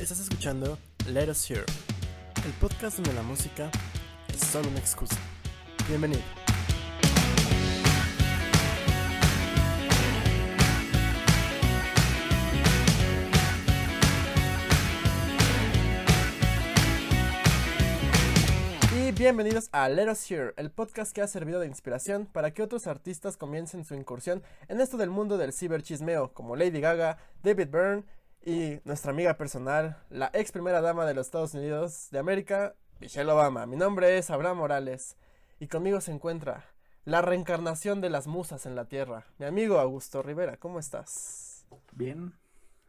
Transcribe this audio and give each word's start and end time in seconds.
Estás 0.00 0.20
escuchando 0.20 0.78
Let 1.08 1.28
Us 1.28 1.50
Hear, 1.50 1.64
el 2.46 2.52
podcast 2.60 2.98
donde 2.98 3.12
la 3.14 3.22
música 3.22 3.68
es 4.32 4.40
solo 4.46 4.68
una 4.68 4.78
excusa. 4.78 5.16
Bienvenido. 5.88 6.22
Y 18.96 19.10
bienvenidos 19.10 19.68
a 19.72 19.88
Let 19.88 20.12
Us 20.12 20.30
Hear, 20.30 20.54
el 20.56 20.70
podcast 20.70 21.12
que 21.12 21.22
ha 21.22 21.26
servido 21.26 21.58
de 21.58 21.66
inspiración 21.66 22.26
para 22.26 22.54
que 22.54 22.62
otros 22.62 22.86
artistas 22.86 23.36
comiencen 23.36 23.84
su 23.84 23.96
incursión 23.96 24.44
en 24.68 24.80
esto 24.80 24.96
del 24.96 25.10
mundo 25.10 25.38
del 25.38 25.52
ciberchismeo, 25.52 26.32
como 26.32 26.54
Lady 26.54 26.80
Gaga, 26.80 27.18
David 27.42 27.68
Byrne 27.68 28.04
y 28.44 28.80
nuestra 28.84 29.10
amiga 29.10 29.34
personal, 29.34 29.96
la 30.10 30.30
ex 30.32 30.52
primera 30.52 30.80
dama 30.80 31.06
de 31.06 31.14
los 31.14 31.26
Estados 31.26 31.54
Unidos 31.54 32.08
de 32.10 32.18
América, 32.18 32.74
Michelle 33.00 33.30
Obama. 33.30 33.66
Mi 33.66 33.76
nombre 33.76 34.18
es 34.18 34.30
Abraham 34.30 34.58
Morales 34.58 35.16
y 35.60 35.68
conmigo 35.68 36.00
se 36.00 36.12
encuentra 36.12 36.64
la 37.04 37.22
reencarnación 37.22 38.00
de 38.00 38.10
las 38.10 38.26
musas 38.26 38.66
en 38.66 38.74
la 38.74 38.84
tierra, 38.84 39.26
mi 39.38 39.46
amigo 39.46 39.78
Augusto 39.78 40.22
Rivera. 40.22 40.56
¿Cómo 40.56 40.78
estás? 40.78 41.64
Bien, 41.92 42.34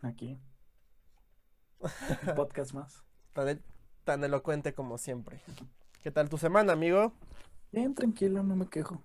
aquí. 0.01 0.39
Podcast 2.35 2.73
más. 2.73 3.03
Tan, 3.33 3.61
tan 4.03 4.23
elocuente 4.23 4.73
como 4.73 4.97
siempre. 4.97 5.41
¿Qué 6.03 6.11
tal 6.11 6.29
tu 6.29 6.37
semana, 6.37 6.73
amigo? 6.73 7.13
Bien, 7.71 7.93
tranquilo, 7.93 8.43
no 8.43 8.55
me 8.55 8.67
quejo. 8.67 9.01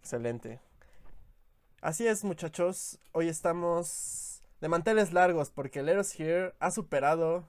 Excelente. 0.00 0.60
Así 1.82 2.06
es, 2.06 2.24
muchachos. 2.24 2.98
Hoy 3.12 3.28
estamos 3.28 4.42
de 4.60 4.68
manteles 4.68 5.12
largos 5.12 5.50
porque 5.50 5.82
Let 5.82 5.98
Us 6.00 6.18
Here 6.18 6.54
ha 6.58 6.70
superado 6.70 7.48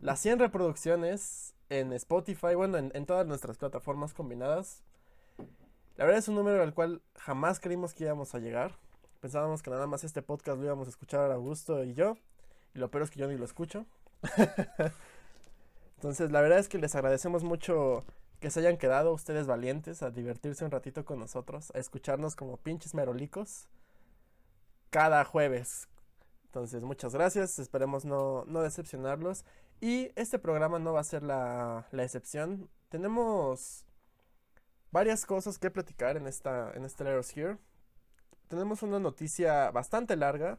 las 0.00 0.20
100 0.20 0.40
reproducciones 0.40 1.54
en 1.70 1.92
Spotify, 1.92 2.54
bueno, 2.56 2.76
en, 2.76 2.90
en 2.94 3.06
todas 3.06 3.26
nuestras 3.26 3.56
plataformas 3.56 4.14
combinadas. 4.14 4.82
La 5.96 6.04
verdad 6.04 6.18
es 6.18 6.28
un 6.28 6.34
número 6.34 6.62
al 6.62 6.74
cual 6.74 7.02
jamás 7.14 7.60
creímos 7.60 7.94
que 7.94 8.04
íbamos 8.04 8.34
a 8.34 8.40
llegar. 8.40 8.76
Pensábamos 9.20 9.62
que 9.62 9.70
nada 9.70 9.86
más 9.86 10.02
este 10.02 10.22
podcast 10.22 10.58
lo 10.58 10.64
íbamos 10.64 10.88
a 10.88 10.90
escuchar 10.90 11.30
Augusto 11.30 11.84
y 11.84 11.94
yo. 11.94 12.18
Y 12.74 12.80
lo 12.80 12.90
peor 12.90 13.04
es 13.04 13.10
que 13.10 13.20
yo 13.20 13.28
ni 13.28 13.36
lo 13.36 13.44
escucho. 13.44 13.86
Entonces, 15.96 16.32
la 16.32 16.40
verdad 16.40 16.58
es 16.58 16.68
que 16.68 16.78
les 16.78 16.94
agradecemos 16.96 17.44
mucho 17.44 18.04
que 18.40 18.50
se 18.50 18.60
hayan 18.60 18.76
quedado 18.76 19.12
ustedes 19.12 19.46
valientes 19.46 20.02
a 20.02 20.10
divertirse 20.10 20.64
un 20.64 20.70
ratito 20.70 21.04
con 21.04 21.18
nosotros, 21.18 21.72
a 21.74 21.78
escucharnos 21.78 22.36
como 22.36 22.56
pinches 22.56 22.94
merolicos 22.94 23.68
cada 24.90 25.24
jueves. 25.24 25.88
Entonces, 26.46 26.82
muchas 26.82 27.14
gracias, 27.14 27.58
esperemos 27.58 28.04
no, 28.04 28.44
no 28.46 28.62
decepcionarlos. 28.62 29.44
Y 29.80 30.10
este 30.16 30.38
programa 30.38 30.78
no 30.78 30.92
va 30.92 31.00
a 31.00 31.04
ser 31.04 31.22
la, 31.22 31.86
la 31.92 32.04
excepción. 32.04 32.68
Tenemos 32.88 33.86
varias 34.90 35.26
cosas 35.26 35.58
que 35.58 35.70
platicar 35.70 36.16
en, 36.16 36.26
esta, 36.26 36.72
en 36.72 36.84
este 36.84 37.04
Let 37.04 37.18
Us 37.18 37.36
Here. 37.36 37.58
Tenemos 38.48 38.82
una 38.82 38.98
noticia 38.98 39.70
bastante 39.70 40.16
larga 40.16 40.58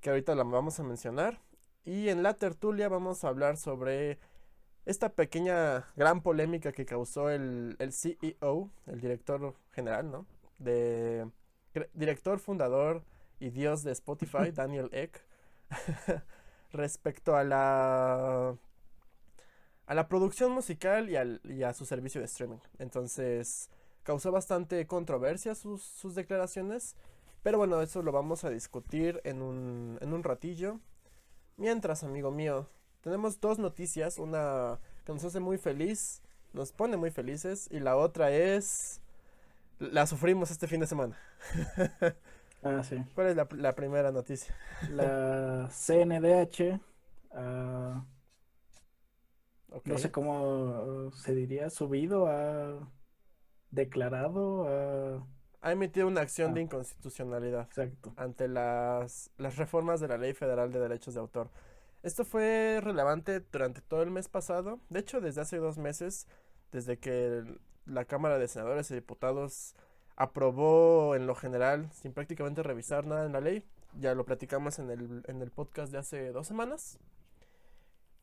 que 0.00 0.10
ahorita 0.10 0.34
la 0.34 0.44
vamos 0.44 0.78
a 0.78 0.82
mencionar. 0.82 1.40
Y 1.84 2.08
en 2.08 2.22
la 2.22 2.34
tertulia 2.34 2.88
vamos 2.88 3.24
a 3.24 3.28
hablar 3.28 3.56
sobre 3.56 4.18
esta 4.90 5.10
pequeña 5.14 5.86
gran 5.96 6.22
polémica 6.22 6.72
que 6.72 6.86
causó 6.86 7.30
el, 7.30 7.76
el 7.78 7.92
CEO, 7.92 8.70
el 8.86 9.00
director 9.00 9.54
general, 9.72 10.10
¿no? 10.10 10.26
De 10.58 11.26
director 11.94 12.38
fundador 12.40 13.04
y 13.40 13.50
dios 13.50 13.82
de 13.84 13.92
Spotify, 13.92 14.50
Daniel 14.54 14.88
Ek, 14.92 15.24
respecto 16.72 17.36
a 17.36 17.44
la 17.44 18.56
a 19.86 19.94
la 19.94 20.08
producción 20.08 20.52
musical 20.52 21.10
y, 21.10 21.16
al- 21.16 21.40
y 21.44 21.62
a 21.62 21.72
su 21.72 21.84
servicio 21.84 22.20
de 22.20 22.26
streaming. 22.26 22.58
Entonces, 22.78 23.70
causó 24.02 24.30
bastante 24.32 24.86
controversia 24.86 25.54
sus, 25.54 25.82
sus 25.82 26.14
declaraciones, 26.14 26.96
pero 27.42 27.58
bueno, 27.58 27.80
eso 27.82 28.02
lo 28.02 28.12
vamos 28.12 28.44
a 28.44 28.50
discutir 28.50 29.20
en 29.24 29.42
un, 29.42 29.98
en 30.00 30.12
un 30.12 30.22
ratillo. 30.22 30.78
Mientras, 31.56 32.04
amigo 32.04 32.30
mío, 32.30 32.68
tenemos 33.02 33.40
dos 33.40 33.58
noticias, 33.58 34.18
una 34.18 34.78
que 35.04 35.12
nos 35.12 35.24
hace 35.24 35.40
muy 35.40 35.58
feliz, 35.58 36.22
nos 36.52 36.72
pone 36.72 36.96
muy 36.96 37.10
felices, 37.10 37.68
y 37.70 37.80
la 37.80 37.96
otra 37.96 38.30
es... 38.32 39.00
La 39.78 40.06
sufrimos 40.06 40.50
este 40.50 40.66
fin 40.68 40.80
de 40.80 40.86
semana. 40.86 41.18
Ah, 42.62 42.82
sí. 42.84 42.96
¿Cuál 43.14 43.28
es 43.28 43.36
la, 43.36 43.48
la 43.52 43.74
primera 43.74 44.12
noticia? 44.12 44.54
La 44.82 45.68
CNDH, 45.70 46.78
ah, 47.32 48.04
Ok. 49.70 49.86
no 49.86 49.98
sé 49.98 50.10
cómo 50.10 51.10
se 51.12 51.34
diría, 51.34 51.70
subido, 51.70 52.26
ha 52.26 52.88
declarado, 53.70 54.66
ah, 54.68 55.26
Ha 55.62 55.72
emitido 55.72 56.06
una 56.08 56.22
acción 56.22 56.54
de 56.54 56.60
Ah. 56.60 56.64
inconstitucionalidad 56.64 57.66
exacto. 57.66 58.12
ante 58.16 58.48
las, 58.48 59.30
las 59.38 59.56
reformas 59.56 60.00
de 60.00 60.08
la 60.08 60.16
Ley 60.18 60.32
Federal 60.34 60.72
de 60.72 60.80
Derechos 60.80 61.14
de 61.14 61.20
Autor. 61.20 61.50
Esto 62.02 62.24
fue 62.24 62.80
relevante 62.82 63.40
durante 63.40 63.82
todo 63.82 64.02
el 64.02 64.10
mes 64.10 64.28
pasado, 64.28 64.80
de 64.88 65.00
hecho 65.00 65.20
desde 65.20 65.42
hace 65.42 65.58
dos 65.58 65.76
meses, 65.76 66.26
desde 66.72 66.98
que 66.98 67.44
la 67.84 68.04
Cámara 68.06 68.38
de 68.38 68.48
Senadores 68.48 68.90
y 68.90 68.94
Diputados 68.94 69.74
aprobó 70.16 71.14
en 71.14 71.26
lo 71.26 71.34
general, 71.34 71.90
sin 71.92 72.12
prácticamente 72.12 72.62
revisar 72.62 73.06
nada 73.06 73.26
en 73.26 73.32
la 73.32 73.40
ley, 73.40 73.64
ya 73.98 74.14
lo 74.14 74.24
platicamos 74.24 74.78
en 74.78 74.90
el, 74.90 75.22
en 75.26 75.42
el 75.42 75.50
podcast 75.50 75.92
de 75.92 75.98
hace 75.98 76.32
dos 76.32 76.46
semanas. 76.46 76.98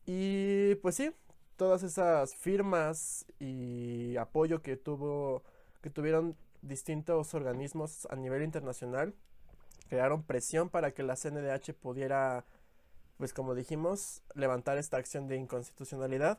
Y 0.06 0.74
pues 0.76 0.96
sí, 0.96 1.12
todas 1.56 1.82
esas 1.82 2.34
firmas 2.34 3.26
y 3.38 4.16
apoyo 4.16 4.62
que 4.62 4.76
tuvo, 4.76 5.44
que 5.82 5.90
tuvieron 5.90 6.36
distintos 6.62 7.34
organismos 7.34 8.06
a 8.10 8.16
nivel 8.16 8.42
internacional 8.42 9.14
crearon 9.88 10.22
presión 10.22 10.68
para 10.68 10.92
que 10.92 11.02
la 11.02 11.16
CNDH 11.16 11.72
pudiera, 11.74 12.44
pues 13.18 13.32
como 13.34 13.54
dijimos, 13.54 14.22
levantar 14.34 14.78
esta 14.78 14.96
acción 14.96 15.28
de 15.28 15.36
inconstitucionalidad. 15.36 16.38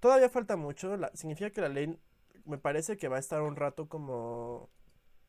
Todavía 0.00 0.30
falta 0.30 0.56
mucho, 0.56 0.96
significa 1.14 1.50
que 1.50 1.60
la 1.60 1.68
ley 1.68 1.98
me 2.46 2.58
parece 2.58 2.96
que 2.96 3.08
va 3.08 3.16
a 3.16 3.20
estar 3.20 3.42
un 3.42 3.56
rato 3.56 3.88
como, 3.88 4.70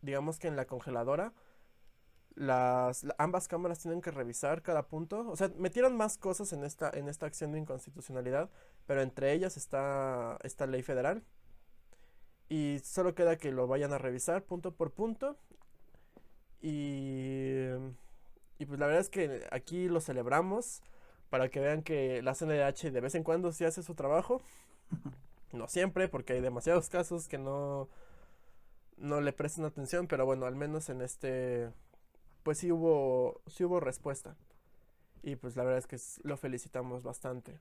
digamos 0.01 0.39
que 0.39 0.47
en 0.47 0.55
la 0.55 0.65
congeladora. 0.65 1.33
Las, 2.35 3.03
la- 3.03 3.15
ambas 3.17 3.47
cámaras 3.49 3.79
tienen 3.79 4.01
que 4.01 4.11
revisar 4.11 4.61
cada 4.61 4.87
punto. 4.87 5.29
O 5.29 5.35
sea, 5.35 5.51
metieron 5.57 5.97
más 5.97 6.17
cosas 6.17 6.53
en 6.53 6.63
esta, 6.63 6.89
en 6.91 7.09
esta 7.09 7.25
acción 7.25 7.51
de 7.51 7.59
inconstitucionalidad, 7.59 8.49
pero 8.87 9.01
entre 9.01 9.33
ellas 9.33 9.57
está 9.57 10.37
esta 10.43 10.65
ley 10.67 10.81
federal. 10.83 11.23
Y 12.49 12.79
solo 12.83 13.15
queda 13.15 13.37
que 13.37 13.51
lo 13.51 13.67
vayan 13.67 13.93
a 13.93 13.97
revisar 13.97 14.43
punto 14.43 14.73
por 14.75 14.91
punto. 14.91 15.37
Y, 16.61 17.67
y 18.61 18.65
pues 18.67 18.79
la 18.79 18.85
verdad 18.85 19.01
es 19.01 19.09
que 19.09 19.47
aquí 19.49 19.89
lo 19.89 19.99
celebramos 20.01 20.83
para 21.31 21.49
que 21.49 21.59
vean 21.59 21.81
que 21.81 22.21
la 22.21 22.35
CNDH 22.35 22.91
de 22.91 23.01
vez 23.01 23.15
en 23.15 23.23
cuando 23.23 23.51
sí 23.51 23.65
hace 23.65 23.81
su 23.81 23.95
trabajo. 23.95 24.39
No 25.51 25.67
siempre, 25.67 26.07
porque 26.07 26.31
hay 26.31 26.41
demasiados 26.41 26.87
casos 26.87 27.27
que 27.27 27.37
no, 27.37 27.89
no 28.95 29.19
le 29.19 29.33
prestan 29.33 29.65
atención, 29.65 30.07
pero 30.07 30.25
bueno, 30.25 30.45
al 30.45 30.55
menos 30.55 30.89
en 30.89 31.01
este, 31.01 31.71
pues 32.43 32.59
sí 32.59 32.71
hubo, 32.71 33.41
sí 33.47 33.65
hubo 33.65 33.81
respuesta. 33.81 34.37
Y 35.23 35.35
pues 35.35 35.57
la 35.57 35.63
verdad 35.63 35.79
es 35.79 35.87
que 35.87 35.97
lo 36.23 36.37
felicitamos 36.37 37.03
bastante. 37.03 37.59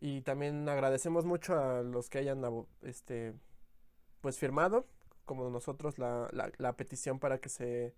Y 0.00 0.22
también 0.22 0.66
agradecemos 0.68 1.26
mucho 1.26 1.58
a 1.58 1.82
los 1.82 2.08
que 2.08 2.18
hayan 2.18 2.42
este, 2.80 3.34
pues 4.20 4.38
firmado, 4.38 4.86
como 5.26 5.50
nosotros, 5.50 5.98
la, 5.98 6.28
la, 6.32 6.50
la 6.56 6.72
petición 6.74 7.18
para 7.18 7.38
que 7.38 7.48
se 7.48 7.92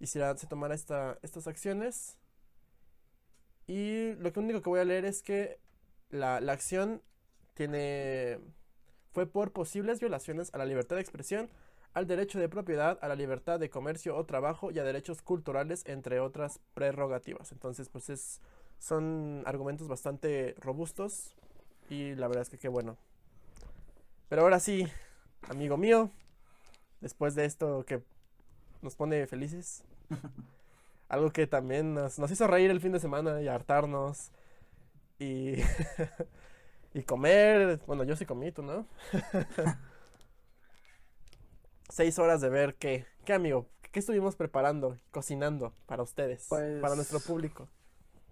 hiciera, 0.00 0.36
se 0.36 0.46
tomara 0.46 0.74
esta, 0.74 1.18
estas 1.22 1.46
acciones. 1.46 2.18
Y 3.66 4.14
lo 4.14 4.32
que 4.32 4.40
único 4.40 4.62
que 4.62 4.68
voy 4.70 4.80
a 4.80 4.84
leer 4.84 5.04
es 5.04 5.22
que 5.22 5.58
la, 6.10 6.40
la 6.40 6.52
acción 6.52 7.02
tiene 7.54 8.40
fue 9.14 9.26
por 9.26 9.52
posibles 9.52 10.00
violaciones 10.00 10.52
a 10.52 10.58
la 10.58 10.66
libertad 10.66 10.96
de 10.96 11.02
expresión, 11.02 11.48
al 11.94 12.08
derecho 12.08 12.40
de 12.40 12.48
propiedad, 12.48 12.98
a 13.00 13.06
la 13.06 13.14
libertad 13.14 13.60
de 13.60 13.70
comercio 13.70 14.16
o 14.16 14.26
trabajo 14.26 14.72
y 14.72 14.80
a 14.80 14.84
derechos 14.84 15.22
culturales, 15.22 15.84
entre 15.86 16.18
otras 16.18 16.58
prerrogativas. 16.74 17.52
Entonces, 17.52 17.88
pues 17.88 18.10
es, 18.10 18.40
son 18.80 19.44
argumentos 19.46 19.86
bastante 19.86 20.56
robustos 20.58 21.36
y 21.88 22.16
la 22.16 22.26
verdad 22.26 22.42
es 22.42 22.50
que 22.50 22.58
qué 22.58 22.68
bueno. 22.68 22.98
Pero 24.28 24.42
ahora 24.42 24.58
sí, 24.58 24.88
amigo 25.48 25.76
mío, 25.76 26.10
después 27.00 27.36
de 27.36 27.44
esto 27.44 27.84
que 27.86 28.02
nos 28.82 28.96
pone 28.96 29.28
felices, 29.28 29.84
algo 31.08 31.30
que 31.30 31.46
también 31.46 31.94
nos, 31.94 32.18
nos 32.18 32.30
hizo 32.30 32.46
reír 32.46 32.70
el 32.70 32.80
fin 32.80 32.92
de 32.92 33.00
semana 33.00 33.40
y 33.42 33.48
hartarnos 33.48 34.30
y, 35.18 35.54
y 36.94 37.02
comer, 37.04 37.80
bueno, 37.86 38.04
yo 38.04 38.16
sí 38.16 38.26
comí, 38.26 38.50
tú 38.52 38.62
no. 38.62 38.86
Seis 41.88 42.18
horas 42.18 42.40
de 42.40 42.48
ver 42.48 42.74
qué, 42.76 43.06
qué 43.24 43.32
amigo, 43.34 43.68
qué 43.92 44.00
estuvimos 44.00 44.36
preparando, 44.36 44.98
cocinando 45.10 45.72
para 45.86 46.02
ustedes, 46.02 46.46
para 46.48 46.96
nuestro 46.96 47.18
Pues- 47.18 47.26
público. 47.26 47.68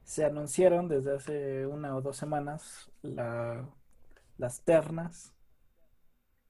se 0.05 0.25
anunciaron 0.25 0.88
desde 0.88 1.14
hace 1.14 1.67
una 1.67 1.94
o 1.96 2.00
dos 2.02 2.17
semanas 2.17 2.90
la, 3.02 3.64
las 4.38 4.62
ternas, 4.62 5.32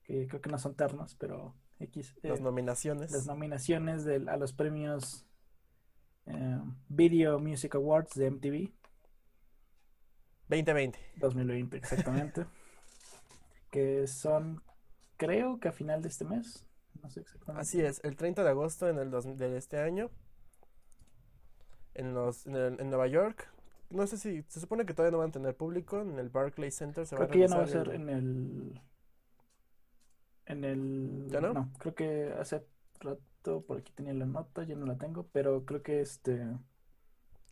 que 0.04 0.26
creo 0.26 0.40
que 0.40 0.48
no 0.50 0.58
son 0.58 0.74
ternas, 0.74 1.14
pero 1.16 1.54
X, 1.84 2.14
Las 2.22 2.38
eh, 2.38 2.42
nominaciones. 2.42 3.10
las 3.12 3.26
nominaciones 3.26 4.06
a 4.06 4.36
los 4.36 4.52
premios 4.52 5.26
eh, 6.26 6.58
Video 6.88 7.38
Music 7.38 7.74
Awards 7.74 8.14
de 8.14 8.30
MTV 8.30 8.72
2020. 10.48 10.98
2020, 11.16 11.76
exactamente. 11.76 12.46
que 13.70 14.06
son, 14.06 14.62
creo 15.16 15.58
que 15.58 15.68
a 15.68 15.72
final 15.72 16.02
de 16.02 16.08
este 16.08 16.24
mes. 16.24 16.66
No 17.02 17.08
sé 17.10 17.20
exactamente. 17.20 17.62
Así 17.62 17.80
es, 17.80 18.00
el 18.04 18.16
30 18.16 18.44
de 18.44 18.50
agosto 18.50 18.88
en 18.88 18.98
el 18.98 19.10
dos- 19.10 19.36
de 19.36 19.56
este 19.56 19.78
año. 19.80 20.10
En, 21.94 22.14
los, 22.14 22.46
en, 22.46 22.56
el- 22.56 22.80
en 22.80 22.88
Nueva 22.90 23.06
York. 23.06 23.48
No 23.90 24.06
sé 24.06 24.16
si. 24.16 24.42
Se 24.48 24.60
supone 24.60 24.86
que 24.86 24.94
todavía 24.94 25.12
no 25.12 25.18
van 25.18 25.28
a 25.30 25.32
tener 25.32 25.56
público. 25.56 26.00
En 26.00 26.18
el 26.18 26.30
Barclays 26.30 26.76
Center 26.76 27.06
se 27.06 27.14
va 27.16 27.26
Creo 27.26 27.28
a 27.28 27.32
que 27.32 27.38
ya 27.40 27.48
no 27.48 27.56
va 27.58 27.64
a 27.64 27.66
ser 27.68 27.88
el- 27.88 27.94
en 27.94 28.08
el. 28.08 28.80
En 30.46 30.64
el. 30.64 31.26
¿Ya 31.28 31.40
no? 31.40 31.70
creo 31.78 31.94
que 31.94 32.32
hace 32.38 32.64
rato 33.00 33.62
por 33.62 33.78
aquí 33.78 33.92
tenía 33.92 34.14
la 34.14 34.26
nota, 34.26 34.64
ya 34.64 34.74
no 34.74 34.86
la 34.86 34.96
tengo, 34.96 35.26
pero 35.32 35.64
creo 35.64 35.82
que 35.82 36.00
este. 36.00 36.46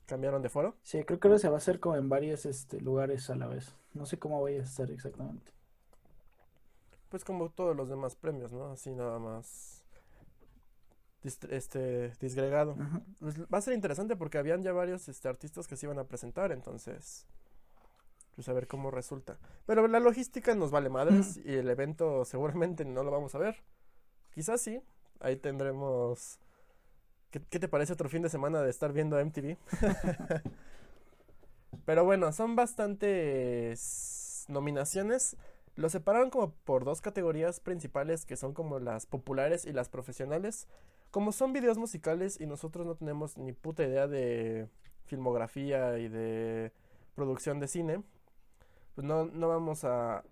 Cambiaron 0.06 0.42
de 0.42 0.48
foro. 0.48 0.76
Sí, 0.82 1.04
creo 1.04 1.20
que 1.20 1.28
ahora 1.28 1.38
se 1.38 1.48
va 1.48 1.54
a 1.54 1.58
hacer 1.58 1.78
como 1.78 1.96
en 1.96 2.08
varios 2.08 2.44
este, 2.44 2.80
lugares 2.80 3.30
a 3.30 3.36
la 3.36 3.46
vez. 3.46 3.76
No 3.94 4.06
sé 4.06 4.18
cómo 4.18 4.42
vaya 4.42 4.58
a 4.58 4.64
estar 4.64 4.90
exactamente. 4.90 5.52
Pues 7.10 7.24
como 7.24 7.48
todos 7.50 7.76
los 7.76 7.88
demás 7.88 8.16
premios, 8.16 8.52
¿no? 8.52 8.72
Así 8.72 8.92
nada 8.92 9.20
más. 9.20 9.84
Este, 11.22 12.12
disgregado. 12.20 12.76
Pues 13.18 13.40
va 13.42 13.58
a 13.58 13.60
ser 13.60 13.74
interesante 13.74 14.16
porque 14.16 14.38
habían 14.38 14.62
ya 14.62 14.72
varios 14.72 15.08
este, 15.08 15.28
artistas 15.28 15.68
que 15.68 15.76
se 15.76 15.86
iban 15.86 15.98
a 15.98 16.04
presentar, 16.04 16.50
entonces. 16.50 17.26
Pues 18.40 18.48
a 18.48 18.54
ver 18.54 18.68
cómo 18.68 18.90
resulta. 18.90 19.36
Pero 19.66 19.86
la 19.86 20.00
logística 20.00 20.54
nos 20.54 20.70
vale 20.70 20.88
madres 20.88 21.38
y 21.44 21.56
el 21.56 21.68
evento 21.68 22.24
seguramente 22.24 22.86
no 22.86 23.02
lo 23.02 23.10
vamos 23.10 23.34
a 23.34 23.38
ver. 23.38 23.56
Quizás 24.30 24.62
sí. 24.62 24.80
Ahí 25.20 25.36
tendremos. 25.36 26.40
¿Qué, 27.30 27.42
qué 27.50 27.58
te 27.58 27.68
parece 27.68 27.92
otro 27.92 28.08
fin 28.08 28.22
de 28.22 28.30
semana 28.30 28.62
de 28.62 28.70
estar 28.70 28.94
viendo 28.94 29.22
MTV? 29.22 29.58
Pero 31.84 32.06
bueno, 32.06 32.32
son 32.32 32.56
bastantes 32.56 34.46
nominaciones. 34.48 35.36
Lo 35.76 35.90
separaron 35.90 36.30
como 36.30 36.54
por 36.64 36.86
dos 36.86 37.02
categorías 37.02 37.60
principales 37.60 38.24
que 38.24 38.36
son 38.36 38.54
como 38.54 38.78
las 38.78 39.04
populares 39.04 39.66
y 39.66 39.74
las 39.74 39.90
profesionales. 39.90 40.66
Como 41.10 41.32
son 41.32 41.52
videos 41.52 41.76
musicales 41.76 42.40
y 42.40 42.46
nosotros 42.46 42.86
no 42.86 42.94
tenemos 42.94 43.36
ni 43.36 43.52
puta 43.52 43.84
idea 43.84 44.06
de 44.06 44.66
filmografía 45.04 45.98
y 45.98 46.08
de 46.08 46.72
producción 47.14 47.60
de 47.60 47.68
cine, 47.68 48.02
pues 49.00 49.08
no, 49.08 49.24
no 49.24 49.48
vamos 49.48 49.84
a, 49.84 50.24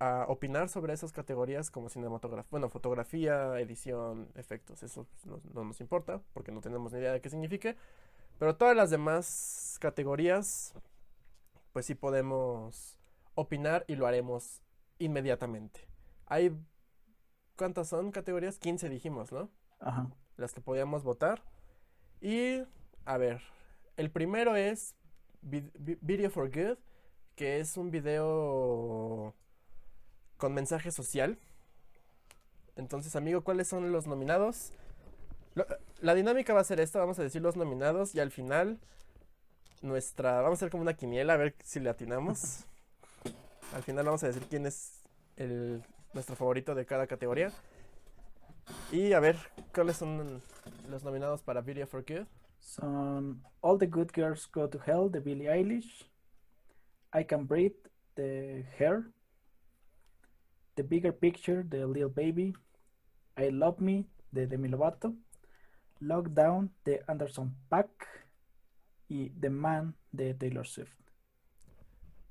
a 0.00 0.24
opinar 0.28 0.68
sobre 0.68 0.92
esas 0.92 1.12
categorías 1.12 1.70
como 1.70 1.88
cinematografía, 1.88 2.48
bueno, 2.50 2.68
fotografía, 2.68 3.60
edición, 3.60 4.28
efectos, 4.34 4.82
eso 4.82 5.06
no, 5.24 5.40
no 5.54 5.62
nos 5.64 5.80
importa 5.80 6.20
porque 6.32 6.50
no 6.50 6.60
tenemos 6.60 6.92
ni 6.92 6.98
idea 6.98 7.12
de 7.12 7.20
qué 7.20 7.30
signifique. 7.30 7.76
Pero 8.40 8.56
todas 8.56 8.74
las 8.76 8.90
demás 8.90 9.76
categorías, 9.80 10.74
pues 11.72 11.86
sí 11.86 11.94
podemos 11.94 12.98
opinar 13.34 13.84
y 13.86 13.94
lo 13.94 14.08
haremos 14.08 14.62
inmediatamente. 14.98 15.86
Hay, 16.26 16.56
¿cuántas 17.56 17.88
son 17.88 18.10
categorías? 18.10 18.58
15 18.58 18.88
dijimos, 18.88 19.30
¿no? 19.30 19.48
Ajá. 19.80 20.08
las 20.36 20.52
que 20.54 20.60
podíamos 20.60 21.04
votar. 21.04 21.42
Y, 22.20 22.62
a 23.04 23.16
ver, 23.16 23.42
el 23.96 24.10
primero 24.10 24.56
es 24.56 24.96
Vi- 25.40 25.70
Vi- 25.78 25.98
Video 26.00 26.30
for 26.30 26.50
Good, 26.50 26.78
que 27.38 27.60
es 27.60 27.76
un 27.76 27.92
video 27.92 29.32
con 30.36 30.52
mensaje 30.54 30.90
social. 30.90 31.38
Entonces, 32.74 33.14
amigo, 33.14 33.42
¿cuáles 33.42 33.68
son 33.68 33.92
los 33.92 34.08
nominados? 34.08 34.72
Lo- 35.54 35.66
la 36.00 36.14
dinámica 36.14 36.52
va 36.52 36.60
a 36.60 36.64
ser 36.64 36.80
esta, 36.80 36.98
vamos 36.98 37.18
a 37.20 37.22
decir 37.22 37.40
los 37.42 37.56
nominados 37.56 38.14
y 38.16 38.20
al 38.20 38.32
final 38.32 38.80
nuestra, 39.82 40.40
vamos 40.42 40.58
a 40.58 40.58
hacer 40.58 40.70
como 40.70 40.82
una 40.82 40.94
quiniela 40.94 41.34
a 41.34 41.36
ver 41.36 41.54
si 41.64 41.78
le 41.80 41.90
atinamos. 41.90 42.64
Al 43.74 43.82
final 43.82 44.06
vamos 44.06 44.24
a 44.24 44.28
decir 44.28 44.42
quién 44.48 44.66
es 44.66 45.02
el, 45.36 45.82
nuestro 46.14 46.34
favorito 46.34 46.74
de 46.74 46.86
cada 46.86 47.06
categoría. 47.06 47.52
Y 48.90 49.12
a 49.12 49.20
ver, 49.20 49.36
¿cuáles 49.74 49.96
son 49.96 50.42
los 50.88 51.04
nominados 51.04 51.42
para 51.42 51.60
Video 51.60 51.86
for 51.86 52.02
Good? 52.02 52.26
Son 52.60 53.42
All 53.60 53.78
the 53.78 53.86
Good 53.86 54.10
Girls 54.14 54.48
Go 54.50 54.68
to 54.68 54.78
Hell 54.86 55.10
de 55.10 55.20
Billie 55.20 55.48
Eilish, 55.50 56.10
I 57.12 57.24
Can 57.24 57.46
Breathe 57.46 57.76
de 58.16 58.66
Hair, 58.78 59.10
The 60.74 60.82
Bigger 60.82 61.16
Picture 61.16 61.62
de 61.62 61.86
Lil 61.86 62.08
Baby, 62.08 62.54
I 63.36 63.50
Love 63.50 63.80
Me 63.80 64.06
de 64.30 64.46
Demi 64.46 64.68
Lovato, 64.68 65.14
Lockdown 66.00 66.72
de 66.84 67.02
Anderson 67.06 67.56
Paak 67.68 67.90
y 69.08 69.30
The 69.30 69.50
Man 69.50 69.96
de 70.12 70.34
Taylor 70.34 70.66
Swift. 70.66 70.92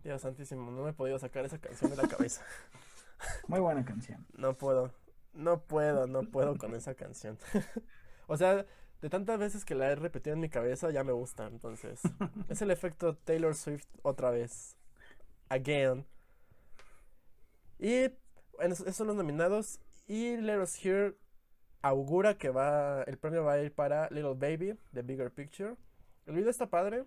Dios 0.04 0.22
santísimo, 0.22 0.72
no 0.72 0.84
me 0.84 0.92
he 0.92 0.94
podido 0.94 1.20
sacar 1.20 1.44
esa 1.46 1.60
canción 1.60 1.92
de 1.92 1.98
la 1.98 2.08
cabeza. 2.08 2.42
Muy 3.48 3.60
buena 3.60 3.84
canción. 3.84 4.26
No 4.38 4.58
puedo, 4.58 4.94
no 5.34 5.62
puedo, 5.62 6.08
no 6.08 6.24
puedo 6.24 6.58
con 6.58 6.76
esa 6.76 6.96
canción. 6.96 7.38
O 8.30 8.36
sea, 8.36 8.66
de 9.02 9.10
tantas 9.10 9.40
veces 9.40 9.66
que 9.66 9.76
la 9.76 9.92
he 9.92 9.96
repetido 9.96 10.34
en 10.34 10.40
mi 10.40 10.50
cabeza, 10.50 10.90
ya 10.92 11.04
me 11.04 11.12
gusta. 11.12 11.48
Entonces, 11.48 12.02
es 12.50 12.62
el 12.62 12.72
efecto 12.72 13.16
Taylor 13.16 13.56
Swift 13.56 13.88
otra 14.02 14.32
vez. 14.32 14.76
Again. 15.50 16.06
Y 17.80 18.10
bueno, 18.56 18.74
esos 18.74 18.96
son 18.96 19.08
los 19.08 19.16
nominados. 19.16 19.80
Y 20.08 20.38
Let 20.38 20.62
Us 20.62 20.84
Hear 20.84 21.16
augura 21.82 22.38
que 22.38 22.50
va, 22.50 23.04
el 23.04 23.18
premio 23.18 23.44
va 23.44 23.54
a 23.54 23.62
ir 23.62 23.74
para 23.74 24.10
Little 24.10 24.34
Baby, 24.36 24.78
The 24.94 25.02
Bigger 25.04 25.32
Picture. 25.32 25.76
El 26.26 26.36
video 26.36 26.50
está 26.50 26.70
padre. 26.70 27.06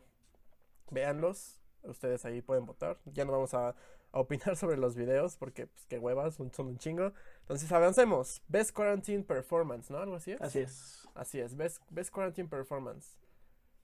Véanlos. 0.91 1.59
Ustedes 1.83 2.25
ahí 2.25 2.43
pueden 2.43 2.67
votar. 2.67 2.99
Ya 3.07 3.25
no 3.25 3.33
vamos 3.33 3.55
a, 3.55 3.75
a 4.13 4.21
opinar 4.21 4.57
sobre 4.57 4.77
los 4.77 4.95
videos 4.97 5.37
porque, 5.37 5.67
pues, 5.67 5.87
qué 5.87 5.99
huevas, 5.99 6.35
son, 6.35 6.53
son 6.53 6.67
un 6.69 6.79
chingo. 6.79 7.13
Entonces, 7.43 7.71
avancemos. 7.73 8.43
Best 8.49 8.73
Quarantine 8.73 9.23
Performance, 9.25 9.91
¿no? 9.91 9.99
Algo 9.99 10.17
así 10.17 10.33
es. 10.33 10.41
Así 10.41 10.59
es. 10.61 11.09
Así 11.15 11.41
es, 11.41 11.57
Best, 11.57 11.83
Best 11.91 12.11
Quarantine 12.13 12.49
Performance. 12.49 13.17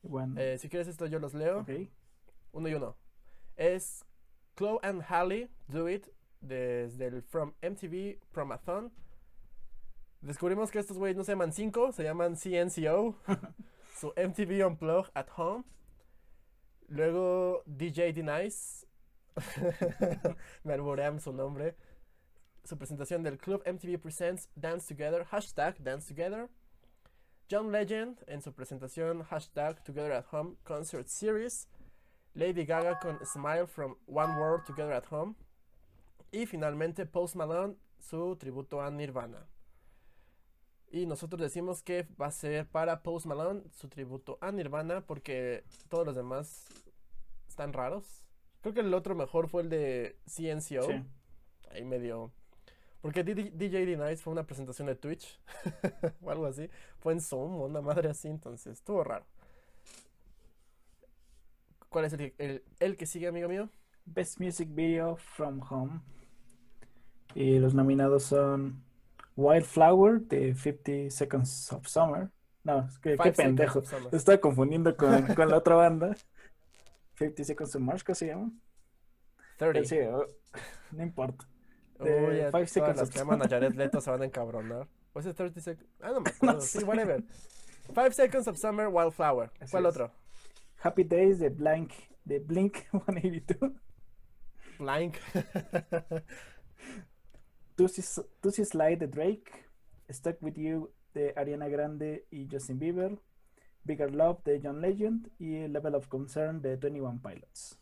Bueno, 0.02 0.38
Eh, 0.40 0.58
si 0.58 0.68
quieres 0.68 0.86
esto 0.88 1.06
yo 1.06 1.18
los 1.18 1.34
leo. 1.34 1.60
ok. 1.60 1.70
Uno 2.52 2.68
y 2.68 2.74
uno. 2.74 2.96
Es 3.56 4.04
Chloe 4.56 4.78
and 4.82 5.02
Halle 5.08 5.50
Do 5.68 5.88
It 5.88 6.06
desde 6.40 7.06
el 7.06 7.22
From 7.22 7.54
MTV 7.62 8.18
Promathon. 8.32 8.92
Descubrimos 10.20 10.70
que 10.70 10.78
estos 10.78 10.96
güeyes 10.98 11.16
no 11.16 11.24
se 11.24 11.32
llaman 11.32 11.52
5, 11.52 11.92
se 11.92 12.02
llaman 12.04 12.36
CNCO. 12.36 13.16
su 13.98 14.08
MTV 14.16 14.66
Unplugged 14.66 15.10
at 15.14 15.26
Home. 15.36 15.64
Luego 16.88 17.62
DJ 17.66 18.12
D-Nice. 18.12 18.85
Me 20.64 20.74
alborean 20.74 21.20
su 21.20 21.32
nombre. 21.32 21.76
Su 22.64 22.76
presentación 22.78 23.22
del 23.22 23.38
Club 23.38 23.62
MTV 23.66 23.98
Presents 24.00 24.48
Dance 24.54 24.94
Together. 24.94 25.24
Hashtag 25.24 25.82
Dance 25.82 26.12
Together. 26.14 26.48
John 27.48 27.70
Legend 27.70 28.24
en 28.26 28.42
su 28.42 28.52
presentación 28.52 29.22
hashtag 29.22 29.82
Together 29.84 30.12
at 30.12 30.24
Home 30.32 30.56
Concert 30.64 31.06
Series. 31.06 31.68
Lady 32.34 32.64
Gaga 32.64 32.98
con 32.98 33.24
Smile 33.24 33.66
from 33.66 33.96
One 34.06 34.36
World 34.36 34.64
Together 34.64 34.92
at 34.92 35.04
Home. 35.10 35.34
Y 36.32 36.46
finalmente 36.46 37.06
Post 37.06 37.36
Malone, 37.36 37.76
su 37.98 38.36
tributo 38.36 38.80
a 38.82 38.90
Nirvana. 38.90 39.46
Y 40.90 41.06
nosotros 41.06 41.40
decimos 41.40 41.82
que 41.82 42.06
va 42.20 42.26
a 42.26 42.32
ser 42.32 42.66
para 42.66 43.02
Post 43.02 43.26
Malone 43.26 43.62
su 43.72 43.88
tributo 43.88 44.38
a 44.40 44.50
Nirvana 44.50 45.06
porque 45.06 45.64
todos 45.88 46.06
los 46.06 46.16
demás 46.16 46.66
están 47.48 47.72
raros. 47.72 48.25
Creo 48.66 48.74
que 48.74 48.80
el 48.80 48.94
otro 48.94 49.14
mejor 49.14 49.46
fue 49.48 49.62
el 49.62 49.68
de 49.68 50.16
CNCO. 50.26 50.82
Sí. 50.90 51.04
Ahí 51.70 51.84
medio. 51.84 52.32
Porque 53.00 53.22
D- 53.22 53.52
DJ 53.54 53.86
D-Nice 53.86 54.16
fue 54.16 54.32
una 54.32 54.44
presentación 54.44 54.88
de 54.88 54.96
Twitch 54.96 55.38
o 56.20 56.32
algo 56.32 56.46
así. 56.46 56.68
Fue 56.98 57.12
en 57.12 57.20
Zoom 57.20 57.60
o 57.60 57.66
una 57.66 57.80
madre 57.80 58.08
así, 58.08 58.26
entonces 58.26 58.72
estuvo 58.72 59.04
raro. 59.04 59.24
¿Cuál 61.90 62.06
es 62.06 62.12
el, 62.14 62.34
el, 62.38 62.64
el 62.80 62.96
que 62.96 63.06
sigue, 63.06 63.28
amigo 63.28 63.48
mío? 63.48 63.68
Best 64.04 64.40
Music 64.40 64.68
Video 64.72 65.14
from 65.14 65.60
Home. 65.70 66.00
Y 67.36 67.60
los 67.60 67.72
nominados 67.72 68.24
son 68.24 68.82
Wildflower 69.36 70.22
de 70.22 70.56
50 70.56 71.14
Seconds 71.16 71.72
of 71.72 71.86
Summer. 71.86 72.30
No, 72.64 72.88
qué 73.00 73.10
Seconds 73.12 73.36
pendejo. 73.36 73.82
estaba 74.10 74.38
confundiendo 74.38 74.96
con, 74.96 75.24
con 75.36 75.48
la 75.50 75.58
otra 75.58 75.76
banda. 75.76 76.16
50 77.16 77.44
Seconds 77.44 77.74
of 77.76 77.82
Mars, 77.82 78.04
¿cómo 78.04 78.14
se 78.14 78.26
llama? 78.28 78.50
30. 79.58 79.88
Sí, 79.88 79.96
no 80.92 81.02
importa. 81.02 81.46
Uy, 81.98 82.06
Five 82.52 82.66
Seconds 82.66 82.98
las 82.98 83.08
of 83.08 83.14
que 83.14 83.20
aman 83.20 83.42
a 83.42 83.48
Jared 83.48 83.74
Leto 83.74 84.00
se 84.00 84.10
van 84.10 84.22
a 84.22 84.24
encabronar. 84.26 84.86
¿O 85.14 85.20
ese 85.20 85.32
30 85.32 85.60
seconds? 85.60 85.88
Ah, 86.00 86.12
no 86.12 86.20
me 86.20 86.30
No 86.42 86.50
acuerdo. 86.50 86.60
Sí, 86.60 86.78
sé. 86.80 86.84
whatever. 86.84 87.24
Five 87.94 88.12
Seconds 88.12 88.48
of 88.48 88.58
Summer, 88.58 88.88
Wildflower. 88.88 89.50
Así 89.60 89.70
¿Cuál 89.70 89.86
es. 89.86 89.90
otro? 89.90 90.12
Happy 90.82 91.04
Days 91.04 91.38
de 91.38 91.48
Blank, 91.48 91.92
de 92.24 92.38
Blink 92.40 92.76
182. 92.90 93.72
Blank. 94.78 95.16
Tuesday 97.76 98.64
Slide 98.64 98.96
de 98.98 99.06
Drake. 99.06 99.64
Stuck 100.10 100.40
With 100.42 100.56
You 100.56 100.92
de 101.14 101.32
Ariana 101.36 101.68
Grande 101.68 102.26
y 102.30 102.46
Justin 102.50 102.78
Bieber. 102.78 103.18
Bigger 103.86 104.14
Love 104.14 104.42
de 104.44 104.60
John 104.62 104.80
Legend 104.80 105.30
y 105.38 105.68
Level 105.68 105.94
of 105.94 106.08
Concern 106.08 106.60
de 106.60 106.76
21 106.76 107.20
Pilots. 107.22 107.78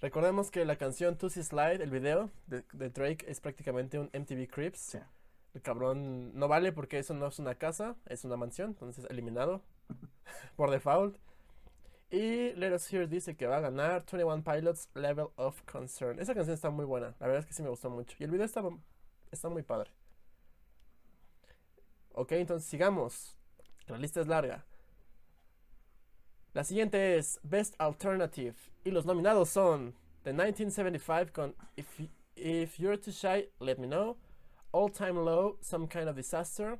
Recordemos 0.00 0.50
que 0.50 0.64
la 0.64 0.76
canción 0.76 1.18
Tuesday 1.18 1.42
Slide, 1.42 1.82
el 1.82 1.90
video 1.90 2.30
de, 2.46 2.62
de 2.72 2.90
Drake, 2.90 3.24
es 3.28 3.40
prácticamente 3.40 3.98
un 3.98 4.10
MTV 4.14 4.48
Crips. 4.48 4.78
Sí. 4.78 4.98
El 5.54 5.62
cabrón 5.62 6.38
no 6.38 6.46
vale 6.46 6.72
porque 6.72 6.98
eso 6.98 7.14
no 7.14 7.26
es 7.26 7.38
una 7.38 7.56
casa, 7.56 7.96
es 8.06 8.24
una 8.24 8.36
mansión, 8.36 8.70
entonces 8.70 9.06
eliminado 9.10 9.62
por 10.56 10.70
default. 10.70 11.16
Y 12.10 12.52
Let 12.52 12.74
Us 12.74 12.92
Hear 12.92 13.08
dice 13.08 13.36
que 13.36 13.46
va 13.46 13.56
a 13.58 13.60
ganar 13.60 14.04
21 14.10 14.44
Pilots 14.44 14.88
Level 14.94 15.28
of 15.36 15.60
Concern. 15.62 16.20
Esa 16.20 16.34
canción 16.34 16.54
está 16.54 16.70
muy 16.70 16.84
buena, 16.84 17.16
la 17.18 17.26
verdad 17.26 17.40
es 17.40 17.46
que 17.46 17.54
sí 17.54 17.62
me 17.62 17.70
gustó 17.70 17.90
mucho. 17.90 18.16
Y 18.20 18.24
el 18.24 18.30
video 18.30 18.46
está, 18.46 18.62
está 19.30 19.48
muy 19.48 19.62
padre. 19.62 19.90
Ok, 22.12 22.32
entonces 22.32 22.68
sigamos. 22.68 23.37
La 23.88 23.98
lista 23.98 24.20
es 24.20 24.26
larga. 24.26 24.64
La 26.52 26.64
siguiente 26.64 27.16
es 27.16 27.40
Best 27.42 27.74
Alternative. 27.78 28.54
Y 28.84 28.90
los 28.90 29.06
nominados 29.06 29.48
son 29.48 29.94
The 30.24 30.32
1975 30.32 31.32
con 31.32 31.54
If, 31.76 32.00
If 32.36 32.78
You're 32.78 32.98
Too 32.98 33.12
Shy, 33.12 33.50
Let 33.60 33.78
Me 33.78 33.86
Know. 33.86 34.16
All 34.72 34.90
Time 34.90 35.14
Low, 35.24 35.56
Some 35.62 35.88
Kind 35.88 36.08
of 36.08 36.16
Disaster. 36.16 36.78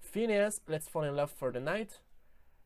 Phineas, 0.00 0.62
Let's 0.66 0.88
Fall 0.88 1.04
in 1.04 1.16
Love 1.16 1.30
for 1.30 1.52
the 1.52 1.60
Night. 1.60 2.00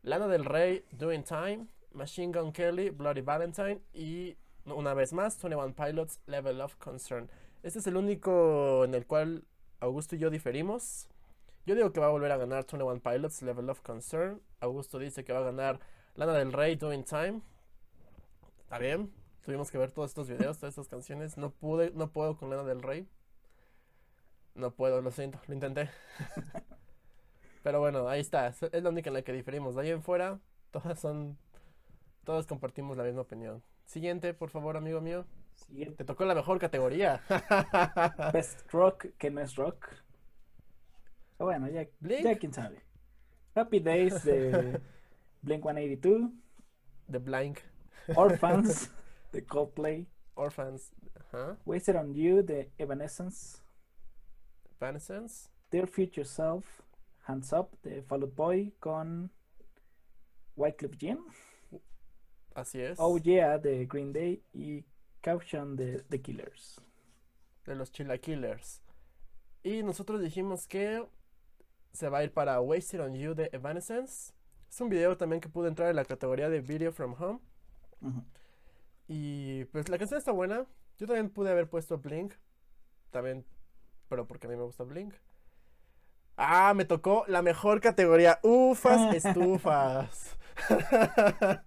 Lana 0.03 0.27
del 0.27 0.45
Rey, 0.45 0.85
Doing 0.97 1.23
Time. 1.23 1.67
Machine 1.93 2.31
Gun 2.31 2.51
Kelly, 2.51 2.89
Bloody 2.89 3.21
Valentine. 3.21 3.81
Y 3.93 4.37
una 4.65 4.93
vez 4.93 5.11
más, 5.11 5.37
21 5.41 5.73
Pilots, 5.73 6.19
Level 6.27 6.61
of 6.61 6.75
Concern. 6.77 7.29
Este 7.63 7.79
es 7.79 7.87
el 7.87 7.97
único 7.97 8.85
en 8.85 8.95
el 8.95 9.05
cual 9.05 9.43
Augusto 9.79 10.15
y 10.15 10.19
yo 10.19 10.29
diferimos. 10.29 11.07
Yo 11.65 11.75
digo 11.75 11.93
que 11.93 12.01
va 12.01 12.07
a 12.07 12.09
volver 12.09 12.31
a 12.33 12.37
ganar 12.37 12.65
21 12.65 12.99
Pilots, 12.99 13.41
Level 13.41 13.69
of 13.69 13.79
Concern. 13.81 14.41
Augusto 14.59 14.99
dice 14.99 15.23
que 15.23 15.31
va 15.31 15.39
a 15.39 15.43
ganar 15.43 15.79
Lana 16.15 16.33
del 16.33 16.51
Rey, 16.51 16.75
Doing 16.75 17.05
Time. 17.05 17.41
Está 18.59 18.77
bien. 18.79 19.13
Tuvimos 19.45 19.71
que 19.71 19.77
ver 19.77 19.91
todos 19.91 20.11
estos 20.11 20.27
videos, 20.27 20.57
todas 20.57 20.73
estas 20.73 20.89
canciones. 20.89 21.37
No 21.37 21.51
pude, 21.51 21.91
no 21.91 22.11
puedo 22.11 22.35
con 22.35 22.49
Lana 22.49 22.63
del 22.63 22.81
Rey. 22.81 23.07
No 24.55 24.71
puedo, 24.71 25.01
lo 25.01 25.09
siento, 25.11 25.39
lo 25.47 25.53
intenté. 25.53 25.89
Pero 27.63 27.79
bueno, 27.79 28.09
ahí 28.09 28.19
está. 28.19 28.47
Es 28.47 28.83
la 28.83 28.89
única 28.89 29.09
en 29.09 29.13
la 29.13 29.21
que 29.21 29.31
diferimos. 29.31 29.75
De 29.75 29.83
ahí 29.83 29.91
en 29.91 30.03
fuera, 30.03 30.41
todas 30.69 30.99
son. 30.99 31.37
Todos 32.25 32.45
compartimos 32.45 32.97
la 32.97 33.05
misma 33.05 33.21
opinión. 33.21 33.63
Siguiente, 33.85 34.33
por 34.33 34.49
favor, 34.49 34.75
amigo 34.75 34.99
mío. 34.99 35.25
Siguiente. 35.55 35.95
Te 35.95 36.03
tocó 36.03 36.25
la 36.25 36.35
mejor 36.35 36.59
categoría. 36.59 37.21
Best 38.33 38.69
Rock, 38.71 39.07
que 39.17 39.31
no 39.31 39.39
es 39.39 39.55
rock. 39.55 40.02
Bueno, 41.37 41.67
ya, 41.69 41.87
Blink. 41.99 42.23
ya 42.23 42.35
quién 42.37 42.53
sabe. 42.53 42.81
Happy 43.55 43.79
Days 43.79 44.23
de 44.23 44.79
Blink 45.41 45.63
182. 45.63 46.31
The 47.11 47.19
Blank. 47.19 47.59
Orphans 48.15 48.89
de 49.31 49.45
Coldplay. 49.45 50.07
Orphans. 50.35 50.91
Wasted 51.65 51.95
on 51.95 52.13
You 52.13 52.41
de 52.43 52.71
Evanescence. 52.77 53.61
Evanescence. 54.79 55.49
Dear 55.71 55.87
Future 55.87 56.25
Self. 56.25 56.81
Hands 57.27 57.53
Up 57.53 57.77
de 57.83 58.01
Fall 58.03 58.23
Out 58.23 58.35
Boy 58.35 58.73
con 58.79 59.31
Wycliffe 60.55 60.97
Jean. 60.97 61.19
Así 62.55 62.81
es. 62.81 62.97
Oh 62.99 63.17
Yeah 63.17 63.57
de 63.57 63.85
Green 63.85 64.11
Day 64.13 64.43
y 64.53 64.83
Caution 65.21 65.75
de 65.75 66.03
The 66.09 66.21
Killers. 66.21 66.79
de 67.65 67.75
los 67.75 67.91
Chillaquillers. 67.91 68.81
Y 69.63 69.83
nosotros 69.83 70.21
dijimos 70.21 70.67
que 70.67 71.07
se 71.93 72.09
va 72.09 72.19
a 72.19 72.23
ir 72.23 72.33
para 72.33 72.59
Wasted 72.59 73.01
on 73.01 73.13
You 73.13 73.35
de 73.35 73.49
Evanescence. 73.53 74.33
Es 74.69 74.81
un 74.81 74.89
video 74.89 75.15
también 75.15 75.39
que 75.39 75.49
pudo 75.49 75.67
entrar 75.67 75.89
en 75.89 75.95
la 75.95 76.05
categoría 76.05 76.49
de 76.49 76.59
Video 76.59 76.91
from 76.91 77.15
Home. 77.19 77.39
Y 79.07 79.65
pues 79.65 79.87
la 79.89 79.99
canción 79.99 80.17
está 80.17 80.31
buena. 80.31 80.65
Yo 80.97 81.05
también 81.05 81.29
pude 81.29 81.51
haber 81.51 81.69
puesto 81.69 81.99
Blink. 81.99 82.33
También, 83.11 83.45
pero 84.09 84.27
porque 84.27 84.47
a 84.47 84.49
mí 84.49 84.55
me 84.55 84.63
gusta 84.63 84.83
Blink. 84.83 85.13
Ah, 86.35 86.73
me 86.75 86.85
tocó 86.85 87.25
la 87.27 87.43
mejor 87.43 87.79
categoría. 87.79 88.39
Ufas, 88.41 89.13
estufas. 89.25 90.35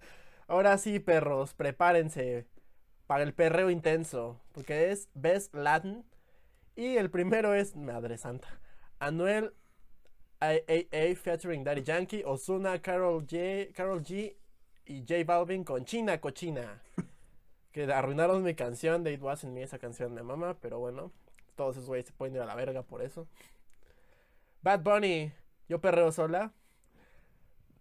Ahora 0.47 0.77
sí, 0.77 0.99
perros, 0.99 1.53
prepárense 1.53 2.45
para 3.05 3.23
el 3.23 3.33
perreo 3.33 3.69
intenso. 3.69 4.41
Porque 4.51 4.91
es 4.91 5.09
Best 5.13 5.55
Latin. 5.55 6.03
Y 6.75 6.97
el 6.97 7.09
primero 7.09 7.53
es 7.53 7.77
Madre 7.77 8.17
Santa. 8.17 8.59
Anuel 8.99 9.53
AAA 10.41 11.15
featuring 11.15 11.63
Daddy 11.63 11.81
Yankee, 11.81 12.23
Ozuna, 12.23 12.79
Carol 12.81 13.25
G, 13.25 13.73
Carol 13.73 14.01
G 14.01 14.35
y 14.85 15.03
J 15.07 15.23
Balvin 15.25 15.63
con 15.63 15.85
China 15.85 16.19
Cochina. 16.19 16.81
Que 17.71 17.91
arruinaron 17.91 18.43
mi 18.43 18.55
canción 18.55 19.03
de 19.03 19.13
It 19.13 19.21
Wasn't 19.21 19.53
Me, 19.53 19.63
esa 19.63 19.79
canción 19.79 20.15
de 20.15 20.23
mamá, 20.23 20.57
pero 20.61 20.79
bueno, 20.79 21.11
todos 21.55 21.75
esos 21.75 21.87
güeyes 21.87 22.07
se 22.07 22.13
pueden 22.13 22.35
ir 22.35 22.41
a 22.41 22.45
la 22.45 22.55
verga 22.55 22.83
por 22.83 23.01
eso. 23.01 23.27
Bad 24.61 24.81
Bunny, 24.81 25.31
yo 25.67 25.79
perreo 25.79 26.11
sola. 26.11 26.53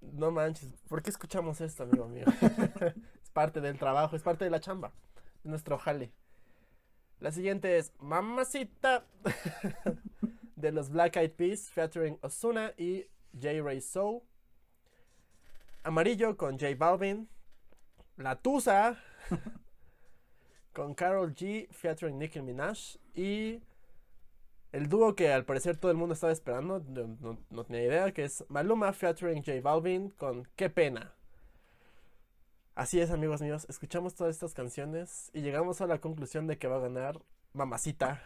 No 0.01 0.31
manches, 0.31 0.73
¿por 0.89 1.03
qué 1.03 1.11
escuchamos 1.11 1.61
esto, 1.61 1.83
amigo 1.83 2.09
mío? 2.09 2.27
es 3.23 3.31
parte 3.31 3.61
del 3.61 3.79
trabajo, 3.79 4.17
es 4.17 4.23
parte 4.23 4.45
de 4.45 4.51
la 4.51 4.61
chamba, 4.61 4.93
de 5.43 5.51
nuestro 5.51 5.79
jale. 5.79 6.13
La 7.19 7.33
siguiente 7.33 7.79
es 7.79 7.93
Mamacita 7.99 9.07
de 10.57 10.73
los 10.73 10.91
Black 10.91 11.17
Eyed 11.17 11.33
Peas 11.33 11.71
featuring 11.71 12.19
Ozuna 12.23 12.73
y 12.77 13.07
J. 13.33 13.63
Ray 13.63 13.81
Soul. 13.81 14.23
Amarillo 15.85 16.37
con 16.37 16.59
J 16.59 16.75
Balvin. 16.77 17.29
La 18.17 18.35
Tusa 18.37 18.99
con 20.73 20.95
Carol 20.95 21.35
G 21.35 21.69
featuring 21.71 22.19
Nicki 22.19 22.41
Minaj. 22.41 22.97
Y 23.15 23.63
el 24.73 24.89
dúo 24.89 25.15
que 25.15 25.33
al 25.33 25.45
parecer 25.45 25.77
todo 25.77 25.91
el 25.91 25.97
mundo 25.97 26.15
estaba 26.15 26.33
esperando, 26.33 26.81
no, 26.89 27.17
no- 27.21 27.39
no 27.51 27.65
tenía 27.65 27.85
idea, 27.85 28.13
que 28.13 28.25
es 28.25 28.45
Maluma 28.49 28.93
featuring 28.93 29.43
J 29.45 29.61
Balvin 29.63 30.11
con 30.11 30.49
Qué 30.57 30.71
pena. 30.71 31.13
Así 32.75 33.01
es, 33.01 33.11
amigos 33.11 33.41
míos, 33.41 33.67
escuchamos 33.71 34.15
todas 34.15 34.35
estas 34.35 34.53
canciones 34.53 35.31
y 35.33 35.41
llegamos 35.41 35.81
a 35.81 35.87
la 35.87 35.99
conclusión 35.99 36.47
de 36.47 36.59
que 36.59 36.69
va 36.69 36.77
a 36.77 36.81
ganar 36.81 37.23
Mamacita 37.55 38.23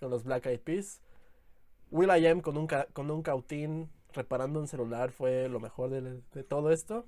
con 0.00 0.10
los 0.10 0.24
Black 0.24 0.46
Eyed 0.46 0.60
Peas. 0.60 1.00
Will 1.92 2.10
I 2.10 2.26
Am 2.26 2.40
con 2.40 2.56
un, 2.56 2.66
ca- 2.66 2.86
con 2.92 3.10
un 3.10 3.22
cautín 3.22 3.88
reparando 4.12 4.58
un 4.60 4.66
celular 4.66 5.12
fue 5.12 5.48
lo 5.48 5.60
mejor 5.60 5.90
de, 5.90 6.20
de 6.32 6.42
todo 6.44 6.70
esto. 6.72 7.06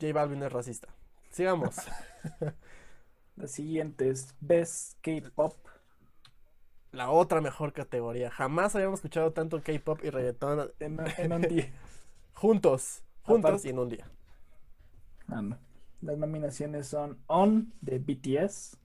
J 0.00 0.12
Balvin 0.12 0.42
es 0.42 0.52
racista. 0.52 0.88
Sigamos. 1.30 1.76
La 3.36 3.46
siguiente 3.48 4.08
es 4.10 4.34
Best 4.40 4.98
K-Pop. 5.02 5.54
La 6.92 7.10
otra 7.10 7.40
mejor 7.40 7.72
categoría. 7.72 8.30
Jamás 8.30 8.74
habíamos 8.76 8.98
escuchado 8.98 9.32
tanto 9.32 9.62
K-pop 9.62 10.00
y 10.04 10.10
reggaetón 10.10 10.70
En, 10.80 10.98
en 11.18 11.32
un 11.32 11.42
día. 11.48 11.72
juntos. 12.34 13.02
Juntos 13.22 13.64
y 13.64 13.70
en 13.70 13.78
un 13.78 13.88
día. 13.88 14.10
Ah, 15.28 15.40
no. 15.42 15.58
Las 16.02 16.18
nominaciones 16.18 16.86
son 16.86 17.18
On 17.26 17.72
de 17.82 17.98
BTS, 17.98 18.76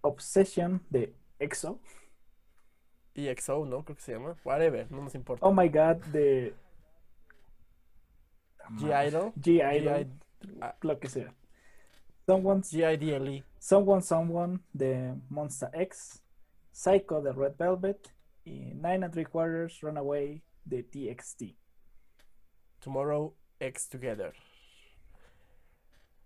Obsession 0.00 0.82
de 0.90 1.14
EXO, 1.38 1.78
Y 3.18 3.34
XO, 3.34 3.66
¿no? 3.66 3.84
Creo 3.84 3.96
que 3.96 4.02
se 4.02 4.12
llama. 4.12 4.36
Whatever, 4.44 4.90
no 4.92 5.02
nos 5.02 5.14
importa. 5.16 5.44
Oh 5.44 5.52
My 5.52 5.68
God 5.68 5.96
de 6.12 6.54
G-Idol. 8.76 9.32
G-Idol, 9.34 10.06
ah. 10.60 10.76
lo 10.82 11.00
que 11.00 11.08
sea. 11.08 11.34
Someone's, 12.26 12.70
G-I-D-L-E. 12.70 13.42
Someone 13.58 14.02
Someone 14.02 14.60
de 14.72 15.14
Monster 15.30 15.68
X, 15.72 16.22
Psycho 16.70 17.20
de 17.20 17.32
Red 17.32 17.56
Velvet 17.58 18.08
y 18.44 18.72
Nine 18.74 19.02
and 19.02 19.12
Three 19.12 19.24
Quarters 19.24 19.82
Runaway 19.82 20.40
de 20.64 20.84
TXT. 20.84 21.56
Tomorrow 22.80 23.34
X 23.58 23.88
Together. 23.88 24.32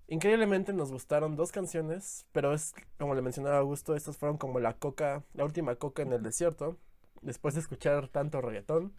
Increíblemente 0.08 0.72
nos 0.72 0.92
gustaron 0.92 1.36
dos 1.36 1.52
canciones, 1.52 2.26
pero 2.32 2.52
es 2.52 2.74
como 2.98 3.14
le 3.14 3.22
mencionaba 3.22 3.58
Augusto, 3.58 3.94
estas 3.94 4.16
fueron 4.16 4.36
como 4.36 4.60
la 4.60 4.74
coca, 4.74 5.24
la 5.32 5.44
última 5.44 5.76
coca 5.76 6.02
en 6.02 6.12
el 6.12 6.22
desierto, 6.22 6.76
después 7.22 7.54
de 7.54 7.60
escuchar 7.60 8.08
tanto 8.08 8.40
reggaetón, 8.40 8.92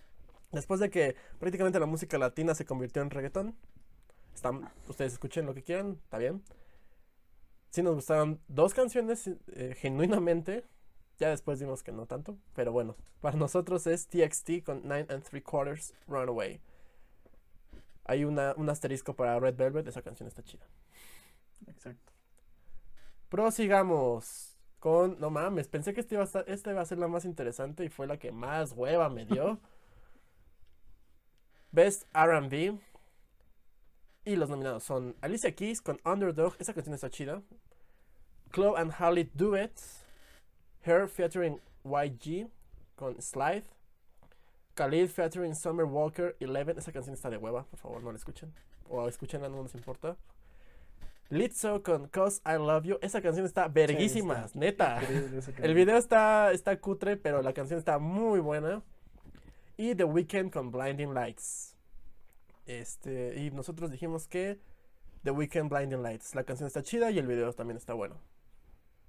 después 0.51 0.79
de 0.79 0.89
que 0.89 1.15
prácticamente 1.39 1.79
la 1.79 1.85
música 1.85 2.17
latina 2.17 2.55
se 2.55 2.65
convirtió 2.65 3.01
en 3.01 3.09
reggaetón. 3.09 3.55
Están, 4.33 4.71
ustedes 4.87 5.13
escuchen 5.13 5.45
lo 5.45 5.53
que 5.53 5.61
quieran, 5.61 5.99
está 6.03 6.17
bien. 6.17 6.41
Sí 7.69 7.83
nos 7.83 7.95
gustaron 7.95 8.39
dos 8.47 8.73
canciones 8.73 9.27
eh, 9.27 9.75
genuinamente, 9.77 10.63
ya 11.19 11.29
después 11.29 11.59
vimos 11.59 11.83
que 11.83 11.91
no 11.91 12.05
tanto, 12.07 12.37
pero 12.55 12.71
bueno, 12.71 12.95
para 13.21 13.37
nosotros 13.37 13.85
es 13.87 14.07
TXT 14.07 14.63
con 14.65 14.81
Nine 14.83 15.07
and 15.09 15.23
Three 15.23 15.41
Quarters 15.41 15.93
Runaway. 16.07 16.59
hay 18.05 18.25
una, 18.25 18.53
un 18.57 18.69
asterisco 18.69 19.15
para 19.15 19.39
Red 19.39 19.55
Velvet, 19.55 19.87
esa 19.87 20.01
canción 20.01 20.27
está 20.27 20.43
chida. 20.43 20.65
Exacto. 21.67 22.11
Prosigamos 23.29 24.57
con, 24.79 25.19
no 25.19 25.29
mames, 25.29 25.67
pensé 25.67 25.93
que 25.93 26.01
este 26.01 26.15
iba 26.15 26.23
a, 26.23 26.27
estar- 26.27 26.45
esta 26.47 26.71
iba 26.71 26.81
a 26.81 26.85
ser 26.85 26.97
la 26.99 27.07
más 27.07 27.25
interesante 27.25 27.83
y 27.85 27.89
fue 27.89 28.07
la 28.07 28.17
que 28.17 28.31
más 28.31 28.73
hueva 28.73 29.09
me 29.09 29.25
dio. 29.25 29.59
Best 31.71 32.03
R&B. 32.13 32.79
Y 34.25 34.35
los 34.37 34.49
nominados 34.49 34.83
son 34.83 35.15
Alicia 35.21 35.53
Keys 35.53 35.81
con 35.81 35.99
Underdog, 36.05 36.55
esa 36.59 36.73
canción 36.73 36.95
está 36.95 37.09
chida. 37.09 37.41
Chloe 38.53 38.79
and 38.79 38.93
Halle 38.99 39.29
Duet. 39.33 39.73
Her 40.85 41.07
featuring 41.07 41.59
YG 41.83 42.49
con 42.95 43.21
Slide. 43.21 43.63
Khalid 44.75 45.09
featuring 45.09 45.53
Summer 45.55 45.85
Walker 45.85 46.35
11, 46.41 46.79
esa 46.79 46.91
canción 46.91 47.13
está 47.13 47.29
de 47.29 47.37
hueva, 47.37 47.63
por 47.65 47.79
favor 47.79 48.01
no 48.01 48.11
la 48.11 48.17
escuchen. 48.17 48.53
O 48.89 49.07
escúchenla, 49.07 49.49
no 49.49 49.61
nos 49.61 49.75
importa. 49.75 50.17
Lizzo 51.33 51.81
con 51.81 52.07
Cause 52.09 52.41
I 52.45 52.59
Love 52.59 52.83
You. 52.83 52.97
Esa 53.01 53.21
canción 53.21 53.45
está 53.45 53.67
verguísima, 53.67 54.45
neta. 54.53 55.01
El 55.57 55.73
video 55.73 55.97
está, 55.97 56.51
está 56.51 56.79
cutre, 56.79 57.17
pero 57.17 57.41
la 57.41 57.53
canción 57.53 57.79
está 57.79 57.97
muy 57.97 58.39
buena. 58.39 58.83
Y 59.75 59.95
The 59.95 60.03
Weeknd 60.03 60.51
con 60.51 60.71
Blinding 60.71 61.13
Lights. 61.13 61.75
Este, 62.67 63.41
y 63.41 63.49
nosotros 63.49 63.89
dijimos 63.89 64.27
que 64.27 64.59
The 65.23 65.31
Weeknd 65.31 65.69
Blinding 65.69 66.03
Lights. 66.03 66.35
La 66.35 66.43
canción 66.43 66.67
está 66.67 66.83
chida 66.83 67.09
y 67.09 67.17
el 67.17 67.25
video 67.25 67.51
también 67.53 67.77
está 67.77 67.95
bueno. 67.95 68.21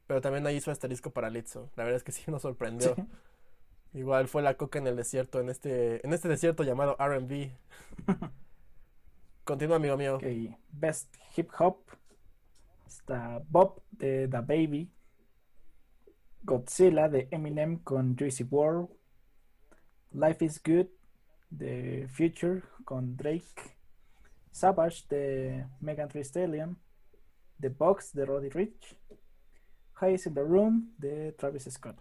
Pero 0.06 0.22
también 0.22 0.46
ahí 0.46 0.56
hizo 0.56 0.70
asterisco 0.70 1.10
para 1.10 1.28
Lizzo. 1.28 1.70
La 1.76 1.84
verdad 1.84 1.98
es 1.98 2.04
que 2.04 2.12
sí 2.12 2.30
nos 2.30 2.40
sorprendió. 2.40 2.94
Sí. 2.94 3.02
Igual 3.98 4.28
fue 4.28 4.40
la 4.40 4.56
coca 4.56 4.78
en 4.78 4.86
el 4.86 4.96
desierto, 4.96 5.40
en 5.40 5.50
este, 5.50 6.04
en 6.04 6.14
este 6.14 6.28
desierto 6.28 6.62
llamado 6.62 6.96
RB. 6.98 7.50
Continúa, 9.44 9.76
amigo 9.76 9.98
mío. 9.98 10.16
Ok, 10.16 10.24
Best 10.72 11.14
Hip 11.36 11.50
Hop. 11.58 11.76
Está 12.94 13.42
Bob 13.50 13.82
de 13.90 14.28
The 14.28 14.40
Baby. 14.40 14.88
Godzilla 16.44 17.08
de 17.08 17.26
Eminem 17.32 17.82
con 17.82 18.16
Juicy 18.16 18.44
WRLD. 18.44 18.88
Life 20.12 20.44
is 20.44 20.62
Good 20.62 20.86
de 21.50 22.06
Future 22.08 22.62
con 22.84 23.16
Drake. 23.16 23.76
Savage 24.52 25.06
de 25.10 25.66
Megan 25.80 26.08
Thee 26.08 26.22
Stallion. 26.22 26.78
The 27.60 27.70
Box 27.70 28.12
de 28.12 28.24
Roddy 28.24 28.50
Rich. 28.50 28.96
Highs 30.00 30.26
in 30.26 30.34
the 30.34 30.44
Room 30.44 30.94
de 30.96 31.32
Travis 31.32 31.64
Scott. 31.64 31.98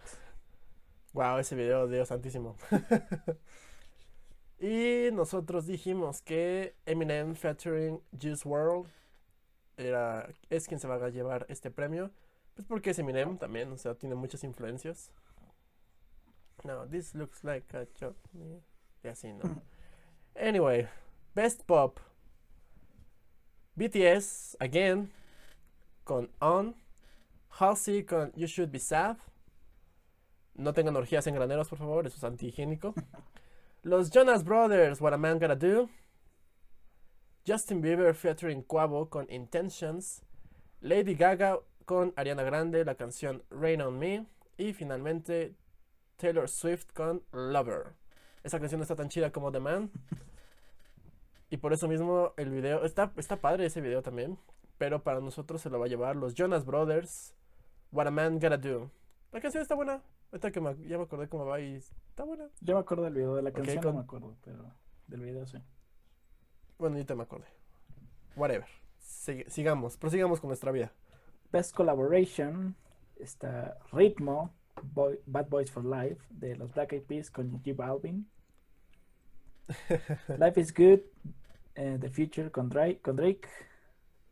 Wow, 1.12 1.38
ese 1.38 1.56
video, 1.56 1.88
Dios 1.88 2.06
santísimo. 2.06 2.56
y 4.60 5.10
nosotros 5.12 5.66
dijimos 5.66 6.22
que 6.22 6.76
Eminem 6.86 7.34
featuring 7.34 8.00
Juice 8.16 8.48
World 8.48 8.88
era, 9.76 10.28
es 10.50 10.66
quien 10.66 10.80
se 10.80 10.88
va 10.88 10.96
a 10.96 11.08
llevar 11.08 11.46
este 11.48 11.70
premio. 11.70 12.10
Pues 12.54 12.66
porque 12.66 12.90
es 12.90 12.98
Eminem 12.98 13.36
también, 13.38 13.72
o 13.72 13.76
sea, 13.76 13.94
tiene 13.94 14.14
muchas 14.14 14.44
influencias. 14.44 15.10
No, 16.62 16.86
this 16.88 17.14
looks 17.14 17.42
like 17.44 17.76
a 17.76 17.86
job. 17.98 18.14
Y 19.02 19.08
así, 19.08 19.32
¿no? 19.32 19.62
Anyway, 20.36 20.88
Best 21.34 21.62
Pop. 21.64 22.00
BTS, 23.76 24.56
again, 24.60 25.12
con 26.04 26.28
On. 26.40 26.74
Halsey 27.50 28.04
con 28.04 28.32
You 28.34 28.46
Should 28.46 28.72
Be 28.72 28.80
Sad. 28.80 29.16
No 30.54 30.72
tengan 30.72 30.96
orgías 30.96 31.26
en 31.26 31.34
graneros, 31.34 31.68
por 31.68 31.78
favor, 31.78 32.06
eso 32.06 32.16
es 32.16 32.24
antihigiénico. 32.24 32.94
Los 33.82 34.10
Jonas 34.10 34.44
Brothers, 34.44 35.00
What 35.00 35.12
a 35.12 35.18
Man 35.18 35.38
Gotta 35.38 35.56
Do. 35.56 35.88
Justin 37.46 37.80
Bieber 37.80 38.14
featuring 38.14 38.62
Quavo 38.62 39.08
con 39.10 39.30
Intentions. 39.30 40.22
Lady 40.80 41.14
Gaga 41.14 41.58
con 41.84 42.12
Ariana 42.16 42.42
Grande, 42.42 42.84
la 42.84 42.94
canción 42.94 43.42
Rain 43.50 43.80
on 43.82 43.98
Me. 43.98 44.26
Y 44.56 44.72
finalmente 44.72 45.54
Taylor 46.16 46.48
Swift 46.48 46.86
con 46.94 47.22
Lover. 47.32 47.94
Esa 48.42 48.58
canción 48.60 48.78
no 48.78 48.82
está 48.82 48.94
tan 48.96 49.08
chida 49.08 49.32
como 49.32 49.50
The 49.50 49.60
Man. 49.60 49.90
Y 51.50 51.56
por 51.58 51.72
eso 51.72 51.88
mismo 51.88 52.32
el 52.36 52.50
video, 52.50 52.84
está, 52.84 53.12
está 53.16 53.36
padre 53.36 53.66
ese 53.66 53.80
video 53.80 54.02
también. 54.02 54.38
Pero 54.78 55.02
para 55.02 55.20
nosotros 55.20 55.60
se 55.60 55.70
lo 55.70 55.78
va 55.78 55.86
a 55.86 55.88
llevar 55.88 56.16
los 56.16 56.34
Jonas 56.34 56.64
Brothers, 56.64 57.34
What 57.92 58.06
a 58.08 58.10
Man 58.10 58.34
Gotta 58.40 58.56
Do. 58.58 58.90
La 59.32 59.40
canción 59.40 59.62
está 59.62 59.74
buena. 59.74 60.02
Ahorita 60.32 60.50
que 60.50 60.60
me- 60.60 60.76
ya 60.88 60.98
me 60.98 61.04
acordé 61.04 61.28
cómo 61.28 61.46
va 61.46 61.60
y 61.60 61.74
está 61.76 62.24
buena. 62.24 62.48
Yo 62.60 62.74
me 62.74 62.80
acuerdo 62.80 63.04
del 63.04 63.14
video 63.14 63.34
de 63.36 63.42
la 63.42 63.52
canción, 63.52 63.76
con- 63.82 63.92
no 63.92 63.98
me 63.98 64.04
acuerdo, 64.04 64.36
pero 64.44 64.72
del 65.06 65.20
video 65.20 65.46
sí. 65.46 65.58
Bueno, 66.78 66.96
ahorita 66.96 67.14
me 67.14 67.22
acordé. 67.22 67.46
Whatever. 68.36 68.66
Sig- 69.00 69.48
sigamos, 69.48 69.96
prosigamos 69.96 70.40
con 70.40 70.48
nuestra 70.48 70.72
vida. 70.72 70.92
Best 71.52 71.74
Collaboration 71.74 72.74
está 73.16 73.78
Ritmo, 73.92 74.52
Boy- 74.82 75.20
Bad 75.26 75.48
Boys 75.48 75.70
for 75.70 75.84
Life 75.84 76.20
de 76.30 76.56
los 76.56 76.72
Black 76.74 76.92
Eyed 76.92 77.04
Peas 77.04 77.30
con 77.30 77.50
J 77.52 77.70
Balvin. 77.74 78.28
Life 80.38 80.60
is 80.60 80.74
Good, 80.74 81.00
eh, 81.76 81.96
The 82.00 82.10
Future 82.10 82.50
con 82.50 82.68
Drake, 82.68 83.00
con 83.00 83.16
Drake. 83.16 83.48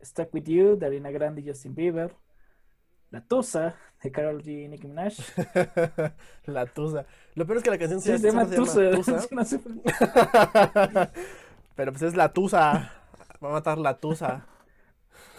Stuck 0.03 0.35
With 0.35 0.45
You 0.49 0.77
de 0.77 0.87
Ariana 0.87 1.11
Grande 1.13 1.43
y 1.43 1.49
Justin 1.49 1.75
Bieber. 1.75 2.15
La 3.11 3.21
Tusa 3.21 3.77
de 4.03 4.11
Karol 4.11 4.43
G 4.43 4.65
y 4.65 4.69
Nicki 4.69 4.89
Minaj. 4.89 5.15
la 6.47 6.67
Tusa. 6.67 7.07
Lo 7.35 7.47
peor 7.47 7.59
es 7.59 7.63
que 7.65 7.71
la 7.71 7.79
canción 7.79 8.01
Sí, 8.01 8.11
sí, 8.13 8.19
se 8.19 8.29
llama 8.29 8.47
se 8.47 8.57
Tusa. 8.57 8.91
Tusa. 8.91 9.29
Pero 11.75 11.93
pues 11.93 12.03
es 12.03 12.15
la 12.17 12.33
Tusa. 12.33 12.93
Va 13.43 13.49
a 13.49 13.53
matar 13.53 13.79
la 13.79 13.99
Tusa. 13.99 14.47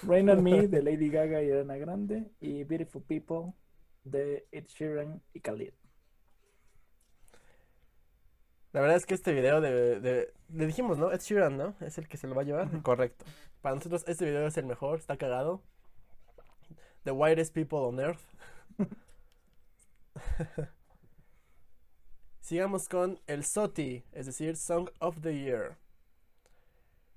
Rain 0.04 0.30
on 0.30 0.44
Me 0.44 0.68
de 0.68 0.82
Lady 0.84 1.10
Gaga 1.10 1.42
y 1.42 1.50
Ariana 1.50 1.78
Grande. 1.78 2.32
Y 2.40 2.64
Beautiful 2.64 3.04
People 3.04 3.54
de 4.04 4.46
Ed 4.52 4.66
Sheeran 4.68 5.22
y 5.34 5.40
Khalid. 5.40 5.72
La 8.74 8.82
verdad 8.82 8.98
es 8.98 9.06
que 9.06 9.14
este 9.14 9.34
video 9.34 9.62
de, 9.62 10.00
de- 10.00 10.34
Le 10.52 10.66
dijimos, 10.66 10.98
¿no? 10.98 11.12
Ed 11.12 11.20
Sheeran, 11.22 11.58
¿no? 11.58 11.76
Es 11.80 11.98
el 12.00 12.08
que 12.08 12.18
se 12.18 12.28
lo 12.28 12.34
va 12.36 12.42
a 12.42 12.46
llevar. 12.46 12.82
Correcto. 12.82 13.26
Para 13.62 13.76
nosotros 13.76 14.04
este 14.08 14.26
video 14.26 14.46
es 14.48 14.58
el 14.58 14.66
mejor. 14.66 15.00
Está 15.00 15.16
cagado. 15.18 15.62
The 17.04 17.12
whitest 17.12 17.54
people 17.54 17.80
on 17.80 18.00
earth. 18.00 18.22
Sigamos 22.42 22.90
con 22.90 23.20
el 23.28 23.44
SOTY, 23.46 24.04
es 24.12 24.26
decir, 24.26 24.58
Song 24.58 24.90
of 25.00 25.22
the 25.22 25.34
Year. 25.38 25.78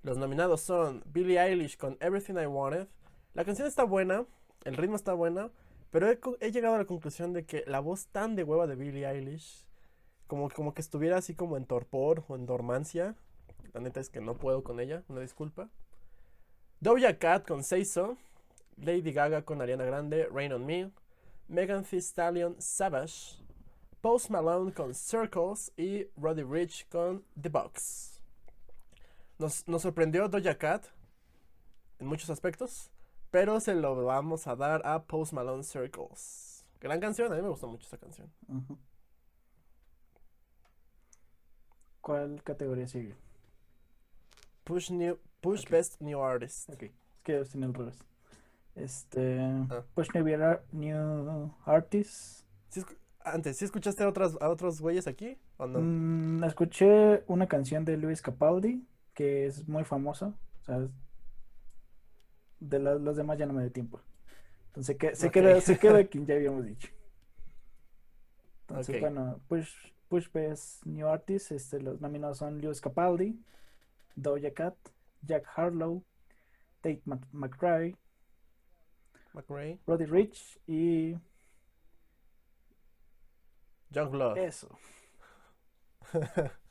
Los 0.06 0.18
nominados 0.18 0.60
son 0.60 1.02
Billie 1.06 1.36
Eilish 1.36 1.76
con 1.76 1.96
Everything 1.98 2.34
I 2.34 2.46
Wanted. 2.46 2.86
La 3.34 3.44
canción 3.44 3.66
está 3.66 3.82
buena, 3.82 4.24
el 4.62 4.76
ritmo 4.76 4.94
está 4.94 5.14
buena, 5.14 5.50
pero 5.90 6.08
he, 6.08 6.52
llegado 6.52 6.76
a 6.76 6.78
la 6.78 6.84
conclusión 6.84 7.32
de 7.32 7.44
que 7.44 7.64
la 7.66 7.80
voz 7.80 8.06
tan 8.06 8.36
de 8.36 8.44
hueva 8.44 8.68
de 8.68 8.76
Billie 8.76 9.04
Eilish, 9.04 9.66
como, 10.28 10.48
como 10.48 10.74
que 10.74 10.80
estuviera 10.80 11.16
así 11.16 11.34
como 11.34 11.56
en 11.56 11.64
torpor 11.64 12.22
o 12.28 12.36
en 12.36 12.46
dormancia. 12.46 13.16
La 13.72 13.80
neta 13.80 13.98
es 13.98 14.08
que 14.08 14.20
no 14.20 14.36
puedo 14.36 14.62
con 14.62 14.78
ella, 14.78 15.02
una 15.08 15.22
disculpa. 15.22 15.70
Doja 16.78 17.18
Cat 17.18 17.44
con 17.44 17.64
Say 17.64 17.84
So. 17.84 18.16
Lady 18.76 19.10
Gaga 19.10 19.42
con 19.42 19.60
Ariana 19.60 19.86
Grande, 19.86 20.28
Rain 20.32 20.52
on 20.52 20.64
Me. 20.64 20.92
Megan 21.48 21.82
Thee 21.82 21.98
Stallion, 21.98 22.54
Savage. 22.60 23.42
Post 24.02 24.30
Malone 24.30 24.72
con 24.72 24.94
Circles 24.94 25.72
y 25.76 26.06
Roddy 26.16 26.44
Rich 26.44 26.86
con 26.90 27.24
The 27.34 27.48
Box. 27.48 28.15
Nos, 29.38 29.66
nos 29.68 29.82
sorprendió 29.82 30.28
Doja 30.28 30.56
Cat 30.56 30.86
en 31.98 32.06
muchos 32.06 32.30
aspectos, 32.30 32.90
pero 33.30 33.60
se 33.60 33.74
lo 33.74 34.04
vamos 34.04 34.46
a 34.46 34.56
dar 34.56 34.86
a 34.86 35.02
Post 35.04 35.32
Malone 35.32 35.62
Circles. 35.62 36.64
Gran 36.80 37.00
canción, 37.00 37.32
a 37.32 37.36
mí 37.36 37.42
me 37.42 37.48
gustó 37.48 37.66
mucho 37.68 37.86
esa 37.86 37.98
canción. 37.98 38.30
¿Cuál 42.00 42.42
categoría 42.44 42.86
sigue? 42.86 43.16
Push, 44.64 44.90
new, 44.90 45.18
push. 45.40 45.68
Best 45.68 46.00
New 46.00 46.22
Artist. 46.22 46.70
Ok, 46.70 46.82
es 46.84 46.92
que 47.22 47.32
yo 47.32 47.40
estoy 47.42 47.58
en 47.62 47.64
el 47.68 47.74
revés. 47.74 47.98
Este. 48.74 49.38
Ah. 49.70 49.82
Push 49.94 50.08
New, 50.14 50.60
New 50.72 51.52
Artist. 51.64 52.44
¿Sí 52.68 52.80
escu- 52.80 52.96
antes, 53.20 53.56
¿sí 53.56 53.64
escuchaste 53.64 54.04
a, 54.04 54.08
otras, 54.08 54.36
a 54.40 54.48
otros 54.48 54.80
güeyes 54.80 55.06
aquí 55.08 55.38
o 55.56 55.66
no? 55.66 55.80
Mm, 55.80 56.44
escuché 56.44 57.24
una 57.26 57.48
canción 57.48 57.84
de 57.84 57.96
Luis 57.96 58.22
Capaldi 58.22 58.86
que 59.16 59.46
es 59.46 59.66
muy 59.66 59.82
famosa. 59.82 60.32
O 60.60 60.64
sea, 60.64 60.86
de 62.60 62.78
la- 62.78 62.94
los 62.94 63.16
demás 63.16 63.38
ya 63.38 63.46
no 63.46 63.52
me 63.54 63.62
dio 63.62 63.72
tiempo. 63.72 64.00
Entonces 64.68 64.96
que, 64.96 65.16
se 65.16 65.30
queda, 65.30 65.60
se 65.60 65.78
queda 65.78 66.04
quien 66.06 66.26
ya 66.26 66.34
habíamos 66.34 66.64
dicho. 66.64 66.88
Entonces, 68.68 69.00
bueno, 69.00 69.40
Push, 69.48 69.72
Push 70.08 70.30
Best 70.32 70.84
New 70.84 71.08
Artist, 71.08 71.50
este, 71.52 71.80
los 71.80 72.00
nominados 72.00 72.38
son 72.38 72.60
Luis 72.60 72.80
Capaldi, 72.80 73.40
Doja 74.14 74.50
Cat, 74.52 74.76
Jack 75.22 75.46
Harlow, 75.56 76.04
Tate 76.82 77.02
Mc- 77.06 77.26
McRae, 77.32 77.96
McRae, 79.32 79.78
Roddy 79.86 80.04
Rich 80.06 80.58
y 80.66 81.16
Young 83.90 84.10
Blood. 84.10 84.36
eso. 84.38 84.76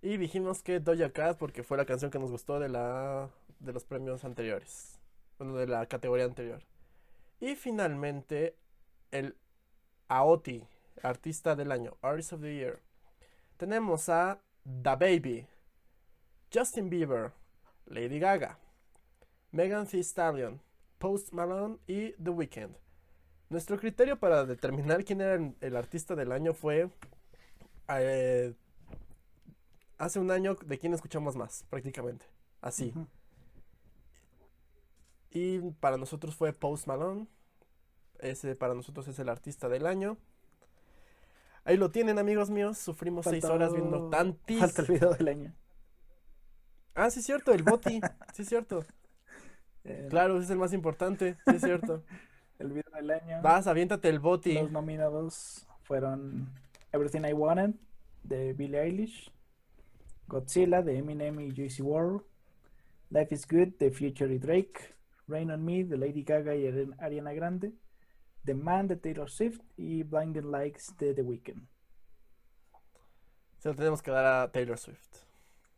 Y 0.00 0.16
dijimos 0.16 0.62
que 0.62 0.80
Doja 0.80 1.10
Cat 1.10 1.38
porque 1.38 1.62
fue 1.62 1.76
la 1.76 1.84
canción 1.84 2.10
que 2.10 2.18
nos 2.18 2.30
gustó 2.30 2.60
de 2.60 2.68
la 2.68 3.30
de 3.60 3.72
los 3.72 3.84
premios 3.84 4.24
anteriores. 4.24 4.98
Bueno, 5.38 5.56
de 5.56 5.66
la 5.66 5.86
categoría 5.86 6.24
anterior. 6.24 6.62
Y 7.40 7.54
finalmente 7.54 8.56
el 9.10 9.36
Aoti, 10.08 10.64
artista 11.02 11.54
del 11.54 11.72
año, 11.72 11.96
Artist 12.02 12.32
of 12.32 12.40
the 12.40 12.54
Year. 12.54 12.80
Tenemos 13.56 14.08
a 14.08 14.40
The 14.64 14.96
Baby, 14.96 15.46
Justin 16.52 16.88
Bieber, 16.88 17.32
Lady 17.86 18.18
Gaga, 18.18 18.58
Megan 19.52 19.86
Thee 19.86 20.00
Stallion, 20.02 20.60
Post 20.98 21.32
Malone 21.32 21.78
y 21.86 22.12
The 22.12 22.30
Weeknd. 22.30 22.76
Nuestro 23.50 23.78
criterio 23.78 24.18
para 24.18 24.44
determinar 24.44 25.04
quién 25.04 25.20
era 25.20 25.34
el, 25.60 25.76
artista 25.76 26.14
del 26.14 26.32
año 26.32 26.52
fue 26.52 26.90
eh, 27.88 28.54
hace 29.98 30.18
un 30.18 30.30
año 30.30 30.54
de 30.54 30.78
quién 30.78 30.94
escuchamos 30.94 31.36
más, 31.36 31.64
prácticamente. 31.68 32.26
Así. 32.60 32.94
Y 35.30 35.60
para 35.80 35.96
nosotros 35.96 36.34
fue 36.34 36.52
Post 36.52 36.86
Malone. 36.86 37.26
Ese 38.18 38.56
para 38.56 38.74
nosotros 38.74 39.06
es 39.08 39.18
el 39.18 39.28
artista 39.28 39.68
del 39.68 39.86
año. 39.86 40.16
Ahí 41.64 41.76
lo 41.76 41.90
tienen, 41.90 42.18
amigos 42.18 42.50
míos. 42.50 42.78
Sufrimos 42.78 43.26
seis 43.26 43.44
horas 43.44 43.72
viendo 43.72 44.08
tantis. 44.08 44.58
Falta 44.58 44.82
el 44.82 44.88
video 44.88 45.14
del 45.14 45.28
año. 45.28 45.54
Ah, 46.94 47.10
sí 47.10 47.20
es 47.20 47.26
cierto, 47.26 47.52
el 47.52 47.62
Boti. 47.62 48.00
sí 48.34 48.42
es 48.42 48.48
cierto. 48.48 48.84
El, 49.84 50.08
Claro, 50.08 50.40
es 50.40 50.50
el 50.50 50.58
más 50.58 50.72
importante. 50.72 51.36
Sí 51.46 51.56
es 51.56 51.62
cierto. 51.62 52.02
el 52.58 52.72
video 52.72 52.90
del 52.94 53.10
año. 53.10 53.42
Vas, 53.42 53.66
aviéntate 53.66 54.08
el 54.08 54.18
Boti. 54.18 54.54
Los 54.54 54.72
nominados 54.72 55.66
fueron 55.82 56.48
Everything 56.92 57.24
I 57.24 57.34
Wanted 57.34 57.74
de 58.24 58.52
Billie 58.52 58.80
Eilish, 58.80 59.30
Godzilla 60.28 60.82
de 60.82 60.98
Eminem 60.98 61.40
y 61.40 61.50
Juicy 61.54 61.82
WRLD, 61.82 62.22
Life 63.10 63.34
is 63.34 63.46
Good 63.48 63.78
de 63.78 63.90
Future 63.90 64.32
y 64.34 64.38
Drake, 64.38 64.94
Rain 65.26 65.50
on 65.50 65.64
Me 65.64 65.84
de 65.84 65.96
Lady 65.96 66.22
Gaga 66.22 66.54
y 66.54 66.66
Ari- 66.66 66.94
Ariana 66.98 67.32
Grande, 67.32 67.72
The 68.44 68.54
Man 68.54 68.86
de 68.88 68.96
Taylor 68.96 69.30
Swift 69.30 69.60
y 69.76 70.02
Blinding 70.02 70.50
Lights 70.50 70.94
de 70.98 71.14
The 71.14 71.22
Weeknd. 71.22 71.66
Se 73.58 73.68
lo 73.70 73.74
tenemos 73.74 74.02
que 74.02 74.10
dar 74.10 74.24
a 74.26 74.52
Taylor 74.52 74.78
Swift. 74.78 75.16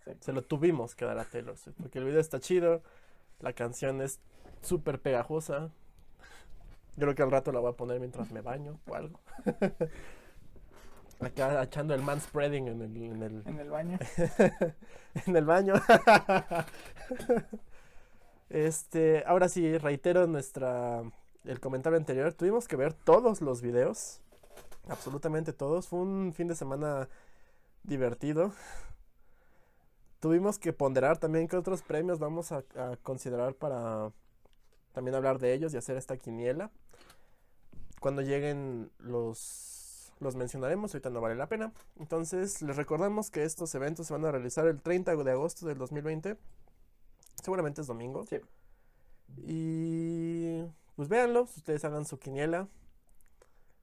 Exacto. 0.00 0.24
Se 0.24 0.32
lo 0.32 0.42
tuvimos 0.42 0.94
que 0.94 1.04
dar 1.04 1.18
a 1.18 1.24
Taylor 1.24 1.56
Swift. 1.56 1.76
Porque 1.80 1.98
el 1.98 2.04
video 2.04 2.20
está 2.20 2.38
chido. 2.40 2.82
La 3.38 3.52
canción 3.54 4.02
es 4.02 4.20
súper 4.60 5.00
pegajosa. 5.00 5.72
Yo 6.96 7.06
creo 7.06 7.14
que 7.14 7.22
al 7.22 7.30
rato 7.30 7.52
la 7.52 7.60
voy 7.60 7.70
a 7.72 7.76
poner 7.76 7.98
mientras 8.00 8.30
me 8.32 8.42
baño 8.42 8.80
o 8.86 8.94
algo. 8.94 9.20
Acá 11.20 11.62
echando 11.62 11.94
el 11.94 12.02
manspreading 12.02 12.68
en 12.68 12.82
el, 12.82 12.96
en 12.96 13.22
el, 13.22 13.42
En 13.46 13.58
el 13.58 13.70
baño. 13.70 13.98
en 15.26 15.36
el 15.36 15.44
baño. 15.44 15.74
Este, 18.50 19.22
ahora 19.28 19.48
sí, 19.48 19.78
reitero 19.78 20.26
nuestra 20.26 21.04
el 21.44 21.60
comentario 21.60 21.96
anterior. 21.96 22.34
Tuvimos 22.34 22.66
que 22.66 22.74
ver 22.74 22.92
todos 22.92 23.40
los 23.40 23.62
videos. 23.62 24.20
Absolutamente 24.88 25.52
todos. 25.52 25.86
Fue 25.86 26.00
un 26.00 26.32
fin 26.34 26.48
de 26.48 26.56
semana 26.56 27.08
divertido. 27.84 28.52
Tuvimos 30.18 30.58
que 30.58 30.72
ponderar 30.72 31.18
también 31.18 31.46
qué 31.46 31.56
otros 31.56 31.82
premios 31.82 32.18
vamos 32.18 32.50
a, 32.50 32.64
a 32.76 32.96
considerar 33.04 33.54
para 33.54 34.10
también 34.92 35.14
hablar 35.14 35.38
de 35.38 35.54
ellos 35.54 35.72
y 35.72 35.76
hacer 35.76 35.96
esta 35.96 36.16
quiniela. 36.16 36.72
Cuando 38.00 38.20
lleguen 38.20 38.90
los, 38.98 39.79
los 40.20 40.36
mencionaremos, 40.36 40.94
ahorita 40.94 41.10
no 41.10 41.20
vale 41.20 41.34
la 41.34 41.48
pena. 41.48 41.72
Entonces 41.98 42.62
les 42.62 42.76
recordamos 42.76 43.30
que 43.30 43.44
estos 43.44 43.74
eventos 43.74 44.06
se 44.06 44.12
van 44.12 44.24
a 44.24 44.30
realizar 44.30 44.66
el 44.66 44.80
30 44.80 45.16
de 45.16 45.30
agosto 45.30 45.66
del 45.66 45.78
2020. 45.78 46.36
Seguramente 47.42 47.80
es 47.80 47.86
domingo. 47.86 48.24
Sí. 48.26 48.40
Y 49.38 50.62
pues 50.96 51.08
véanlo, 51.08 51.42
ustedes 51.42 51.84
hagan 51.84 52.04
su 52.04 52.18
quiniela. 52.18 52.68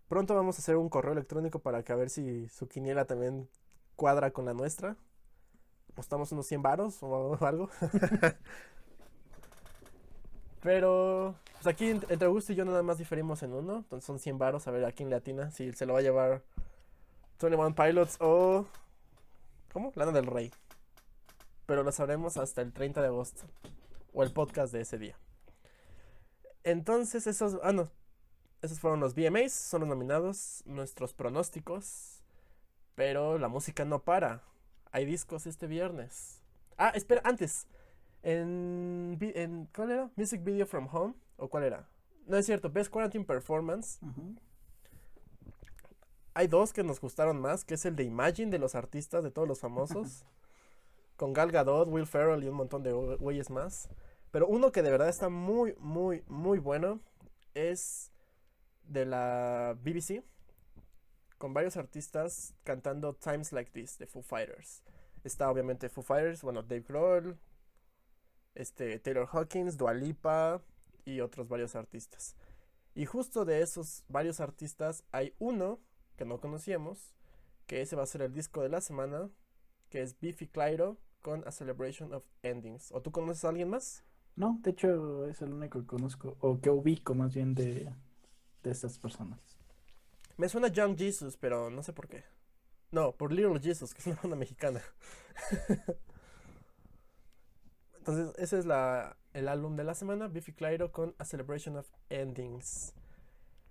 Pronto 0.08 0.36
vamos 0.36 0.58
a 0.58 0.60
hacer 0.60 0.78
un 0.78 0.90
correo 0.90 1.12
electrónico 1.14 1.60
para 1.60 1.84
que 1.84 1.92
a 1.92 1.96
ver 1.96 2.10
si 2.10 2.48
su 2.48 2.68
quiniela 2.68 3.06
también 3.06 3.50
cuadra 3.96 4.32
con 4.32 4.46
la 4.46 4.54
nuestra. 4.54 4.96
Apostamos 5.92 6.32
unos 6.32 6.48
100 6.48 6.62
varos 6.62 6.98
o 7.02 7.38
algo. 7.46 7.70
Pero 10.62 11.36
pues 11.54 11.68
aquí 11.68 11.86
ent- 11.86 12.06
entre 12.10 12.28
Augusto 12.28 12.52
y 12.52 12.56
yo 12.56 12.66
nada 12.66 12.84
más 12.84 12.98
diferimos 12.98 13.44
en 13.44 13.54
uno. 13.54 13.78
Entonces 13.78 14.06
son 14.06 14.20
100 14.20 14.38
varos 14.38 14.68
a 14.68 14.72
ver 14.72 14.86
a 14.86 14.92
quién 14.92 15.10
le 15.10 15.16
atina. 15.16 15.52
Si 15.52 15.72
se 15.74 15.86
lo 15.86 15.94
va 15.94 16.00
a 16.00 16.04
llevar 16.04 16.42
21 17.42 17.76
Pilots 17.76 18.18
o... 18.20 18.66
¿Cómo? 19.72 19.92
Lana 19.96 20.12
del 20.12 20.26
Rey. 20.26 20.52
Pero 21.66 21.84
lo 21.84 21.92
sabremos 21.92 22.38
hasta 22.38 22.62
el 22.62 22.74
30 22.74 23.02
de 23.02 23.08
agosto. 23.08 23.44
O 24.14 24.24
el 24.24 24.32
podcast 24.32 24.74
de 24.74 24.82
ese 24.82 24.98
día. 24.98 25.16
Entonces 26.64 27.28
esos... 27.28 27.58
Ah, 27.64 27.72
no. 27.72 27.90
Esos 28.62 28.80
fueron 28.80 29.00
los 29.00 29.14
VMAs. 29.14 29.54
Son 29.54 29.82
los 29.82 29.90
nominados. 29.90 30.64
Nuestros 30.66 31.14
pronósticos. 31.14 32.22
Pero 32.96 33.38
la 33.38 33.48
música 33.48 33.86
no 33.86 34.00
para. 34.00 34.42
Hay 34.92 35.06
discos 35.06 35.46
este 35.46 35.68
viernes. 35.68 36.42
Ah, 36.78 36.92
espera, 36.96 37.22
antes. 37.24 37.68
En, 38.30 39.70
¿cuál 39.74 39.92
era? 39.92 40.12
Music 40.18 40.44
Video 40.44 40.66
from 40.66 40.90
Home 40.92 41.14
o 41.38 41.48
cuál 41.48 41.64
era? 41.64 41.88
No 42.26 42.36
es 42.36 42.46
cierto, 42.46 42.70
Best 42.70 42.92
Quarantine 42.92 43.24
Performance. 43.24 44.00
Hay 46.34 46.48
dos 46.48 46.74
que 46.74 46.84
nos 46.84 47.00
gustaron 47.00 47.40
más, 47.40 47.64
que 47.64 47.76
es 47.76 47.86
el 47.86 47.96
de 47.96 48.04
Imagine 48.04 48.52
de 48.52 48.60
los 48.60 48.76
artistas 48.76 49.24
de 49.24 49.32
todos 49.32 49.48
los 49.48 49.62
famosos, 49.62 50.26
con 51.16 51.32
Gal 51.32 51.52
Gadot, 51.52 51.88
Will 51.88 52.06
Ferrell 52.06 52.44
y 52.44 52.50
un 52.50 52.56
montón 52.56 52.84
de 52.84 52.94
güe- 52.94 53.18
güeyes 53.18 53.50
más. 53.50 53.88
Pero 54.32 54.46
uno 54.48 54.74
que 54.74 54.84
de 54.84 54.92
verdad 54.92 55.08
está 55.08 55.30
muy, 55.30 55.74
muy, 55.80 56.24
muy 56.28 56.60
bueno 56.60 57.00
es 57.54 58.12
de 58.84 59.06
la 59.06 59.78
BBC, 59.82 60.22
con 61.38 61.54
varios 61.54 61.78
artistas 61.78 62.54
cantando 62.66 63.14
Times 63.14 63.54
Like 63.54 63.72
This 63.72 63.98
de 63.98 64.06
Foo 64.06 64.22
Fighters. 64.22 64.84
Está 65.24 65.50
obviamente 65.50 65.88
Foo 65.88 66.04
Fighters, 66.04 66.42
bueno, 66.44 66.62
Dave 66.62 66.84
Grohl, 66.88 67.38
este, 68.58 69.00
Taylor 69.00 69.28
Hawkins, 69.32 69.78
Dua 69.78 69.94
Lipa 69.94 70.62
y 71.06 71.22
otros 71.22 71.48
varios 71.48 71.76
artistas. 71.76 72.36
Y 72.96 73.06
justo 73.06 73.46
de 73.46 73.62
esos 73.62 74.04
varios 74.10 74.40
artistas 74.40 75.04
hay 75.12 75.34
uno 75.40 75.80
que 76.16 76.26
no 76.26 76.40
conocíamos, 76.40 77.16
que 77.68 77.82
ese 77.82 77.96
va 77.96 78.04
a 78.04 78.08
ser 78.08 78.24
el 78.24 78.34
disco 78.34 78.62
de 78.62 78.70
la 78.70 78.82
semana, 78.82 79.30
que 79.90 80.02
es 80.02 80.20
Biffy 80.20 80.48
Clyro 80.48 80.98
con 81.22 81.48
A 81.48 81.52
Celebration 81.52 82.14
of 82.14 82.24
Endings. 82.42 82.92
¿O 82.92 83.02
tú 83.02 83.12
conoces 83.12 83.46
a 83.46 83.50
alguien 83.50 83.70
más? 83.70 84.04
No, 84.36 84.60
de 84.64 84.72
hecho 84.72 85.28
es 85.28 85.42
el 85.42 85.54
único 85.54 85.80
que 85.80 85.86
conozco, 85.86 86.38
o 86.40 86.60
que 86.60 86.70
ubico 86.70 87.14
más 87.14 87.36
bien 87.36 87.54
de, 87.54 87.94
de 88.64 88.72
estas 88.72 88.98
personas. 88.98 89.40
Me 90.38 90.50
suena 90.50 90.68
Young 90.68 90.98
Jesus, 90.98 91.38
pero 91.38 91.70
no 91.70 91.84
sé 91.84 91.94
por 91.94 92.08
qué. 92.08 92.24
No, 92.92 93.12
por 93.16 93.32
Little 93.32 93.60
Jesus, 93.60 93.94
que 93.94 94.02
es 94.02 94.08
una 94.08 94.20
banda 94.22 94.38
mexicana. 94.38 94.82
Entonces, 98.08 98.34
ese 98.38 98.60
es 98.60 98.66
la, 98.66 99.18
el 99.34 99.50
álbum 99.50 99.76
de 99.76 99.84
la 99.84 99.94
semana, 99.94 100.30
Biffy 100.30 100.54
Clyro 100.54 100.94
con 100.94 101.14
A 101.18 101.26
Celebration 101.26 101.76
of 101.76 101.90
Endings. 102.10 102.94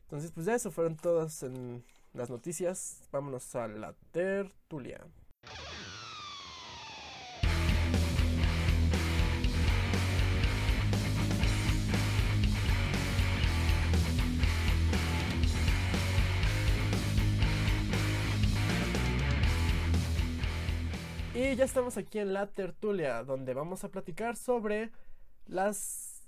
Entonces, 0.02 0.30
pues 0.30 0.44
ya 0.44 0.54
eso 0.54 0.70
fueron 0.70 0.96
todas 0.96 1.42
las 2.12 2.28
noticias. 2.28 3.00
Vámonos 3.10 3.54
a 3.54 3.66
la 3.66 3.94
tertulia. 4.12 5.00
Y 21.36 21.54
ya 21.54 21.66
estamos 21.66 21.98
aquí 21.98 22.18
en 22.18 22.32
la 22.32 22.46
tertulia, 22.46 23.22
donde 23.22 23.52
vamos 23.52 23.84
a 23.84 23.90
platicar 23.90 24.36
sobre 24.36 24.90
las 25.46 26.26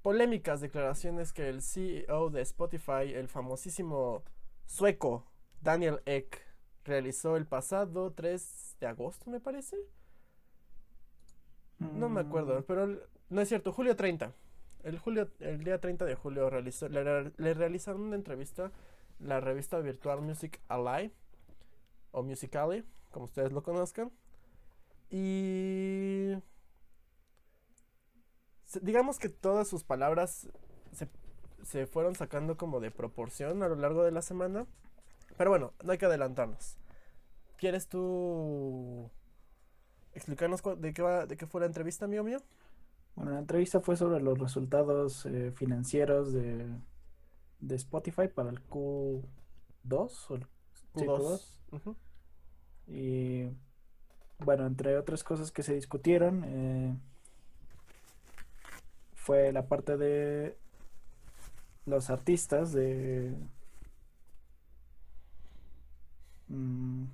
polémicas 0.00 0.60
declaraciones 0.60 1.32
que 1.32 1.48
el 1.48 1.60
CEO 1.60 2.30
de 2.30 2.42
Spotify, 2.42 3.14
el 3.14 3.26
famosísimo 3.26 4.22
sueco 4.64 5.26
Daniel 5.60 6.02
Ek, 6.06 6.40
realizó 6.84 7.34
el 7.34 7.46
pasado 7.48 8.12
3 8.12 8.76
de 8.78 8.86
agosto, 8.86 9.28
me 9.28 9.40
parece. 9.40 9.76
No 11.80 12.08
me 12.08 12.20
acuerdo, 12.20 12.60
Mm, 12.60 12.62
pero 12.62 12.86
no 13.30 13.40
es 13.40 13.48
cierto, 13.48 13.72
julio 13.72 13.96
30. 13.96 14.32
El, 14.84 15.00
julio, 15.00 15.28
el 15.40 15.64
día 15.64 15.80
30 15.80 16.04
de 16.04 16.14
julio 16.14 16.48
realizó, 16.48 16.88
le, 16.88 17.32
le 17.36 17.54
realizaron 17.54 18.02
una 18.02 18.14
entrevista 18.14 18.70
la 19.18 19.40
revista 19.40 19.80
virtual 19.80 20.20
Music 20.22 20.60
Ally 20.68 21.12
o 22.12 22.22
Musically, 22.22 22.84
como 23.10 23.24
ustedes 23.24 23.50
lo 23.50 23.64
conozcan. 23.64 24.12
Y 25.10 26.34
digamos 28.82 29.18
que 29.18 29.28
todas 29.28 29.68
sus 29.68 29.84
palabras 29.84 30.48
se, 30.92 31.08
se 31.62 31.86
fueron 31.86 32.14
sacando 32.14 32.56
como 32.56 32.80
de 32.80 32.90
proporción 32.90 33.62
a 33.62 33.68
lo 33.68 33.76
largo 33.76 34.04
de 34.04 34.12
la 34.12 34.22
semana. 34.22 34.66
Pero 35.36 35.50
bueno, 35.50 35.72
no 35.82 35.92
hay 35.92 35.98
que 35.98 36.06
adelantarnos. 36.06 36.78
¿Quieres 37.56 37.88
tú 37.88 39.10
explicarnos 40.18 40.62
de 40.78 40.92
qué 40.92 41.02
va, 41.02 41.26
de 41.26 41.36
qué 41.36 41.46
fue 41.46 41.60
la 41.60 41.66
entrevista, 41.66 42.04
amigo 42.04 42.24
mío. 42.24 42.38
Bueno, 43.14 43.32
la 43.32 43.38
entrevista 43.38 43.80
fue 43.80 43.96
sobre 43.96 44.20
los 44.20 44.38
resultados 44.38 45.26
eh, 45.26 45.52
financieros 45.52 46.32
de, 46.32 46.66
de, 47.60 47.74
Spotify 47.74 48.28
para 48.28 48.50
el 48.50 48.62
Q2 48.68 49.22
o 50.28 50.34
el 50.34 50.46
Q2. 50.94 51.96
Y 52.86 53.44
bueno, 54.38 54.66
entre 54.66 54.96
otras 54.96 55.24
cosas 55.24 55.52
que 55.52 55.62
se 55.62 55.74
discutieron, 55.74 56.44
eh, 56.46 56.96
fue 59.14 59.52
la 59.52 59.66
parte 59.66 59.96
de 59.96 60.56
los 61.86 62.10
artistas 62.10 62.72
de... 62.72 63.34
Mm, 66.48 67.04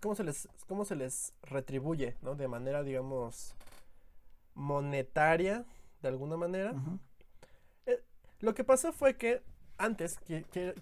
¿Cómo 0.00 0.14
se 0.14 0.24
les, 0.24 0.48
cómo 0.68 0.84
se 0.84 0.94
les 0.94 1.34
retribuye, 1.42 2.16
¿no? 2.22 2.36
De 2.36 2.48
manera, 2.48 2.82
digamos, 2.82 3.54
monetaria, 4.54 5.64
de 6.02 6.08
alguna 6.08 6.36
manera. 6.36 6.74
Eh, 7.86 8.00
lo 8.40 8.54
que 8.54 8.64
pasó 8.64 8.92
fue 8.92 9.16
que 9.16 9.42
antes, 9.78 10.18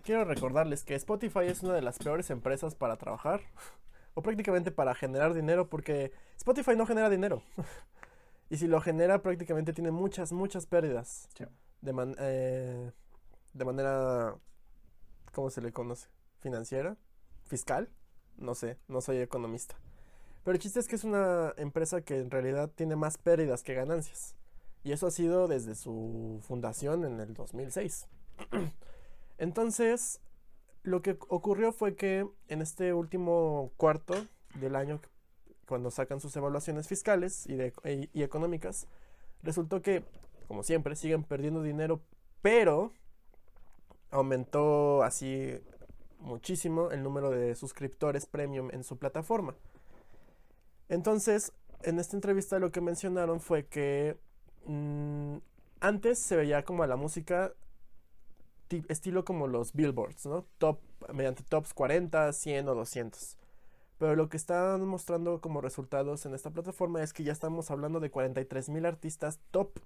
quiero 0.03 0.25
recordarles 0.25 0.85
que 0.85 0.95
Spotify 0.95 1.47
es 1.47 1.63
una 1.63 1.75
de 1.75 1.83
las 1.83 1.99
peores 1.99 2.31
empresas 2.31 2.75
para 2.75 2.97
trabajar, 2.97 3.41
o 4.15 4.23
prácticamente 4.23 4.71
para 4.71 4.95
generar 4.95 5.35
dinero, 5.35 5.69
porque 5.69 6.13
Spotify 6.37 6.77
no 6.77 6.87
genera 6.87 7.11
dinero. 7.11 7.43
y 8.51 8.57
si 8.57 8.67
lo 8.67 8.81
genera, 8.81 9.23
prácticamente 9.23 9.73
tiene 9.73 9.91
muchas, 9.91 10.33
muchas 10.33 10.67
pérdidas. 10.67 11.29
De, 11.81 12.15
eh, 12.19 12.93
de 13.53 13.65
manera, 13.65 14.37
¿cómo 15.33 15.51
se 15.51 15.61
le 15.61 15.73
conoce? 15.73 16.09
¿Financiera? 16.41 16.97
¿Fiscal? 17.45 17.91
No 18.37 18.55
sé, 18.55 18.79
no 18.89 19.01
soy 19.01 19.19
economista. 19.19 19.77
Pero 20.45 20.55
el 20.55 20.61
chiste 20.61 20.79
es 20.79 20.89
que 20.89 20.97
es 20.97 21.05
una 21.05 21.55
empresa 21.57 22.03
que 22.03 22.19
en 22.19 22.31
realidad 22.31 22.71
tiene 22.75 22.97
más 22.97 23.19
pérdidas 23.19 23.63
que 23.63 23.75
ganancias. 23.75 24.35
Y 24.83 24.93
eso 24.93 25.07
ha 25.07 25.11
sido 25.11 25.49
desde 25.49 25.75
su 25.75 26.41
fundación 26.43 27.05
en 27.05 27.19
el 27.19 27.33
2006. 27.33 28.07
Entonces, 29.39 30.21
lo 30.85 31.03
que 31.03 31.19
ocurrió 31.29 31.73
fue 31.73 31.97
que 31.97 32.29
en 32.49 32.63
este 32.63 32.93
último 32.93 33.73
cuarto 33.77 34.15
del 34.55 34.77
año, 34.77 35.01
cuando 35.67 35.91
sacan 35.91 36.21
sus 36.21 36.37
evaluaciones 36.37 36.87
fiscales 36.87 37.47
y, 37.47 37.59
y 38.13 38.23
económicas, 38.23 38.87
resultó 39.43 39.83
que, 39.83 40.05
como 40.47 40.63
siempre, 40.63 40.95
siguen 40.95 41.25
perdiendo 41.25 41.63
dinero, 41.63 42.03
pero 42.43 42.93
aumentó 44.11 45.03
así 45.03 45.59
muchísimo 46.21 46.91
el 46.91 47.03
número 47.03 47.31
de 47.31 47.55
suscriptores 47.55 48.27
premium 48.27 48.69
en 48.73 48.85
su 48.85 48.99
plataforma. 48.99 49.55
Entonces, 50.89 51.53
en 51.83 51.99
esta 51.99 52.17
entrevista 52.17 52.59
lo 52.59 52.71
que 52.71 52.81
mencionaron 52.81 53.41
fue 53.41 53.67
que 53.67 54.17
mm, 54.67 55.37
antes 55.81 56.19
se 56.19 56.37
veía 56.37 56.65
como 56.65 56.83
a 56.83 56.87
la 56.87 56.97
música 56.97 57.53
estilo 58.89 59.25
como 59.25 59.47
los 59.47 59.73
billboards, 59.73 60.27
¿no? 60.27 60.47
Top, 60.59 60.81
mediante 61.13 61.43
tops 61.43 61.75
40, 61.75 62.33
100 62.33 62.69
o 62.69 62.75
200. 62.75 63.39
Pero 63.99 64.17
lo 64.17 64.29
que 64.29 64.37
están 64.37 64.85
mostrando 64.87 65.41
como 65.41 65.61
resultados 65.61 66.27
en 66.27 66.35
esta 66.35 66.51
plataforma 66.51 67.03
es 67.03 67.13
que 67.13 67.25
ya 67.25 67.33
estamos 67.33 67.71
hablando 67.71 68.01
de 68.01 68.11
43 68.11 68.69
mil 68.71 68.87
artistas 68.87 69.39
top. 69.51 69.79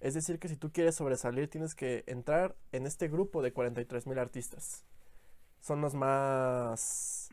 Es 0.00 0.14
decir, 0.14 0.38
que 0.38 0.48
si 0.48 0.56
tú 0.56 0.70
quieres 0.70 0.94
sobresalir 0.94 1.48
tienes 1.48 1.74
que 1.74 2.04
entrar 2.06 2.56
en 2.72 2.86
este 2.86 3.08
grupo 3.08 3.42
de 3.42 3.52
43 3.52 4.06
mil 4.06 4.18
artistas. 4.18 4.84
Son 5.60 5.80
los 5.80 5.94
más 5.94 7.30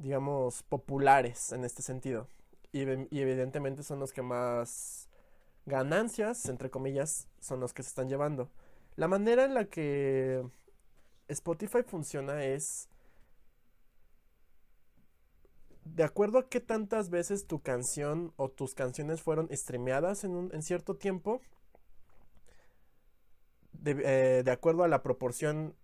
digamos, 0.00 0.62
populares 0.64 1.52
en 1.52 1.64
este 1.64 1.82
sentido. 1.82 2.26
Y, 2.72 2.80
evidentemente 2.80 3.82
son 3.82 3.98
los 4.00 4.12
que 4.12 4.22
más 4.22 5.08
ganancias, 5.66 6.46
entre 6.46 6.70
comillas, 6.70 7.28
son 7.40 7.60
los 7.60 7.72
que 7.72 7.82
se 7.82 7.90
están 7.90 8.08
llevando. 8.08 8.48
La 8.96 9.08
manera 9.08 9.44
en 9.44 9.54
la 9.54 9.64
que 9.66 10.44
Spotify 11.28 11.82
funciona 11.86 12.44
es 12.44 12.88
de 15.84 16.04
acuerdo 16.04 16.38
a 16.38 16.48
qué 16.48 16.60
tantas 16.60 17.10
veces 17.10 17.46
tu 17.46 17.60
canción 17.60 18.32
o 18.36 18.48
tus 18.50 18.74
canciones 18.74 19.22
fueron 19.22 19.48
streameadas 19.50 20.24
en, 20.24 20.32
un, 20.32 20.62
cierto 20.62 20.96
tiempo, 20.96 21.40
de, 23.72 23.92
eh, 24.04 24.42
de, 24.42 24.50
acuerdo 24.50 24.84
a 24.84 24.88
la 24.88 25.02
proporción 25.02 25.74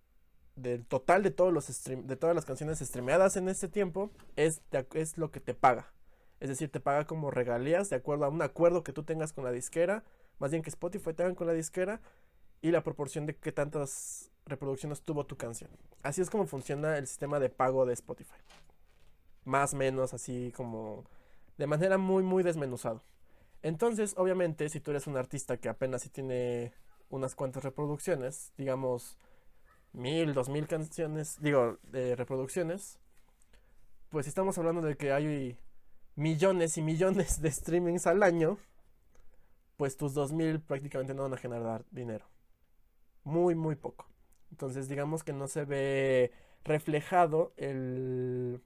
del 0.55 0.87
total 0.87 1.23
de 1.23 1.31
todos 1.31 1.53
los 1.53 1.67
de 1.85 2.17
todas 2.17 2.35
las 2.35 2.45
canciones 2.45 2.79
streameadas 2.79 3.37
en 3.37 3.49
este 3.49 3.69
tiempo 3.69 4.11
es, 4.37 4.63
es 4.95 5.19
lo 5.19 5.31
que 5.31 5.41
te 5.41 5.55
paga. 5.55 5.93
Es 6.41 6.49
decir, 6.49 6.71
te 6.71 6.81
paga 6.81 7.07
como 7.07 7.31
regalías 7.31 7.89
de 7.89 7.97
acuerdo 7.97 8.25
a 8.25 8.29
un 8.29 8.43
acuerdo 8.43 8.85
que 8.85 8.93
tú 8.93 9.03
tengas 9.05 9.33
con 9.33 9.45
la 9.45 9.53
disquera, 9.53 10.05
más 10.39 10.51
bien 10.51 10.63
que 10.63 10.71
Spotify 10.71 11.15
tenga 11.15 11.35
con 11.35 11.47
la 11.47 11.53
disquera 11.53 12.01
y 12.63 12.71
la 12.71 12.83
proporción 12.83 13.27
de 13.27 13.37
qué 13.37 13.53
tantas 13.53 14.31
reproducciones 14.47 15.03
tuvo 15.03 15.27
tu 15.27 15.37
canción. 15.37 15.71
Así 16.03 16.21
es 16.21 16.31
como 16.31 16.47
funciona 16.47 16.99
el 16.99 17.07
sistema 17.07 17.39
de 17.39 17.49
pago 17.49 17.87
de 17.87 17.95
Spotify. 17.95 18.39
Más 19.45 19.75
o 19.75 19.77
menos 19.77 20.15
así 20.15 20.53
como 20.57 21.05
de 21.59 21.67
manera 21.67 21.99
muy 21.99 22.23
muy 22.23 22.43
desmenuzado. 22.43 23.03
Entonces, 23.63 24.15
obviamente, 24.17 24.69
si 24.69 24.81
tú 24.81 24.93
eres 24.93 25.07
un 25.07 25.17
artista 25.17 25.57
que 25.57 25.69
apenas 25.69 26.03
si 26.03 26.09
tiene 26.09 26.73
unas 27.09 27.35
cuantas 27.35 27.65
reproducciones, 27.65 28.53
digamos 28.57 29.19
mil, 29.93 30.35
dos 30.35 30.49
mil 30.49 30.67
canciones, 30.69 31.41
digo, 31.41 31.79
de 31.85 32.17
reproducciones, 32.17 32.99
pues 34.11 34.27
estamos 34.27 34.59
hablando 34.59 34.83
de 34.83 34.97
que 34.97 35.13
hay 35.13 35.59
millones 36.15 36.79
y 36.79 36.83
millones 36.83 37.41
de 37.41 37.51
streamings 37.51 38.07
al 38.07 38.23
año, 38.23 38.59
pues 39.77 39.97
tus 39.97 40.15
dos 40.15 40.33
mil 40.33 40.61
prácticamente 40.61 41.15
no 41.15 41.23
van 41.23 41.35
a 41.35 41.39
generar 41.39 41.85
dinero. 41.91 42.27
Muy, 43.27 43.57
muy 43.57 43.75
poco. 43.75 44.07
Entonces 44.53 44.89
digamos 44.89 45.25
que 45.25 45.33
no 45.33 45.49
se 45.49 45.65
ve 45.65 46.31
reflejado 46.65 47.53
el... 47.57 48.63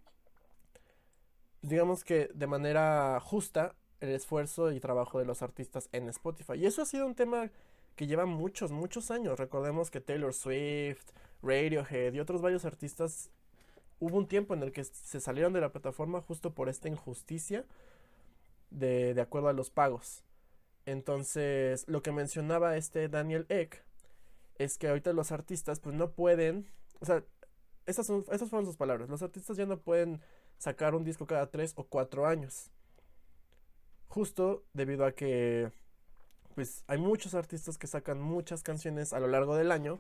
Digamos 1.63 2.05
que 2.05 2.31
de 2.35 2.47
manera 2.47 3.19
justa 3.21 3.75
el 4.01 4.11
esfuerzo 4.11 4.71
y 4.71 4.79
trabajo 4.79 5.19
de 5.19 5.25
los 5.25 5.41
artistas 5.41 5.89
en 5.93 6.11
Spotify. 6.11 6.55
Y 6.57 6.67
eso 6.67 6.83
ha 6.83 6.85
sido 6.85 7.07
un 7.07 7.15
tema 7.15 7.51
que 7.97 8.07
lleva 8.07 8.27
muchos, 8.27 8.71
muchos 8.71 9.11
años. 9.11 9.39
Recordemos 9.39 9.91
que 9.91 10.03
Taylor 10.03 10.35
Swift, 10.35 11.07
Radiohead 11.43 12.13
y 12.13 12.21
otros 12.21 12.43
varios 12.43 12.67
artistas, 12.67 13.31
hubo 13.99 14.19
un 14.19 14.29
tiempo 14.29 14.53
en 14.53 14.63
el 14.63 14.73
que 14.73 14.85
se 14.85 15.21
salieron 15.21 15.55
de 15.55 15.63
la 15.63 15.73
plataforma 15.73 16.21
justo 16.21 16.55
por 16.55 16.69
esta 16.69 16.89
injusticia 16.89 17.65
de, 18.69 19.15
de 19.15 19.21
acuerdo 19.23 19.49
a 19.49 19.55
los 19.55 19.71
pagos. 19.71 20.23
Entonces, 20.85 21.89
lo 21.89 22.03
que 22.03 22.13
mencionaba 22.13 22.77
este 22.77 23.09
Daniel 23.09 23.47
Eck 23.49 23.85
es 24.61 24.77
que 24.77 24.89
ahorita 24.89 25.15
los 25.15 25.33
artistas 25.33 25.81
pues 25.81 25.97
no 25.97 26.13
pueden, 26.13 26.71
o 27.01 27.07
sea, 27.07 27.25
esas, 27.87 28.07
fueron 28.07 28.67
sus 28.67 28.77
palabras, 28.77 29.09
los 29.09 29.23
artistas 29.23 29.57
ya 29.57 29.65
no 29.65 29.81
pueden 29.81 30.21
sacar 30.59 30.95
un 30.95 31.03
disco 31.03 31.27
cada 31.27 31.51
tres 31.51 31.73
o 31.77 31.85
cuatro 31.85 32.27
años. 32.27 32.71
Justo 34.09 34.63
debido 34.75 35.07
a 35.07 35.13
que 35.13 35.73
pues 36.55 36.85
hay 36.89 36.99
muchos 36.99 37.35
artistas 37.35 37.79
que 37.79 37.87
sacan 37.87 38.21
muchas 38.21 38.63
canciones 38.63 39.15
a 39.15 39.21
lo 39.21 39.29
largo 39.29 39.57
del 39.57 39.73
año, 39.73 39.99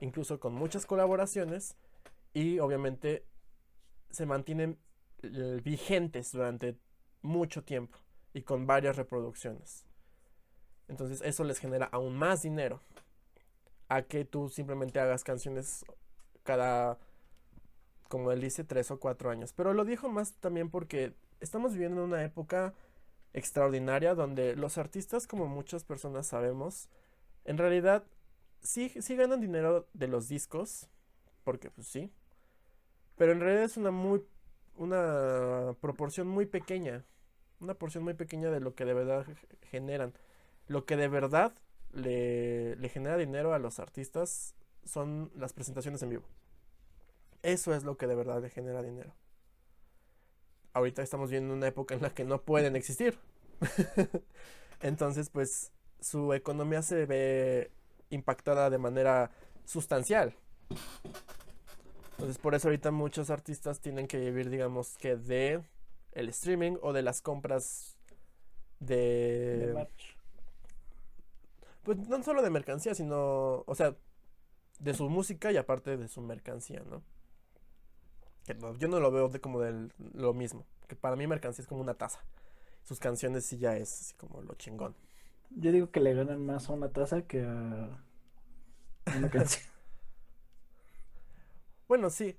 incluso 0.00 0.38
con 0.38 0.52
muchas 0.52 0.84
colaboraciones, 0.84 1.74
y 2.34 2.58
obviamente 2.58 3.24
se 4.10 4.26
mantienen 4.26 4.78
vigentes 5.64 6.32
durante 6.32 6.76
mucho 7.22 7.64
tiempo 7.64 7.96
y 8.34 8.42
con 8.42 8.66
varias 8.66 8.96
reproducciones. 8.96 9.86
Entonces 10.88 11.22
eso 11.22 11.42
les 11.44 11.58
genera 11.58 11.86
aún 11.86 12.14
más 12.16 12.42
dinero 12.42 12.82
a 13.96 14.02
que 14.02 14.24
tú 14.24 14.48
simplemente 14.48 15.00
hagas 15.00 15.22
canciones 15.22 15.84
cada, 16.44 16.98
como 18.08 18.32
él 18.32 18.40
dice, 18.40 18.64
tres 18.64 18.90
o 18.90 18.98
cuatro 18.98 19.30
años. 19.30 19.52
Pero 19.52 19.74
lo 19.74 19.84
dijo 19.84 20.08
más 20.08 20.32
también 20.34 20.70
porque 20.70 21.14
estamos 21.40 21.72
viviendo 21.72 22.02
en 22.02 22.08
una 22.08 22.24
época 22.24 22.72
extraordinaria 23.34 24.14
donde 24.14 24.56
los 24.56 24.78
artistas, 24.78 25.26
como 25.26 25.46
muchas 25.46 25.84
personas 25.84 26.26
sabemos, 26.26 26.88
en 27.44 27.58
realidad 27.58 28.04
sí, 28.62 28.88
sí 29.00 29.14
ganan 29.16 29.40
dinero 29.40 29.86
de 29.92 30.08
los 30.08 30.28
discos, 30.28 30.88
porque 31.44 31.70
pues 31.70 31.86
sí, 31.86 32.10
pero 33.16 33.32
en 33.32 33.40
realidad 33.40 33.64
es 33.64 33.76
una 33.76 33.90
muy 33.90 34.24
una 34.74 35.76
proporción 35.80 36.28
muy 36.28 36.46
pequeña, 36.46 37.04
una 37.60 37.74
porción 37.74 38.04
muy 38.04 38.14
pequeña 38.14 38.50
de 38.50 38.60
lo 38.60 38.74
que 38.74 38.86
de 38.86 38.94
verdad 38.94 39.26
generan. 39.70 40.14
Lo 40.66 40.86
que 40.86 40.96
de 40.96 41.08
verdad 41.08 41.52
le, 41.92 42.76
genera 42.88 43.16
dinero 43.16 43.54
a 43.54 43.58
los 43.58 43.78
artistas 43.78 44.54
son 44.84 45.30
las 45.36 45.52
presentaciones 45.52 46.02
en 46.02 46.10
vivo. 46.10 46.24
Eso 47.42 47.74
es 47.74 47.84
lo 47.84 47.96
que 47.96 48.06
de 48.06 48.14
verdad 48.14 48.42
le 48.42 48.50
genera 48.50 48.82
dinero 48.82 49.14
ahorita 50.74 51.02
estamos 51.02 51.30
viendo 51.30 51.52
una 51.54 51.68
época 51.68 51.94
en 51.94 52.02
la 52.02 52.10
que 52.10 52.24
no 52.24 52.42
pueden 52.42 52.76
existir. 52.76 53.18
Entonces, 54.80 55.30
pues 55.30 55.72
su 56.00 56.32
economía 56.32 56.82
se 56.82 57.06
ve 57.06 57.70
impactada 58.10 58.70
de 58.70 58.78
manera 58.78 59.30
sustancial. 59.64 60.34
Entonces, 62.12 62.38
por 62.38 62.54
eso 62.54 62.68
ahorita 62.68 62.90
muchos 62.90 63.30
artistas 63.30 63.80
tienen 63.80 64.06
que 64.06 64.18
vivir, 64.18 64.50
digamos, 64.50 64.96
que 64.96 65.16
de 65.16 65.62
el 66.12 66.28
streaming 66.28 66.76
o 66.82 66.92
de 66.92 67.02
las 67.02 67.20
compras 67.22 67.96
De. 68.80 69.86
Pues 71.82 71.98
no 72.08 72.22
solo 72.22 72.42
de 72.42 72.50
mercancía, 72.50 72.94
sino, 72.94 73.64
o 73.66 73.74
sea, 73.74 73.96
de 74.80 74.94
su 74.94 75.08
música 75.10 75.52
y 75.52 75.58
aparte 75.58 75.96
de 75.96 76.08
su 76.08 76.22
mercancía, 76.22 76.82
¿no? 76.90 77.02
Que 78.44 78.54
no- 78.54 78.74
yo 78.76 78.88
no 78.88 78.98
lo 79.00 79.10
veo 79.10 79.28
de 79.28 79.40
como 79.40 79.60
del 79.60 79.92
lo 80.14 80.34
mismo, 80.34 80.66
que 80.88 80.96
para 80.96 81.16
mí 81.16 81.26
mercancía 81.26 81.62
es 81.62 81.68
como 81.68 81.80
una 81.80 81.94
taza. 81.94 82.20
Sus 82.84 82.98
canciones 83.00 83.46
sí 83.46 83.58
ya 83.58 83.76
es 83.76 83.92
así 84.02 84.14
como 84.16 84.42
lo 84.42 84.54
chingón. 84.54 84.96
Yo 85.50 85.72
digo 85.72 85.90
que 85.90 86.00
le 86.00 86.14
ganan 86.14 86.44
más 86.44 86.68
a 86.70 86.72
una 86.74 86.90
taza 86.92 87.22
que 87.26 87.42
a 87.44 87.98
una 89.14 89.30
canción. 89.30 89.62
Bueno, 91.88 92.10
sí, 92.10 92.36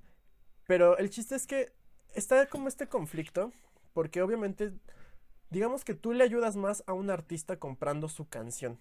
pero 0.66 0.98
el 0.98 1.10
chiste 1.10 1.34
es 1.36 1.46
que 1.46 1.72
está 2.14 2.46
como 2.48 2.68
este 2.68 2.88
conflicto, 2.88 3.52
porque 3.94 4.22
obviamente, 4.22 4.72
digamos 5.50 5.84
que 5.84 5.94
tú 5.94 6.12
le 6.14 6.24
ayudas 6.24 6.56
más 6.56 6.84
a 6.86 6.92
un 6.94 7.10
artista 7.10 7.58
comprando 7.58 8.08
su 8.08 8.28
canción, 8.28 8.78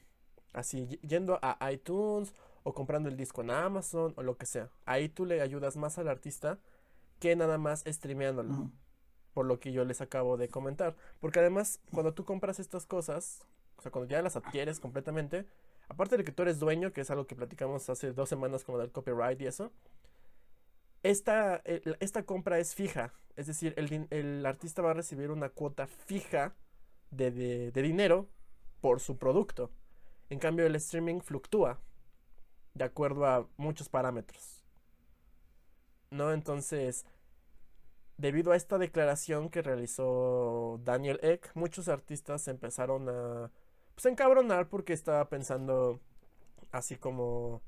así, 0.54 0.86
yendo 1.02 1.40
a 1.42 1.72
iTunes 1.72 2.34
o 2.64 2.74
comprando 2.74 3.10
el 3.10 3.18
disco 3.18 3.42
en 3.42 3.52
Amazon 3.52 4.14
o 4.16 4.24
lo 4.24 4.38
que 4.38 4.46
sea. 4.46 4.70
Ahí 4.86 5.10
tú 5.10 5.26
le 5.26 5.42
ayudas 5.42 5.76
más 5.78 5.98
al 5.98 6.08
artista 6.08 6.60
que 7.20 7.36
nada 7.36 7.58
más 7.58 7.84
streameándolo, 7.88 8.72
por 9.34 9.46
lo 9.46 9.60
que 9.60 9.72
yo 9.72 9.84
les 9.86 10.02
acabo 10.02 10.38
de 10.38 10.48
comentar. 10.50 10.96
Porque 11.20 11.40
además, 11.40 11.80
cuando 11.92 12.14
tú 12.14 12.24
compras 12.26 12.60
estas 12.60 12.86
cosas, 12.86 13.42
o 13.78 13.82
sea, 13.82 13.92
cuando 13.92 14.10
ya 14.10 14.22
las 14.22 14.36
adquieres 14.36 14.80
completamente, 14.80 15.46
aparte 15.90 16.18
de 16.18 16.24
que 16.24 16.32
tú 16.32 16.44
eres 16.44 16.60
dueño, 16.60 16.94
que 16.94 17.02
es 17.02 17.10
algo 17.12 17.28
que 17.28 17.36
platicamos 17.36 17.90
hace 17.90 18.14
dos 18.14 18.30
semanas 18.30 18.64
como 18.64 18.78
del 18.78 18.92
copyright 18.92 19.42
y 19.42 19.48
eso, 19.48 19.72
esta, 21.04 21.58
el- 21.66 21.98
esta 22.00 22.24
compra 22.24 22.60
es 22.60 22.76
fija, 22.76 23.14
es 23.36 23.48
decir, 23.48 23.74
el, 23.78 24.08
el 24.12 24.46
artista 24.46 24.82
va 24.82 24.92
a 24.92 24.94
recibir 24.94 25.32
una 25.32 25.50
cuota 25.50 25.88
fija 25.88 26.54
de, 27.12 27.32
de- 27.32 27.72
de 27.72 27.82
dinero 27.82 28.28
por 28.82 29.00
su 29.00 29.18
producto. 29.18 29.72
En 30.34 30.40
cambio, 30.40 30.66
el 30.66 30.76
streaming 30.78 31.20
fluctúa 31.20 31.80
de 32.74 32.86
acuerdo 32.86 33.28
a 33.28 33.48
muchos 33.56 33.88
parámetros. 33.88 34.66
¿No? 36.10 36.34
Entonces, 36.34 37.06
debido 38.18 38.52
a 38.52 38.56
esta 38.56 38.80
declaración 38.80 39.50
que 39.50 39.62
realizó 39.62 40.80
Daniel 40.84 41.20
Ek, 41.22 41.52
muchos 41.54 41.88
artistas 41.88 42.48
empezaron 42.48 43.10
a 43.10 43.52
pues, 43.94 44.08
encabronar 44.08 44.70
porque 44.70 44.94
estaba 44.94 45.30
pensando 45.30 46.00
así 46.72 46.96
como 46.96 47.62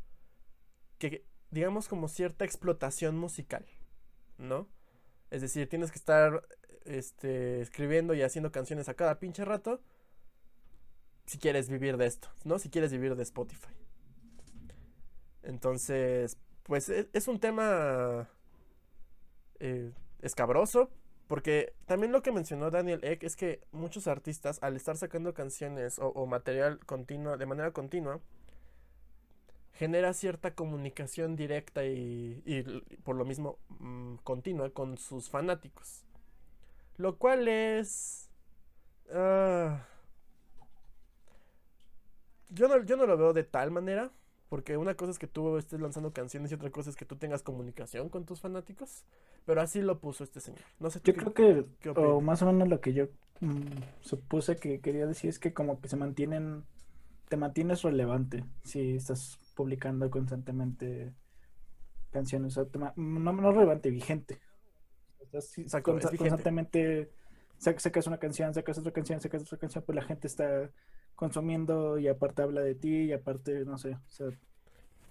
que 0.97 1.23
digamos 1.51 1.87
como 1.87 2.07
cierta 2.07 2.45
explotación 2.45 3.15
musical, 3.15 3.63
¿no? 4.39 4.67
Es 5.29 5.41
decir, 5.41 5.69
tienes 5.69 5.91
que 5.91 5.99
estar 5.99 6.41
este, 6.85 7.61
escribiendo 7.61 8.15
y 8.15 8.23
haciendo 8.23 8.51
canciones 8.51 8.89
a 8.89 8.95
cada 8.95 9.19
pinche 9.19 9.45
rato 9.45 9.81
si 11.25 11.37
quieres 11.37 11.69
vivir 11.69 11.97
de 11.97 12.05
esto, 12.05 12.29
¿no? 12.43 12.59
Si 12.59 12.69
quieres 12.69 12.91
vivir 12.91 13.15
de 13.15 13.23
Spotify. 13.23 13.73
Entonces, 15.43 16.37
pues 16.63 16.89
e- 16.89 17.09
es, 17.13 17.27
un 17.27 17.39
tema 17.39 18.29
eh, 19.59 19.91
escabroso, 20.21 20.89
porque 21.27 21.73
también 21.85 22.11
lo 22.11 22.21
que 22.21 22.31
mencionó 22.31 22.71
Daniel 22.71 23.03
Ek 23.03 23.23
es 23.23 23.35
que 23.35 23.61
muchos 23.71 24.07
artistas, 24.07 24.59
al 24.61 24.75
estar 24.75 24.97
sacando 24.97 25.33
canciones 25.33 25.99
o, 25.99 26.25
material 26.25 26.79
continua, 26.85 27.37
de 27.37 27.45
manera 27.45 27.71
continua, 27.71 28.19
genera 29.73 30.13
cierta 30.13 30.55
comunicación 30.55 31.35
directa 31.35 31.85
y, 31.85 32.41
y 32.45 32.63
por 33.03 33.15
lo 33.15 33.25
mismo 33.25 33.57
mm, 33.79 34.15
continua 34.23 34.69
con 34.69 34.97
sus 34.97 35.29
fanáticos. 35.29 36.05
Lo 36.97 37.17
cual 37.17 37.47
es... 37.47 38.29
ah, 39.11 39.85
yo, 42.49 42.67
no, 42.67 42.83
yo 42.83 42.97
no 42.97 43.05
lo 43.05 43.17
veo 43.17 43.33
de 43.33 43.43
tal 43.43 43.71
manera, 43.71 44.11
porque 44.49 44.77
una 44.77 44.95
cosa 44.95 45.11
es 45.11 45.19
que 45.19 45.27
tú 45.27 45.57
estés 45.57 45.81
lanzando 45.81 46.13
canciones 46.13 46.51
y 46.51 46.55
otra 46.55 46.69
cosa 46.71 46.89
es 46.89 46.95
que 46.95 47.05
tú 47.05 47.15
tengas 47.15 47.41
comunicación 47.43 48.09
con 48.09 48.25
tus 48.25 48.41
fanáticos, 48.41 49.03
pero 49.45 49.61
así 49.61 49.81
lo 49.81 49.99
puso 49.99 50.23
este 50.23 50.39
señor. 50.39 50.61
No 50.79 50.89
sé 50.89 50.99
Yo 51.03 51.13
qué- 51.13 51.19
creo 51.19 51.33
que, 51.33 51.65
qué 51.81 51.89
o 51.89 51.93
opinas? 51.93 52.23
más 52.23 52.41
o 52.41 52.45
menos 52.47 52.67
lo 52.69 52.79
que 52.81 52.93
yo 52.93 53.07
mm, 53.41 53.65
supuse 54.01 54.55
que 54.55 54.79
quería 54.79 55.07
decir 55.07 55.29
es 55.29 55.39
que 55.39 55.53
como 55.53 55.81
que 55.81 55.89
se 55.89 55.97
mantienen, 55.97 56.63
te 57.29 57.37
mantienes 57.37 57.81
relevante 57.81 58.43
si 58.63 58.95
estás 58.95 59.39
publicando 59.55 60.09
constantemente 60.09 61.13
canciones, 62.11 62.57
o 62.57 62.65
sea, 62.65 62.91
no, 62.95 63.33
no 63.33 63.51
relevante, 63.51 63.89
vigente. 63.89 64.39
Estás 65.19 65.57
es 65.57 65.73
vigente. 65.73 66.17
constantemente 66.17 67.09
sac- 67.59 67.79
sacas 67.79 68.07
una 68.07 68.19
canción, 68.19 68.53
sacas 68.53 68.77
otra 68.77 68.91
canción, 68.91 69.19
sacas 69.19 69.41
otra 69.43 69.57
canción, 69.57 69.83
pues 69.85 69.95
la 69.95 70.03
gente 70.03 70.27
está 70.27 70.69
consumiendo 71.15 71.97
y 71.97 72.07
aparte 72.07 72.41
habla 72.41 72.61
de 72.61 72.75
ti 72.75 73.03
y 73.05 73.13
aparte, 73.13 73.65
no 73.65 73.77
sé, 73.77 73.93
o 73.93 74.09
sea, 74.09 74.27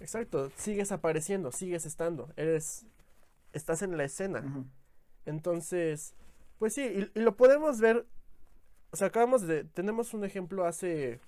Exacto, 0.01 0.51
sigues 0.57 0.93
apareciendo, 0.93 1.53
sigues 1.53 1.87
estando, 1.87 2.31
eres, 2.37 2.85
estás 3.53 3.83
en 3.83 3.97
la 3.97 4.05
escena. 4.05 4.67
Entonces, 5.25 6.15
pues 6.59 6.75
sí, 6.75 6.83
y, 6.83 7.19
y 7.19 7.23
lo 7.23 7.37
podemos 7.37 7.81
ver, 7.81 8.05
o 8.91 8.97
sea, 8.97 9.07
acabamos 9.07 9.47
de, 9.47 9.65
tenemos 9.65 10.13
un 10.13 10.25
ejemplo 10.25 10.67
hace 10.67 11.21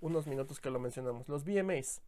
unos 0.00 0.26
minutos 0.26 0.60
que 0.60 0.70
lo 0.70 0.78
mencionamos, 0.78 1.28
los 1.28 1.44
VMAs. 1.44 2.02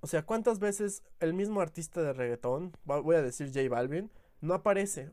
O 0.00 0.06
sea, 0.06 0.24
¿cuántas 0.24 0.58
veces 0.58 1.02
el 1.20 1.34
mismo 1.34 1.60
artista 1.60 2.02
de 2.02 2.12
reggaetón, 2.12 2.72
voy 2.84 3.16
a 3.16 3.22
decir 3.22 3.48
J 3.48 3.68
Balvin, 3.68 4.10
no 4.40 4.54
aparece? 4.54 5.10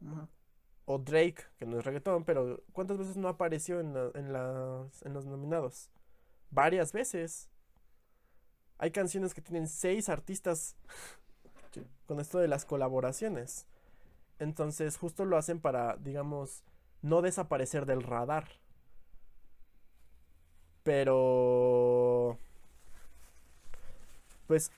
O 0.86 0.98
Drake, 1.00 1.44
que 1.58 1.66
no 1.66 1.80
es 1.80 1.86
reggaetón, 1.86 2.26
pero 2.26 2.62
¿cuántas 2.74 2.98
veces 2.98 3.18
no 3.18 3.28
apareció 3.30 3.80
en, 3.80 3.94
la- 3.94 4.12
en, 4.16 4.34
las- 4.34 5.04
en 5.04 5.14
los 5.14 5.26
nominados? 5.26 5.90
Varias 6.52 6.94
veces. 6.94 7.50
Hay 8.78 8.92
canciones 8.92 9.34
que 9.34 9.42
tienen 9.42 9.68
seis 9.68 10.10
artistas 10.10 10.76
con 12.06 12.20
esto 12.20 12.40
de 12.40 12.48
las 12.48 12.66
colaboraciones. 12.66 13.68
Entonces, 14.40 14.98
justo 14.98 15.26
lo 15.26 15.38
hacen 15.38 15.60
para, 15.62 15.98
digamos, 15.98 16.64
no 17.02 17.22
desaparecer 17.22 17.86
del 17.86 18.04
radar. 18.04 18.48
Pero... 20.84 22.38
Pues, 24.48 24.72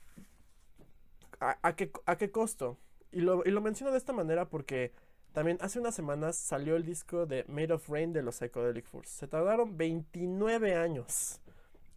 ¿a, 1.40 1.58
a 1.62 1.76
qué, 1.76 1.90
a 2.06 2.16
qué 2.16 2.30
costo? 2.30 2.78
Y 3.12 3.20
lo, 3.20 3.42
y 3.44 3.50
lo 3.50 3.60
menciono 3.60 3.92
de 3.92 3.98
esta 3.98 4.12
manera 4.12 4.48
porque 4.48 4.92
también 5.34 5.58
hace 5.60 5.80
unas 5.80 5.96
semanas 5.96 6.36
salió 6.36 6.76
el 6.76 6.84
disco 6.84 7.26
de 7.26 7.44
Made 7.48 7.72
of 7.72 7.88
Rain 7.88 8.12
de 8.12 8.22
los 8.22 8.36
Psychedelic 8.36 8.86
Furs. 8.86 9.08
Se 9.08 9.26
tardaron 9.26 9.76
29 9.76 10.76
años 10.76 11.40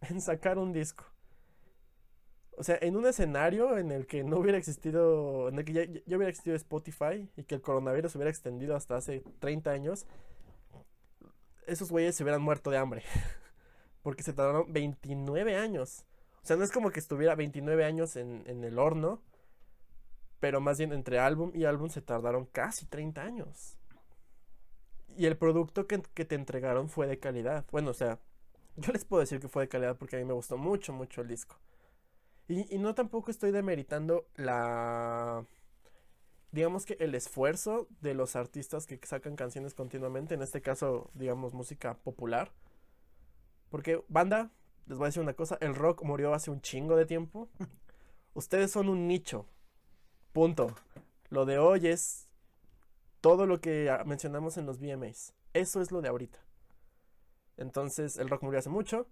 en 0.10 0.20
sacar 0.20 0.58
un 0.58 0.72
disco. 0.72 1.04
O 2.56 2.64
sea, 2.64 2.76
en 2.80 2.96
un 2.96 3.06
escenario 3.06 3.78
en 3.78 3.92
el 3.92 4.08
que 4.08 4.24
no 4.24 4.38
hubiera 4.38 4.58
existido, 4.58 5.48
en 5.48 5.60
el 5.60 5.64
que 5.64 5.72
ya, 5.72 5.84
ya 5.84 6.16
hubiera 6.16 6.28
existido 6.28 6.56
Spotify 6.56 7.30
y 7.36 7.44
que 7.44 7.54
el 7.54 7.60
coronavirus 7.60 8.16
hubiera 8.16 8.30
extendido 8.30 8.74
hasta 8.74 8.96
hace 8.96 9.22
30 9.38 9.70
años, 9.70 10.06
esos 11.68 11.92
güeyes 11.92 12.16
se 12.16 12.24
hubieran 12.24 12.42
muerto 12.42 12.72
de 12.72 12.78
hambre. 12.78 13.04
Porque 14.02 14.24
se 14.24 14.32
tardaron 14.32 14.72
29 14.72 15.56
años. 15.56 16.04
O 16.42 16.46
sea, 16.48 16.56
no 16.56 16.64
es 16.64 16.72
como 16.72 16.90
que 16.90 16.98
estuviera 16.98 17.36
29 17.36 17.84
años 17.84 18.16
en, 18.16 18.42
en 18.48 18.64
el 18.64 18.80
horno, 18.80 19.22
pero 20.40 20.60
más 20.60 20.78
bien 20.78 20.92
entre 20.92 21.18
álbum 21.18 21.50
y 21.54 21.64
álbum 21.64 21.88
se 21.88 22.02
tardaron 22.02 22.46
casi 22.46 22.86
30 22.86 23.22
años. 23.22 23.78
Y 25.16 25.26
el 25.26 25.36
producto 25.36 25.86
que, 25.86 26.00
que 26.14 26.24
te 26.24 26.36
entregaron 26.36 26.88
fue 26.88 27.06
de 27.06 27.18
calidad. 27.18 27.64
Bueno, 27.72 27.90
o 27.90 27.94
sea, 27.94 28.20
yo 28.76 28.92
les 28.92 29.04
puedo 29.04 29.20
decir 29.20 29.40
que 29.40 29.48
fue 29.48 29.64
de 29.64 29.68
calidad 29.68 29.96
porque 29.96 30.16
a 30.16 30.18
mí 30.20 30.24
me 30.24 30.32
gustó 30.32 30.56
mucho, 30.56 30.92
mucho 30.92 31.22
el 31.22 31.28
disco. 31.28 31.58
Y, 32.46 32.72
y 32.74 32.78
no 32.78 32.94
tampoco 32.94 33.30
estoy 33.30 33.50
demeritando 33.50 34.26
la... 34.36 35.44
Digamos 36.50 36.86
que 36.86 36.96
el 37.00 37.14
esfuerzo 37.14 37.88
de 38.00 38.14
los 38.14 38.34
artistas 38.36 38.86
que 38.86 38.98
sacan 39.04 39.36
canciones 39.36 39.74
continuamente, 39.74 40.34
en 40.34 40.42
este 40.42 40.62
caso, 40.62 41.10
digamos, 41.14 41.52
música 41.52 41.98
popular. 41.98 42.52
Porque, 43.68 44.02
banda, 44.08 44.50
les 44.86 44.96
voy 44.96 45.04
a 45.04 45.08
decir 45.08 45.22
una 45.22 45.34
cosa, 45.34 45.58
el 45.60 45.74
rock 45.74 46.02
murió 46.04 46.32
hace 46.32 46.50
un 46.50 46.62
chingo 46.62 46.96
de 46.96 47.04
tiempo. 47.04 47.50
Ustedes 48.34 48.70
son 48.70 48.88
un 48.88 49.06
nicho. 49.06 49.46
Punto. 50.38 50.72
Lo 51.30 51.46
de 51.46 51.58
hoy 51.58 51.88
es 51.88 52.28
todo 53.20 53.44
lo 53.44 53.60
que 53.60 53.90
ah, 53.90 54.04
mencionamos 54.06 54.56
en 54.56 54.66
los 54.66 54.78
VMAs. 54.78 55.34
Eso 55.52 55.80
es 55.80 55.90
lo 55.90 56.00
de 56.00 56.10
ahorita. 56.10 56.38
Entonces, 57.56 58.18
el 58.18 58.28
rock 58.28 58.44
murió 58.44 58.60
hace 58.60 58.68
mucho. 58.68 59.08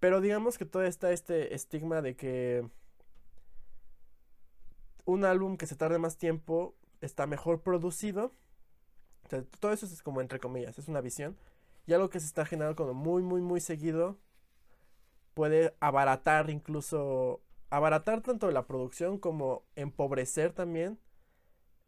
Pero 0.00 0.20
digamos 0.20 0.58
que 0.58 0.66
todavía 0.66 0.90
está 0.90 1.12
este 1.12 1.54
estigma 1.54 2.02
de 2.02 2.14
que 2.14 2.68
un 5.06 5.24
álbum 5.24 5.56
que 5.56 5.66
se 5.66 5.76
tarde 5.76 5.96
más 5.98 6.18
tiempo 6.18 6.74
está 7.00 7.26
mejor 7.26 7.62
producido. 7.62 8.30
O 9.32 9.42
todo 9.60 9.72
eso 9.72 9.86
es 9.86 10.02
como 10.02 10.20
entre 10.20 10.40
comillas, 10.40 10.78
es 10.78 10.88
una 10.88 11.00
visión. 11.00 11.38
Y 11.86 11.94
algo 11.94 12.10
que 12.10 12.20
se 12.20 12.26
está 12.26 12.44
generando 12.44 12.76
como 12.76 12.92
muy, 12.92 13.22
muy, 13.22 13.40
muy 13.40 13.62
seguido 13.62 14.18
puede 15.32 15.74
abaratar 15.80 16.50
incluso, 16.50 17.40
abaratar 17.76 18.22
tanto 18.22 18.50
la 18.50 18.66
producción 18.66 19.18
como 19.18 19.64
empobrecer 19.76 20.52
también 20.52 20.98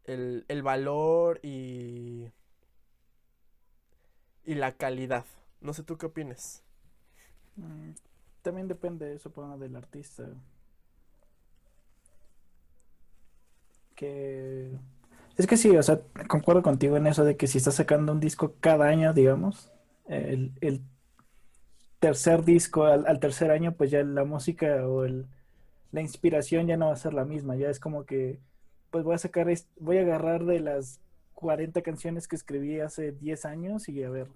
el, 0.05 0.45
el 0.49 0.63
valor 0.63 1.39
y, 1.43 2.31
y 4.45 4.55
la 4.55 4.75
calidad. 4.77 5.25
No 5.61 5.73
sé 5.73 5.83
tú 5.83 5.97
qué 5.97 6.07
opinas. 6.07 6.63
Mm, 7.57 7.91
también 8.41 8.67
depende, 8.67 9.19
supongo, 9.19 9.57
del 9.57 9.75
artista. 9.75 10.23
Que 13.95 14.71
es 15.37 15.47
que 15.47 15.57
sí, 15.57 15.75
o 15.75 15.83
sea, 15.83 16.01
concuerdo 16.27 16.63
contigo 16.63 16.97
en 16.97 17.07
eso 17.07 17.23
de 17.23 17.37
que 17.37 17.47
si 17.47 17.57
estás 17.59 17.75
sacando 17.75 18.11
un 18.11 18.19
disco 18.19 18.55
cada 18.59 18.87
año, 18.87 19.13
digamos, 19.13 19.71
el, 20.07 20.51
el 20.61 20.81
tercer 21.99 22.43
disco 22.43 22.85
al 22.85 23.19
tercer 23.19 23.51
año, 23.51 23.73
pues 23.75 23.91
ya 23.91 24.03
la 24.03 24.23
música 24.23 24.87
o 24.87 25.03
el, 25.05 25.27
la 25.91 26.01
inspiración 26.01 26.67
ya 26.67 26.77
no 26.77 26.87
va 26.87 26.93
a 26.93 26.97
ser 26.97 27.13
la 27.13 27.25
misma, 27.25 27.55
ya 27.55 27.69
es 27.69 27.79
como 27.79 28.05
que, 28.05 28.39
pues 28.91 29.03
voy 29.03 29.15
a 29.15 29.17
sacar, 29.17 29.47
voy 29.79 29.97
a 29.97 30.01
agarrar 30.01 30.45
de 30.45 30.59
las 30.59 30.99
40 31.33 31.81
canciones 31.81 32.27
que 32.27 32.35
escribí 32.35 32.79
hace 32.79 33.11
10 33.11 33.45
años 33.45 33.87
y 33.89 34.03
a 34.03 34.09
ver, 34.09 34.27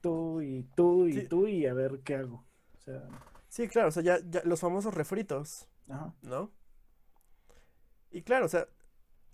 tú 0.00 0.42
y 0.42 0.64
tú 0.76 1.06
y 1.06 1.12
Sí. 1.14 1.26
tú 1.28 1.46
y 1.48 1.66
a 1.66 1.74
ver 1.74 2.00
qué 2.04 2.16
hago. 2.16 2.44
O 2.78 2.80
sea, 2.80 3.08
Sí, 3.48 3.68
claro, 3.68 3.88
o 3.88 3.92
sea, 3.92 4.02
ya, 4.02 4.18
ya 4.28 4.42
los 4.44 4.60
famosos 4.60 4.92
refritos, 4.94 5.68
ajá. 5.88 6.12
¿no? 6.22 6.50
Y 8.10 8.22
claro, 8.22 8.46
o 8.46 8.48
sea, 8.48 8.66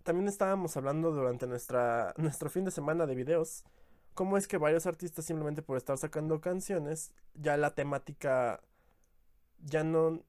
también 0.02 0.28
estábamos 0.28 0.76
hablando 0.76 1.10
durante 1.12 1.46
nuestra, 1.46 2.12
nuestro 2.18 2.50
fin 2.50 2.64
de 2.64 2.70
semana 2.70 3.06
de 3.06 3.14
videos, 3.14 3.64
cómo 4.14 4.36
es 4.36 4.46
que 4.46 4.58
varios 4.58 4.86
artistas 4.86 5.24
simplemente 5.24 5.62
por 5.62 5.76
estar 5.76 5.96
sacando 5.96 6.40
canciones, 6.40 7.14
ya 7.34 7.56
la 7.56 7.74
temática 7.74 8.60
ya 9.64 9.84
no, 9.84 10.22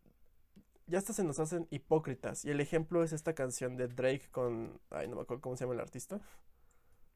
ya 0.92 1.00
hasta 1.00 1.14
se 1.14 1.24
nos 1.24 1.40
hacen 1.40 1.68
hipócritas. 1.72 2.46
Y 2.46 2.52
el 2.52 2.62
ejemplo 2.62 3.04
es 3.04 3.14
esta 3.14 3.34
canción 3.36 3.78
de 3.78 3.88
Drake 3.90 4.30
con, 4.32 4.80
ay, 4.92 5.08
no 5.08 5.16
me 5.18 5.24
acuerdo 5.24 5.42
cómo 5.42 5.56
se 5.58 5.66
llama 5.66 5.76
el 5.76 5.82
artista, 5.82 6.22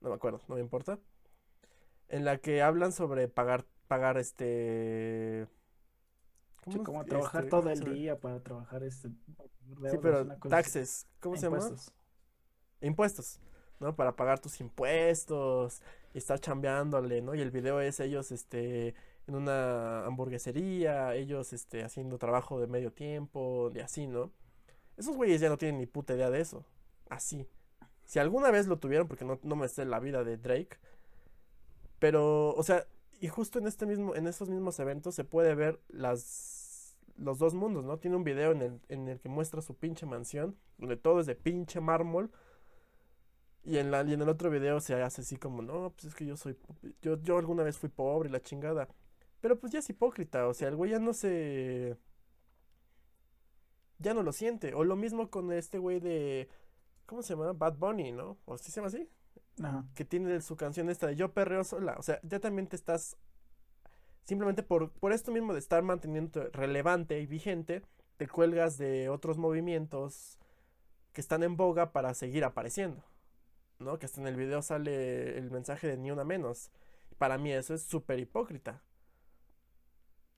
no 0.02 0.10
me 0.10 0.16
acuerdo, 0.16 0.42
no 0.48 0.56
me 0.56 0.62
importa, 0.62 1.00
en 2.08 2.26
la 2.26 2.38
que 2.38 2.62
hablan 2.62 2.92
sobre 2.92 3.28
pagar, 3.28 3.66
pagar 3.88 4.18
este... 4.18 5.48
Sí, 6.66 6.72
¿cómo 6.72 6.84
como 6.84 7.02
es- 7.02 7.08
trabajar 7.10 7.44
este, 7.44 7.50
todo 7.52 7.62
¿cómo 7.62 7.72
el 7.74 7.80
día 7.94 8.20
para 8.20 8.40
trabajar 8.42 8.84
este 8.84 9.10
Sí, 9.90 9.98
pero 10.02 10.26
taxes, 10.50 11.08
¿cómo 11.20 11.36
se 11.38 11.44
llama? 11.44 11.58
Impuestos. 11.58 11.94
Impuestos, 12.82 13.40
¿no? 13.80 13.96
Para 13.96 14.16
pagar 14.16 14.40
tus 14.40 14.60
impuestos 14.62 15.82
y 16.14 16.18
estar 16.20 16.40
chambeándole, 16.40 17.22
¿no? 17.22 17.36
Y 17.36 17.42
el 17.42 17.52
video 17.52 17.82
es 17.82 18.00
ellos, 18.00 18.32
este, 18.32 18.96
en 19.28 19.36
una 19.36 20.06
hamburguesería, 20.06 21.16
ellos, 21.16 21.54
este, 21.54 21.84
haciendo 21.84 22.18
trabajo 22.18 22.60
de 22.60 22.68
medio 22.68 22.92
tiempo, 22.92 23.72
y 23.74 23.80
así, 23.80 24.08
¿no? 24.08 24.32
Esos 24.98 25.16
güeyes 25.16 25.42
ya 25.42 25.50
no 25.50 25.58
tienen 25.58 25.80
ni 25.80 25.88
puta 25.88 26.14
idea 26.14 26.30
de 26.30 26.42
eso. 26.42 26.66
Así. 27.10 27.48
Si 28.06 28.20
alguna 28.20 28.52
vez 28.52 28.68
lo 28.68 28.78
tuvieron, 28.78 29.08
porque 29.08 29.26
no, 29.26 29.40
no 29.44 29.56
me 29.56 29.68
sé 29.68 29.86
la 29.86 30.00
vida 30.00 30.24
de 30.24 30.38
Drake, 30.38 30.78
pero, 32.00 32.54
o 32.54 32.64
sea, 32.64 32.86
y 33.20 33.28
justo 33.28 33.60
en 33.60 33.68
este 33.68 33.86
mismo, 33.86 34.16
en 34.16 34.28
estos 34.28 34.50
mismos 34.50 34.80
eventos 34.80 35.16
se 35.16 35.24
puede 35.24 35.56
ver 35.56 35.80
las, 35.88 36.96
los 37.18 37.40
dos 37.40 37.56
mundos, 37.56 37.84
¿no? 37.84 37.98
Tiene 37.98 38.18
un 38.18 38.24
video 38.24 38.52
en 38.52 38.62
el, 38.62 38.82
en 38.90 39.08
el 39.08 39.20
que 39.20 39.30
muestra 39.30 39.62
su 39.62 39.76
pinche 39.76 40.06
mansión, 40.06 40.56
donde 40.78 40.98
todo 40.98 41.20
es 41.20 41.26
de 41.26 41.36
pinche 41.36 41.82
mármol, 41.82 42.32
y 43.64 43.80
en 43.80 43.90
la, 43.90 44.04
y 44.04 44.14
en 44.14 44.22
el 44.22 44.30
otro 44.30 44.52
video 44.52 44.80
se 44.80 45.02
hace 45.02 45.22
así 45.22 45.38
como, 45.38 45.64
no, 45.64 45.92
pues 45.92 46.06
es 46.06 46.16
que 46.16 46.26
yo 46.26 46.38
soy, 46.38 46.56
yo, 47.02 47.20
yo 47.24 47.38
alguna 47.40 47.64
vez 47.64 47.78
fui 47.80 47.90
pobre 47.90 48.30
y 48.30 48.32
la 48.32 48.42
chingada. 48.42 48.88
Pero 49.46 49.60
pues 49.60 49.72
ya 49.72 49.78
es 49.78 49.88
hipócrita, 49.92 50.48
o 50.48 50.56
sea, 50.56 50.70
el 50.70 50.76
güey 50.76 50.90
ya 50.90 50.98
no 50.98 51.14
se, 51.14 52.00
ya 54.00 54.16
no 54.16 54.24
lo 54.24 54.32
siente. 54.32 54.74
O 54.74 54.84
lo 54.84 54.96
mismo 54.96 55.30
con 55.30 55.52
este 55.54 55.78
güey 55.78 56.00
de, 56.00 56.50
¿cómo 57.06 57.22
se 57.22 57.36
llama? 57.36 57.54
Bad 57.54 57.78
Bunny, 57.78 58.12
¿no? 58.12 58.40
¿O 58.46 58.58
sí 58.58 58.72
se 58.72 58.78
llama 58.78 58.88
así? 58.88 59.08
Ajá. 59.62 59.86
que 59.94 60.04
tiene 60.04 60.42
su 60.42 60.58
canción 60.58 60.90
esta 60.90 61.06
de 61.06 61.16
Yo 61.16 61.32
perreo 61.32 61.64
sola. 61.64 61.96
O 62.00 62.02
sea, 62.02 62.20
ya 62.24 62.40
también 62.40 62.66
te 62.66 62.76
estás. 62.76 63.18
Simplemente 64.24 64.64
por, 64.64 64.90
por 64.94 65.14
esto 65.14 65.32
mismo 65.32 65.54
de 65.54 65.60
estar 65.60 65.84
manteniendo 65.84 66.50
relevante 66.50 67.20
y 67.20 67.28
vigente, 67.28 67.84
te 68.18 68.28
cuelgas 68.28 68.80
de 68.80 69.10
otros 69.10 69.38
movimientos 69.38 70.40
que 71.14 71.22
están 71.22 71.44
en 71.44 71.56
boga 71.56 71.92
para 71.92 72.16
seguir 72.16 72.46
apareciendo. 72.46 73.04
¿No? 73.78 74.00
Que 74.00 74.08
hasta 74.08 74.22
en 74.22 74.26
el 74.26 74.38
video 74.38 74.64
sale 74.64 75.38
el 75.38 75.52
mensaje 75.52 75.86
de 75.86 75.98
ni 75.98 76.10
una 76.10 76.24
menos. 76.24 76.72
Para 77.20 77.38
mí 77.38 77.52
eso 77.52 77.76
es 77.76 77.84
súper 77.84 78.18
hipócrita. 78.18 78.82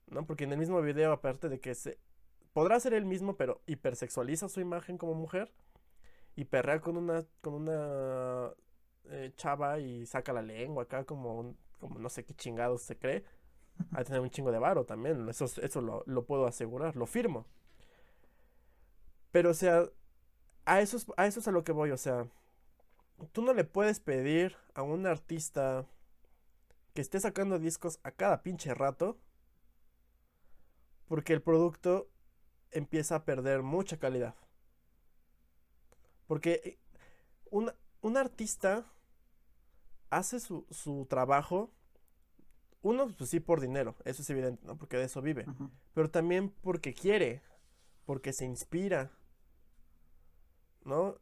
¿No? 0.07 0.25
Porque 0.25 0.45
en 0.45 0.53
el 0.53 0.57
mismo 0.59 0.81
video, 0.81 1.11
aparte 1.11 1.49
de 1.49 1.59
que 1.59 1.75
se. 1.75 1.99
Podrá 2.53 2.79
ser 2.79 2.93
el 2.93 3.05
mismo, 3.05 3.37
pero 3.37 3.61
hipersexualiza 3.67 4.49
su 4.49 4.61
imagen 4.61 4.97
como 4.97 5.13
mujer. 5.13 5.53
Y 6.35 6.45
perrea 6.45 6.81
con 6.81 6.97
una. 6.97 7.25
con 7.41 7.53
una 7.55 8.51
eh, 9.05 9.33
chava 9.37 9.79
y 9.79 10.05
saca 10.05 10.33
la 10.33 10.41
lengua 10.41 10.83
acá 10.83 11.05
como, 11.05 11.55
como 11.79 11.99
no 11.99 12.09
sé 12.09 12.25
qué 12.25 12.33
chingados 12.35 12.83
se 12.83 12.97
cree. 12.97 13.25
De 13.91 14.03
tener 14.05 14.21
un 14.21 14.29
chingo 14.31 14.51
de 14.51 14.59
varo 14.59 14.85
también. 14.85 15.27
Eso, 15.29 15.45
es- 15.45 15.57
eso 15.59 15.81
lo, 15.81 16.03
lo 16.07 16.25
puedo 16.25 16.47
asegurar, 16.47 16.95
lo 16.97 17.05
firmo. 17.07 17.47
Pero, 19.31 19.51
o 19.51 19.53
sea, 19.53 19.83
a 20.65 20.81
eso, 20.81 20.97
es, 20.97 21.07
a 21.17 21.27
eso 21.27 21.39
es 21.39 21.47
a 21.47 21.51
lo 21.51 21.63
que 21.65 21.71
voy. 21.71 21.91
O 21.91 21.97
sea, 21.97 22.27
tú 23.31 23.41
no 23.41 23.53
le 23.53 23.63
puedes 23.63 23.99
pedir 23.99 24.55
a 24.73 24.81
un 24.83 25.05
artista 25.07 25.85
que 26.93 27.01
esté 27.01 27.19
sacando 27.19 27.59
discos 27.59 27.99
a 28.03 28.11
cada 28.11 28.43
pinche 28.43 28.73
rato. 28.73 29.17
Porque 31.07 31.33
el 31.33 31.41
producto 31.41 32.09
empieza 32.71 33.15
a 33.15 33.25
perder 33.25 33.63
mucha 33.63 33.97
calidad. 33.97 34.35
Porque 36.27 36.77
un, 37.49 37.71
un 38.01 38.17
artista 38.17 38.85
hace 40.09 40.39
su, 40.39 40.65
su 40.69 41.05
trabajo, 41.09 41.71
uno, 42.81 43.07
pues 43.17 43.29
sí, 43.29 43.39
por 43.39 43.59
dinero, 43.59 43.95
eso 44.05 44.21
es 44.21 44.29
evidente, 44.29 44.65
¿no? 44.65 44.77
Porque 44.77 44.97
de 44.97 45.05
eso 45.05 45.21
vive, 45.21 45.45
pero 45.93 46.09
también 46.09 46.49
porque 46.61 46.93
quiere, 46.93 47.41
porque 48.05 48.33
se 48.33 48.45
inspira, 48.45 49.11
¿no? 50.85 51.15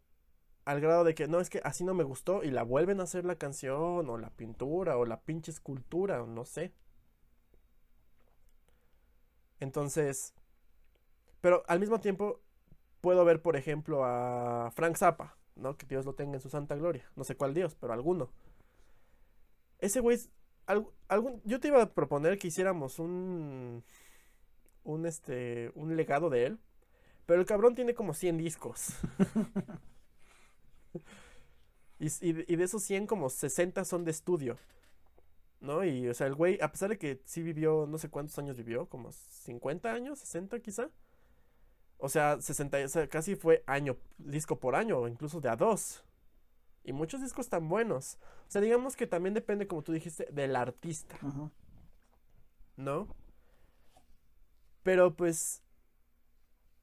Al 0.65 0.81
grado 0.81 1.03
de 1.03 1.13
que, 1.15 1.27
no, 1.27 1.39
es 1.39 1.49
que 1.49 1.61
así 1.63 1.83
no 1.83 1.93
me 1.93 2.03
gustó 2.03 2.43
y 2.43 2.51
la 2.51 2.63
vuelven 2.63 2.99
a 2.99 3.03
hacer 3.03 3.25
la 3.25 3.35
canción, 3.35 4.09
o 4.09 4.17
la 4.17 4.31
pintura, 4.31 4.97
o 4.97 5.05
la 5.05 5.21
pinche 5.21 5.51
escultura, 5.51 6.23
o 6.23 6.27
no 6.27 6.45
sé. 6.45 6.73
Entonces, 9.59 10.33
pero 11.41 11.63
al 11.67 11.79
mismo 11.79 11.99
tiempo 11.99 12.41
puedo 13.01 13.25
ver, 13.25 13.41
por 13.41 13.55
ejemplo, 13.57 14.03
a 14.05 14.71
Frank 14.75 14.97
Zappa, 14.97 15.37
¿no? 15.55 15.77
Que 15.77 15.85
Dios 15.87 16.05
lo 16.05 16.15
tenga 16.15 16.35
en 16.35 16.41
su 16.41 16.49
santa 16.49 16.75
gloria. 16.75 17.09
No 17.15 17.23
sé 17.23 17.35
cuál 17.37 17.53
Dios, 17.55 17.75
pero 17.75 17.93
alguno. 17.93 18.31
Ese 19.79 19.99
güey, 19.99 20.15
es- 20.17 20.29
al- 20.65 20.87
algún, 21.07 21.41
yo 21.45 21.59
te 21.59 21.67
iba 21.67 21.81
a 21.81 21.93
proponer 21.93 22.37
que 22.39 22.47
hiciéramos 22.47 22.99
un, 22.99 23.83
un, 24.83 25.05
este, 25.05 25.71
un 25.75 25.95
legado 25.95 26.29
de 26.29 26.45
él, 26.45 26.59
pero 27.25 27.41
el 27.41 27.47
cabrón 27.47 27.75
tiene 27.75 27.95
como 27.95 28.13
100 28.13 28.37
discos. 28.37 28.89
Y, 31.99 32.07
y 32.21 32.55
de 32.55 32.63
esos 32.63 32.83
100, 32.83 33.07
como 33.07 33.29
60 33.29 33.85
son 33.85 34.03
de 34.03 34.11
estudio. 34.11 34.57
¿No? 35.65 35.83
Y, 35.83 36.07
o 36.07 36.13
sea, 36.13 36.27
el 36.27 36.35
güey, 36.35 36.59
a 36.61 36.71
pesar 36.71 36.89
de 36.89 36.97
que 36.97 37.21
sí 37.25 37.41
vivió, 37.41 37.87
no 37.87 37.97
sé 37.97 38.09
cuántos 38.09 38.37
años 38.37 38.55
vivió, 38.55 38.87
como 38.87 39.11
50 39.11 39.91
años, 39.91 40.19
60 40.19 40.59
quizá. 40.59 40.89
O 41.97 42.09
sea, 42.09 42.39
60, 42.39 42.77
o 42.85 42.87
sea, 42.87 43.07
casi 43.09 43.35
fue 43.35 43.63
año, 43.67 43.97
disco 44.17 44.59
por 44.59 44.75
año, 44.75 44.99
o 44.99 45.07
incluso 45.07 45.41
de 45.41 45.49
a 45.49 45.55
dos. 45.55 46.03
Y 46.83 46.93
muchos 46.93 47.21
discos 47.21 47.49
tan 47.49 47.67
buenos. 47.67 48.19
O 48.47 48.51
sea, 48.51 48.61
digamos 48.61 48.95
que 48.95 49.07
también 49.07 49.33
depende, 49.33 49.67
como 49.67 49.81
tú 49.81 49.91
dijiste, 49.91 50.27
del 50.31 50.55
artista. 50.55 51.17
¿no? 52.77 53.07
Pero 54.83 55.15
pues, 55.15 55.61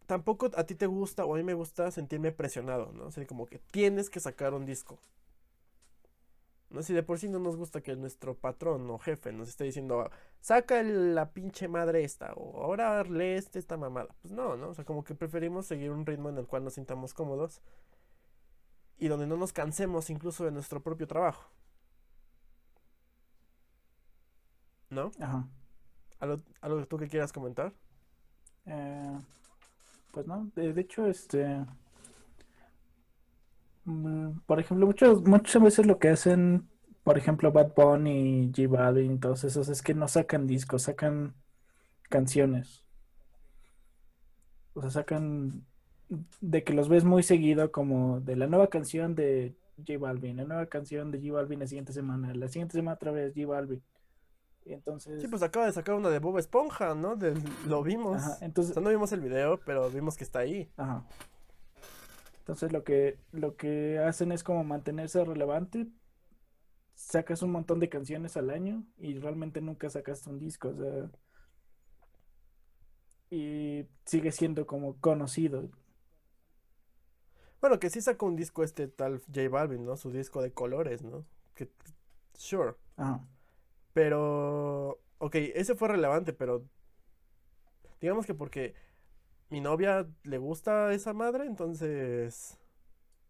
tampoco 0.07 0.51
a 0.57 0.65
ti 0.65 0.75
te 0.75 0.87
gusta 0.87 1.25
o 1.25 1.35
a 1.35 1.39
mí 1.39 1.45
me 1.45 1.55
gusta 1.55 1.91
sentirme 1.91 2.33
presionado, 2.33 2.93
¿no? 2.93 3.07
O 3.07 3.11
sea, 3.13 3.27
como 3.27 3.47
que 3.47 3.59
tienes 3.59 4.11
que 4.11 4.21
sacar 4.21 4.55
un 4.55 4.67
disco. 4.67 4.99
No 6.73 6.83
si 6.83 6.95
de 6.95 7.03
por 7.03 7.19
sí 7.19 7.29
no 7.29 7.39
nos 7.39 7.57
gusta 7.57 7.83
que 7.83 7.95
nuestro 7.97 8.35
patrón 8.35 8.89
o 8.91 8.99
jefe 8.99 9.31
nos 9.33 9.49
esté 9.49 9.65
diciendo, 9.65 10.11
saca 10.41 10.83
la 10.83 11.31
pinche 11.33 11.69
madre 11.69 12.03
esta, 12.03 12.33
o 12.35 12.63
ahora 12.63 13.05
lees 13.05 13.55
esta 13.55 13.77
mamada. 13.77 14.15
Pues 14.23 14.33
no, 14.33 14.57
¿no? 14.57 14.71
O 14.71 14.75
sea, 14.75 14.85
como 14.85 15.05
que 15.05 15.15
preferimos 15.15 15.67
seguir 15.67 15.91
un 15.91 16.07
ritmo 16.07 16.31
en 16.31 16.39
el 16.39 16.47
cual 16.47 16.65
nos 16.65 16.75
sintamos 16.75 17.13
cómodos 17.15 17.61
y 18.99 19.09
donde 19.09 19.27
no 19.27 19.37
nos 19.37 19.53
cansemos 19.53 20.09
incluso 20.11 20.45
de 20.45 20.51
nuestro 20.51 20.83
propio 20.83 21.07
trabajo. 21.07 21.51
¿No? 24.91 25.11
Ajá. 25.21 25.47
¿Algo, 26.21 26.43
algo 26.61 26.79
que 26.81 26.87
tú 26.87 26.99
que 26.99 27.09
quieras 27.09 27.33
comentar? 27.33 27.73
Eh, 28.67 29.19
pues 30.13 30.27
no, 30.27 30.51
de, 30.55 30.73
de 30.73 30.81
hecho, 30.81 31.07
este, 31.07 31.67
por 34.47 34.61
ejemplo, 34.61 34.87
muchos, 34.87 35.23
muchas 35.25 35.63
veces 35.63 35.87
lo 35.87 35.99
que 35.99 36.09
hacen, 36.09 36.69
por 37.05 37.19
ejemplo, 37.19 37.53
Bad 37.53 37.75
Bunny, 37.75 38.53
J 38.55 38.69
Balvin, 38.69 39.21
todos 39.21 39.45
esos, 39.45 39.69
es 39.69 39.83
que 39.83 39.95
no 39.95 40.09
sacan 40.09 40.47
discos, 40.47 40.83
sacan 40.83 41.35
canciones. 42.11 42.85
O 44.75 44.81
sea, 44.81 44.91
sacan 44.91 45.67
de 46.41 46.65
que 46.65 46.73
los 46.75 46.89
ves 46.89 47.05
muy 47.05 47.23
seguido 47.23 47.73
como 47.73 48.21
de 48.21 48.37
la 48.37 48.47
nueva 48.47 48.69
canción 48.69 49.15
de 49.15 49.55
J 49.79 49.99
Balvin, 49.99 50.37
la 50.37 50.45
nueva 50.45 50.67
canción 50.67 51.11
de 51.11 51.19
J 51.21 51.33
Balvin 51.33 51.61
la 51.61 51.67
siguiente 51.67 51.93
semana, 51.93 52.35
la 52.35 52.49
siguiente 52.49 52.75
semana 52.75 52.95
otra 52.97 53.13
vez 53.13 53.33
J 53.35 53.47
Balvin. 53.47 53.83
Entonces, 54.65 55.21
Sí, 55.23 55.29
pues 55.29 55.43
acaba 55.43 55.67
de 55.67 55.73
sacar 55.73 55.95
una 55.97 56.09
de 56.11 56.21
Bob 56.21 56.39
Esponja, 56.39 56.95
¿no? 56.95 57.17
Lo 57.67 57.83
vimos. 57.83 58.17
ajá, 58.17 58.39
O 58.41 58.45
entonces, 58.45 58.75
sea, 58.75 58.83
no 58.83 58.91
vimos 58.91 59.13
el 59.13 59.21
video, 59.21 59.61
pero 59.65 59.91
vimos 59.91 60.17
que 60.17 60.25
está 60.25 60.41
ahí. 60.41 60.71
ajá. 60.77 61.05
Entonces 62.43 62.73
lo 62.73 62.83
que 62.83 63.19
lo 63.31 63.57
que 63.57 64.01
hacen 64.01 64.33
es 64.33 64.43
como 64.43 64.65
mantenerse 64.65 65.25
relevante. 65.25 65.87
Sacas 66.95 67.43
un 67.43 67.53
montón 67.53 67.79
de 67.79 67.89
canciones 67.89 68.37
al 68.37 68.51
año 68.51 68.85
y 68.99 69.19
realmente 69.19 69.61
nunca 69.61 69.89
sacaste 69.89 70.29
un 70.29 70.39
disco, 70.41 70.69
o 70.71 70.75
sea, 70.75 71.11
y 73.31 73.87
sigue 74.05 74.33
siendo 74.33 74.67
como 74.67 75.01
conocido. 75.01 75.71
Bueno, 77.61 77.79
que 77.79 77.91
sí 77.91 78.01
sacó 78.01 78.27
un 78.27 78.37
disco 78.37 78.65
este 78.65 78.89
tal 78.89 79.21
J 79.21 79.49
Balvin, 79.49 79.85
¿no? 79.85 79.97
Su 79.97 80.11
disco 80.11 80.43
de 80.43 80.53
colores, 80.53 81.03
¿no? 81.03 81.25
Que, 81.55 81.71
sure. 82.35 82.75
Ajá. 82.97 83.25
Pero, 83.95 85.01
ok, 85.19 85.35
ese 85.55 85.77
fue 85.77 85.89
relevante, 85.89 86.33
pero 86.33 86.65
digamos 88.01 88.27
que 88.27 88.35
porque 88.35 88.75
mi 89.53 89.61
novia 89.63 90.09
le 90.25 90.39
gusta 90.39 90.93
esa 90.95 91.15
madre, 91.15 91.47
entonces 91.47 92.59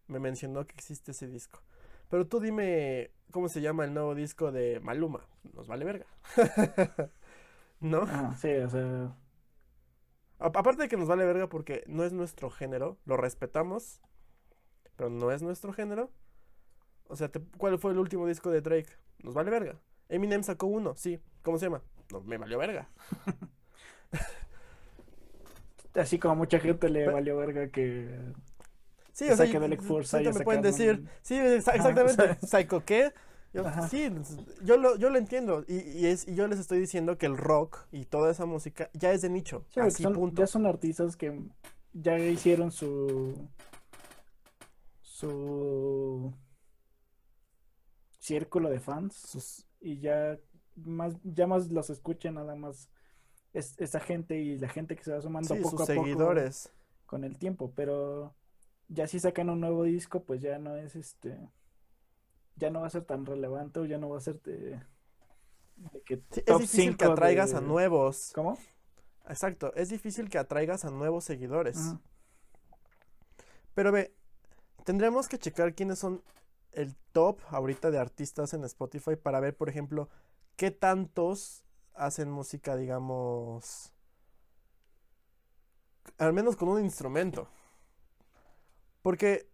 me 0.07 0.19
mencionó 0.19 0.65
que 0.67 0.75
existe 0.75 1.11
ese 1.11 1.27
disco. 1.27 1.61
Pero 2.09 2.27
tú 2.27 2.39
dime 2.41 3.11
cómo 3.31 3.49
se 3.49 3.61
llama 3.61 3.85
el 3.85 3.93
nuevo 3.93 4.15
disco 4.15 4.51
de 4.51 4.79
Maluma. 4.81 5.27
Nos 5.53 5.67
vale 5.67 5.85
verga. 5.85 6.07
¿No? 7.81 8.03
Ajá, 8.03 8.35
sí, 8.37 8.49
o 8.49 8.69
sea, 8.69 9.15
A- 10.39 10.47
Aparte 10.47 10.83
de 10.83 10.89
que 10.89 10.97
nos 10.97 11.07
vale 11.07 11.25
verga 11.25 11.47
porque 11.49 11.83
no 11.87 12.03
es 12.03 12.13
nuestro 12.13 12.49
género, 12.49 12.97
lo 13.05 13.17
respetamos, 13.17 14.01
pero 14.97 15.09
no 15.11 15.31
es 15.31 15.41
nuestro 15.43 15.73
género. 15.73 16.11
O 17.07 17.15
sea, 17.15 17.31
¿cuál 17.57 17.79
fue 17.79 17.91
el 17.91 17.99
último 17.99 18.27
disco 18.27 18.51
de 18.51 18.61
Drake? 18.61 18.89
Nos 19.23 19.33
vale 19.33 19.51
verga. 19.51 19.79
Eminem 20.09 20.43
sacó 20.43 20.67
uno, 20.67 20.95
sí. 20.95 21.19
¿Cómo 21.43 21.57
se 21.59 21.67
llama? 21.67 21.83
No, 22.11 22.21
me 22.21 22.37
valió 22.37 22.57
verga. 22.57 22.89
así 25.95 26.19
como 26.19 26.35
mucha 26.35 26.59
gente 26.59 26.89
le 26.89 27.07
valió 27.07 27.37
verga 27.37 27.69
que 27.69 28.19
Sí, 29.13 29.25
Que 29.27 29.33
o 29.33 29.37
sea, 29.37 29.45
y- 29.45 29.77
Furs 29.77 30.11
ahorita 30.13 30.29
haya 30.31 30.39
me 30.39 30.43
pueden 30.43 30.61
decir, 30.63 30.91
un- 31.01 31.09
sí, 31.21 31.35
exa- 31.35 31.75
exactamente, 31.75 32.47
¿Psycho 32.47 32.83
qué? 32.83 33.13
Yo, 33.53 33.63
sí, 33.87 34.11
yo 34.63 34.77
lo, 34.77 34.95
yo 34.97 35.11
lo 35.11 35.19
entiendo. 35.19 35.63
Y, 35.67 35.75
y 35.81 36.07
es, 36.07 36.27
y 36.27 36.33
yo 36.33 36.47
les 36.47 36.57
estoy 36.57 36.79
diciendo 36.79 37.19
que 37.19 37.27
el 37.27 37.37
rock 37.37 37.85
y 37.91 38.05
toda 38.05 38.31
esa 38.31 38.47
música 38.47 38.89
ya 38.93 39.11
es 39.11 39.21
de 39.21 39.29
nicho. 39.29 39.63
Sí, 39.69 39.79
así, 39.81 40.01
son- 40.01 40.13
punto. 40.13 40.41
ya 40.41 40.47
son 40.47 40.65
artistas 40.65 41.15
que 41.15 41.39
ya 41.93 42.17
hicieron 42.17 42.71
su 42.71 43.47
su 45.01 46.33
círculo 48.19 48.69
de 48.69 48.79
fans 48.79 49.13
Sus- 49.15 49.67
y 49.81 49.99
ya 49.99 50.39
más 50.75 51.13
ya 51.23 51.45
más 51.45 51.69
los 51.69 51.89
escuchan 51.89 52.35
nada 52.35 52.55
más 52.55 52.89
es, 53.53 53.75
esa 53.79 53.99
gente 53.99 54.37
y 54.39 54.57
la 54.57 54.69
gente 54.69 54.95
que 54.95 55.03
se 55.03 55.11
va 55.11 55.21
sumando 55.21 55.55
sí, 55.55 55.61
poco 55.61 55.77
sus 55.77 55.89
a 55.89 55.93
poco 55.93 56.05
seguidores. 56.05 56.71
con 57.05 57.23
el 57.23 57.37
tiempo, 57.37 57.71
pero 57.75 58.35
ya 58.87 59.07
si 59.07 59.19
sacan 59.19 59.49
un 59.49 59.61
nuevo 59.61 59.83
disco, 59.83 60.23
pues 60.23 60.41
ya 60.41 60.59
no 60.59 60.75
es 60.75 60.95
este 60.95 61.37
ya 62.55 62.69
no 62.69 62.81
va 62.81 62.87
a 62.87 62.91
ser 62.91 63.03
tan 63.03 63.25
relevante 63.25 63.79
o 63.79 63.85
ya 63.85 63.97
no 63.97 64.09
va 64.09 64.17
a 64.17 64.21
ser 64.21 64.41
de, 64.43 64.79
de 65.75 66.01
que 66.05 66.21
Sí, 66.31 66.43
es 66.45 66.57
difícil 66.59 66.97
que 66.97 67.05
5 67.05 67.13
atraigas 67.13 67.53
a 67.53 67.61
nuevos. 67.61 68.31
¿Cómo? 68.35 68.57
Exacto, 69.27 69.73
es 69.75 69.89
difícil 69.89 70.29
que 70.29 70.37
atraigas 70.37 70.85
a 70.85 70.91
nuevos 70.91 71.23
seguidores. 71.23 71.95
Pero 73.73 73.91
ve, 73.91 74.13
tendríamos 74.83 75.27
que 75.27 75.39
checar 75.39 75.73
quiénes 75.73 75.99
son 75.99 76.21
el 76.71 76.95
top 77.11 77.39
ahorita 77.49 77.89
de 77.91 77.99
artistas 77.99 78.53
en 78.53 78.63
Spotify 78.65 79.15
para 79.15 79.39
ver, 79.39 79.55
por 79.55 79.69
ejemplo, 79.69 80.09
qué 80.55 80.71
tantos 80.71 81.62
hacen 81.95 82.31
música, 82.31 82.75
digamos, 82.77 83.93
al 86.17 86.33
menos 86.33 86.55
con 86.55 86.69
un 86.69 86.83
instrumento. 86.83 87.47
Porque, 89.01 89.47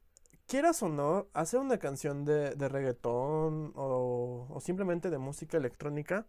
quieras 0.48 0.84
o 0.84 0.90
no, 0.90 1.28
hacer 1.34 1.60
una 1.60 1.78
canción 1.80 2.26
de, 2.26 2.56
de 2.56 2.70
reggaetón 2.70 3.74
o, 3.76 4.48
o 4.50 4.60
simplemente 4.62 5.10
de 5.10 5.18
música 5.18 5.58
electrónica, 5.58 6.28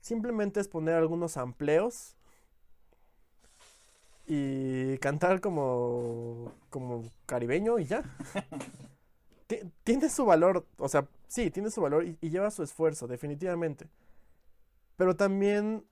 simplemente 0.00 0.60
es 0.60 0.68
poner 0.68 0.94
algunos 0.96 1.36
amplios 1.36 2.16
y 4.26 4.98
cantar 4.98 5.40
como, 5.40 6.52
como 6.70 7.04
caribeño 7.26 7.78
y 7.78 7.84
ya. 7.84 8.02
Ti- 9.46 9.60
Tiene 9.84 10.08
su 10.08 10.24
valor, 10.24 10.66
o 10.78 10.88
sea, 10.88 11.06
sí, 11.28 11.50
tiene 11.50 11.70
su 11.70 11.80
valor 11.80 12.04
y, 12.04 12.18
y 12.20 12.30
lleva 12.30 12.50
su 12.50 12.62
esfuerzo, 12.62 13.06
definitivamente. 13.06 13.88
Pero 14.96 15.16
también, 15.16 15.86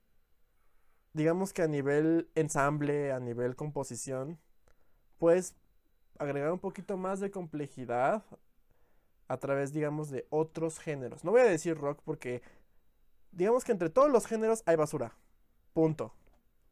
digamos 1.13 1.53
que 1.53 1.63
a 1.63 1.69
nivel 1.69 2.31
ensamble, 2.35 3.13
a 3.13 3.21
nivel 3.21 3.57
composición, 3.57 4.39
puedes 5.19 5.55
agregar 6.19 6.53
un 6.53 6.59
poquito 6.59 6.97
más 6.97 7.21
de 7.21 7.31
complejidad 7.31 8.25
a 9.29 9.37
través, 9.37 9.73
digamos, 9.73 10.11
de 10.11 10.27
otros 10.31 10.79
géneros. 10.79 11.25
No 11.25 11.31
voy 11.31 11.41
a 11.41 11.45
decir 11.45 11.77
rock 11.77 12.01
porque, 12.05 12.43
digamos 13.33 13.65
que 13.65 13.73
entre 13.73 13.91
todos 13.91 14.11
los 14.11 14.27
géneros 14.27 14.63
hay 14.67 14.77
basura. 14.77 15.17
Punto. 15.73 16.13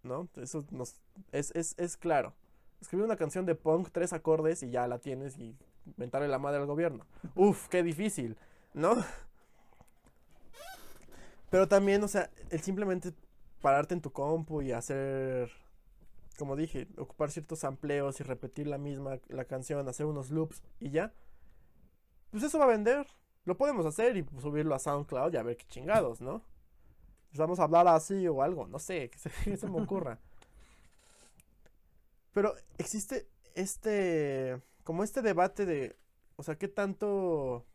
¿No? 0.03 0.28
Eso 0.37 0.64
nos, 0.70 1.01
es, 1.30 1.53
es, 1.55 1.74
es 1.78 1.97
claro. 1.97 2.35
Escribir 2.80 3.05
una 3.05 3.16
canción 3.16 3.47
de 3.47 3.55
punk, 3.55 3.91
tres 3.93 4.12
acordes 4.12 4.62
y 4.62 4.70
ya 4.70 4.89
la 4.89 4.99
tienes 4.99 5.39
y 5.39 5.57
mentarle 5.97 6.28
la 6.28 6.39
madre 6.39 6.59
al 6.59 6.66
gobierno. 6.66 7.07
Uf, 7.37 7.68
qué 7.68 7.83
difícil, 7.83 8.37
¿no? 8.74 8.97
Pero 11.53 11.68
también, 11.68 12.03
o 12.03 12.09
sea, 12.09 12.30
el 12.48 12.62
simplemente 12.62 13.12
pararte 13.61 13.92
en 13.92 14.00
tu 14.00 14.11
compu 14.11 14.62
y 14.62 14.72
hacer, 14.72 15.50
como 16.38 16.57
dije, 16.57 16.88
ocupar 16.96 17.30
ciertos 17.30 17.62
amplios 17.64 18.18
y 18.20 18.22
repetir 18.22 18.66
la 18.66 18.78
misma, 18.78 19.18
la 19.28 19.44
canción, 19.44 19.86
hacer 19.86 20.07
unos 20.07 20.30
loops 20.30 20.62
y 20.80 20.88
ya, 20.88 21.12
pues 22.30 22.42
eso 22.42 22.59
va 22.59 22.64
a 22.64 22.68
vender. 22.68 23.07
Lo 23.44 23.59
podemos 23.59 23.84
hacer 23.84 24.16
y 24.16 24.24
subirlo 24.40 24.74
a 24.74 24.78
SoundCloud 24.78 25.34
y 25.34 25.36
a 25.36 25.42
ver 25.42 25.59
qué 25.59 25.66
chingados, 25.66 26.22
¿no? 26.22 26.42
Pues 27.28 27.38
vamos 27.38 27.61
a 27.61 27.64
hablar 27.64 27.86
así 27.86 28.26
o 28.26 28.42
algo, 28.42 28.66
no 28.66 28.78
sé, 28.78 29.11
que 29.44 29.57
se 29.59 29.68
me 29.68 29.82
ocurra. 29.82 30.18
Pero 32.32 32.55
existe 32.78 33.28
este, 33.55 34.59
como 34.84 35.05
este 35.05 35.20
debate 35.20 35.66
de, 35.66 35.96
o 36.36 36.42
sea, 36.42 36.57
qué 36.57 36.68
tanto, 36.68 37.66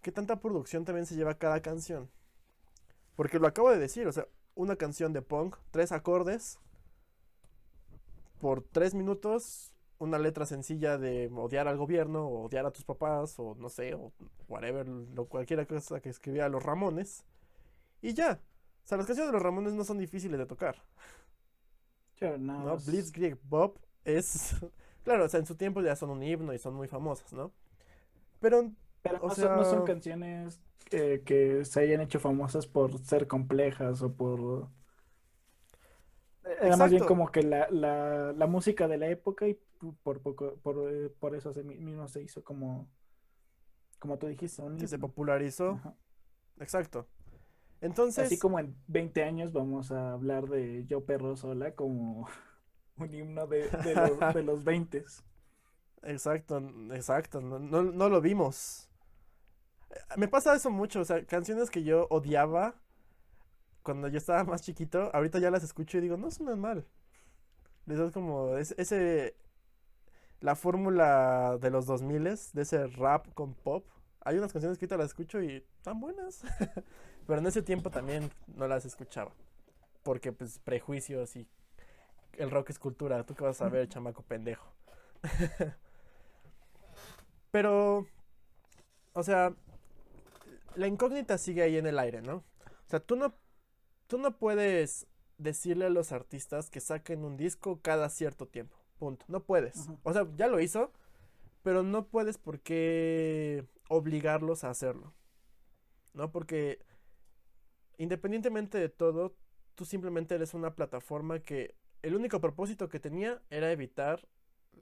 qué 0.00 0.12
tanta 0.12 0.38
producción 0.38 0.84
también 0.84 1.06
se 1.06 1.16
lleva 1.16 1.34
cada 1.34 1.60
canción. 1.60 2.08
Porque 3.16 3.38
lo 3.38 3.46
acabo 3.46 3.70
de 3.70 3.78
decir, 3.78 4.06
o 4.06 4.12
sea, 4.12 4.26
una 4.54 4.76
canción 4.76 5.12
de 5.12 5.22
punk, 5.22 5.56
tres 5.70 5.92
acordes, 5.92 6.58
por 8.40 8.62
tres 8.62 8.94
minutos, 8.94 9.72
una 9.98 10.18
letra 10.18 10.46
sencilla 10.46 10.98
de 10.98 11.30
odiar 11.34 11.68
al 11.68 11.76
gobierno, 11.76 12.26
o 12.26 12.44
odiar 12.46 12.66
a 12.66 12.72
tus 12.72 12.84
papás, 12.84 13.38
o 13.38 13.54
no 13.56 13.68
sé, 13.68 13.94
o 13.94 14.12
whatever, 14.48 14.88
lo, 14.88 15.26
cualquier 15.26 15.66
cosa 15.66 16.00
que 16.00 16.08
escribía 16.08 16.48
los 16.48 16.62
Ramones, 16.62 17.24
y 18.00 18.14
ya. 18.14 18.40
O 18.84 18.86
sea, 18.88 18.98
las 18.98 19.06
canciones 19.06 19.28
de 19.30 19.34
los 19.34 19.42
Ramones 19.42 19.74
no 19.74 19.84
son 19.84 19.98
difíciles 19.98 20.38
de 20.38 20.46
tocar. 20.46 20.76
Sure, 22.18 22.38
¿no? 22.38 22.76
Blitzkrieg 22.78 23.38
Bob 23.44 23.78
es, 24.04 24.54
claro, 25.04 25.24
o 25.24 25.28
sea, 25.28 25.40
en 25.40 25.46
su 25.46 25.54
tiempo 25.56 25.80
ya 25.80 25.96
son 25.96 26.10
un 26.10 26.22
himno 26.22 26.52
y 26.52 26.58
son 26.58 26.74
muy 26.74 26.88
famosas, 26.88 27.32
¿no? 27.32 27.52
Pero, 28.40 28.72
Pero 29.02 29.18
o 29.20 29.28
no, 29.28 29.34
son, 29.34 29.56
no 29.56 29.64
son 29.64 29.74
sea- 29.78 29.84
canciones 29.84 30.60
eh, 30.92 31.22
que 31.24 31.64
se 31.64 31.80
hayan 31.80 32.00
hecho 32.02 32.20
famosas 32.20 32.66
por 32.66 32.98
ser 33.04 33.26
complejas 33.28 34.02
o 34.02 34.14
por... 34.16 34.70
Era 36.60 36.76
más 36.76 36.90
bien 36.90 37.04
como 37.04 37.30
que 37.30 37.42
la, 37.42 37.68
la, 37.70 38.32
la 38.32 38.46
música 38.46 38.88
de 38.88 38.98
la 38.98 39.08
época 39.08 39.46
y 39.48 39.58
por 40.02 40.20
poco, 40.22 40.56
por, 40.62 40.76
eh, 40.92 41.08
por 41.20 41.34
eso 41.36 41.52
se 41.52 41.62
mi- 41.62 41.76
mismo 41.76 42.08
se 42.08 42.22
hizo 42.22 42.42
como, 42.44 42.90
como 43.98 44.18
tú 44.18 44.26
dijiste, 44.26 44.62
un 44.62 44.76
que 44.76 44.88
se 44.88 44.98
popularizó, 44.98 45.80
Ajá. 45.80 45.96
exacto. 46.60 47.08
Entonces, 47.80 48.24
Así 48.24 48.38
como 48.38 48.58
en 48.58 48.74
20 48.86 49.22
años 49.22 49.52
vamos 49.52 49.90
a 49.92 50.12
hablar 50.14 50.48
de 50.48 50.84
Yo 50.86 51.04
Perro 51.04 51.36
Sola 51.36 51.74
como 51.74 52.26
un 52.96 53.14
himno 53.14 53.46
de, 53.46 53.70
de 53.78 53.96
los, 53.96 54.32
de 54.32 54.42
los 54.44 54.64
20 54.64 55.04
exacto, 56.02 56.58
exacto, 56.94 57.40
no, 57.40 57.58
no, 57.58 57.82
no 57.82 58.08
lo 58.08 58.20
vimos. 58.20 58.88
Me 60.16 60.28
pasa 60.28 60.54
eso 60.54 60.70
mucho, 60.70 61.00
o 61.00 61.04
sea, 61.04 61.24
canciones 61.26 61.70
que 61.70 61.82
yo 61.84 62.06
odiaba 62.10 62.74
cuando 63.82 64.08
yo 64.08 64.18
estaba 64.18 64.44
más 64.44 64.62
chiquito, 64.62 65.10
ahorita 65.14 65.38
ya 65.38 65.50
las 65.50 65.64
escucho 65.64 65.98
y 65.98 66.00
digo, 66.02 66.16
no 66.16 66.30
suenan 66.30 66.60
mal. 66.60 66.86
Les 67.86 67.98
das 67.98 68.12
como 68.12 68.56
es- 68.58 68.74
ese, 68.78 69.34
la 70.40 70.56
fórmula 70.56 71.58
de 71.60 71.70
los 71.70 71.86
2000 71.86 72.24
de 72.24 72.62
ese 72.62 72.86
rap 72.88 73.32
con 73.34 73.54
pop. 73.54 73.86
Hay 74.24 74.38
unas 74.38 74.52
canciones 74.52 74.78
que 74.78 74.84
ahorita 74.84 74.96
las 74.96 75.08
escucho 75.10 75.40
y 75.42 75.64
están 75.76 76.00
buenas. 76.00 76.42
Pero 77.26 77.38
en 77.38 77.46
ese 77.46 77.62
tiempo 77.62 77.90
también 77.90 78.30
no 78.56 78.66
las 78.68 78.84
escuchaba. 78.84 79.32
Porque 80.02 80.32
pues 80.32 80.58
prejuicios 80.60 81.36
y 81.36 81.48
el 82.38 82.50
rock 82.50 82.70
es 82.70 82.78
cultura. 82.78 83.24
¿Tú 83.24 83.34
qué 83.34 83.44
vas 83.44 83.62
a 83.62 83.68
ver, 83.68 83.88
chamaco 83.88 84.22
pendejo? 84.22 84.66
Pero 87.50 88.06
o 89.12 89.22
sea, 89.22 89.54
la 90.76 90.86
incógnita 90.86 91.38
sigue 91.38 91.62
ahí 91.62 91.76
en 91.76 91.86
el 91.86 91.98
aire, 91.98 92.22
¿no? 92.22 92.36
O 92.36 92.88
sea, 92.88 93.00
tú 93.00 93.16
no, 93.16 93.34
tú 94.06 94.18
no 94.18 94.38
puedes 94.38 95.06
decirle 95.38 95.86
a 95.86 95.90
los 95.90 96.12
artistas 96.12 96.70
que 96.70 96.80
saquen 96.80 97.24
un 97.24 97.36
disco 97.36 97.80
cada 97.82 98.08
cierto 98.08 98.46
tiempo. 98.46 98.76
Punto. 98.98 99.24
No 99.28 99.42
puedes. 99.44 99.88
O 100.04 100.12
sea, 100.12 100.28
ya 100.36 100.46
lo 100.46 100.60
hizo, 100.60 100.92
pero 101.62 101.82
no 101.82 102.06
puedes 102.06 102.38
por 102.38 102.60
qué 102.60 103.66
obligarlos 103.88 104.64
a 104.64 104.70
hacerlo. 104.70 105.12
¿No? 106.14 106.30
Porque 106.30 106.84
independientemente 107.98 108.78
de 108.78 108.88
todo, 108.88 109.34
tú 109.74 109.84
simplemente 109.84 110.34
eres 110.34 110.54
una 110.54 110.74
plataforma 110.74 111.40
que 111.40 111.74
el 112.02 112.14
único 112.14 112.40
propósito 112.40 112.88
que 112.88 113.00
tenía 113.00 113.42
era 113.50 113.72
evitar 113.72 114.28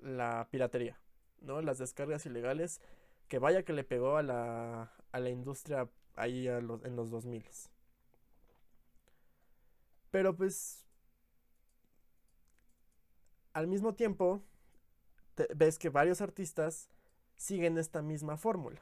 la 0.01 0.49
piratería, 0.51 0.99
¿no? 1.41 1.61
Las 1.61 1.78
descargas 1.78 2.26
ilegales, 2.26 2.80
que 3.30 3.40
vaya 3.40 3.64
que 3.64 3.72
le 3.72 3.84
pegó 3.84 4.18
a 4.18 4.22
la, 4.24 4.92
a 5.12 5.20
la 5.20 5.30
industria 5.30 5.88
ahí 6.16 6.48
a 6.48 6.60
los- 6.60 6.84
en 6.84 6.96
los 6.96 7.10
2000. 7.10 7.46
Pero 10.10 10.34
pues, 10.36 10.84
al 13.52 13.66
mismo 13.68 13.94
tiempo, 13.94 14.42
ves 15.56 15.78
que 15.78 15.88
varios 15.88 16.20
artistas 16.20 16.88
siguen 17.36 17.78
esta 17.78 18.02
misma 18.02 18.36
fórmula 18.36 18.80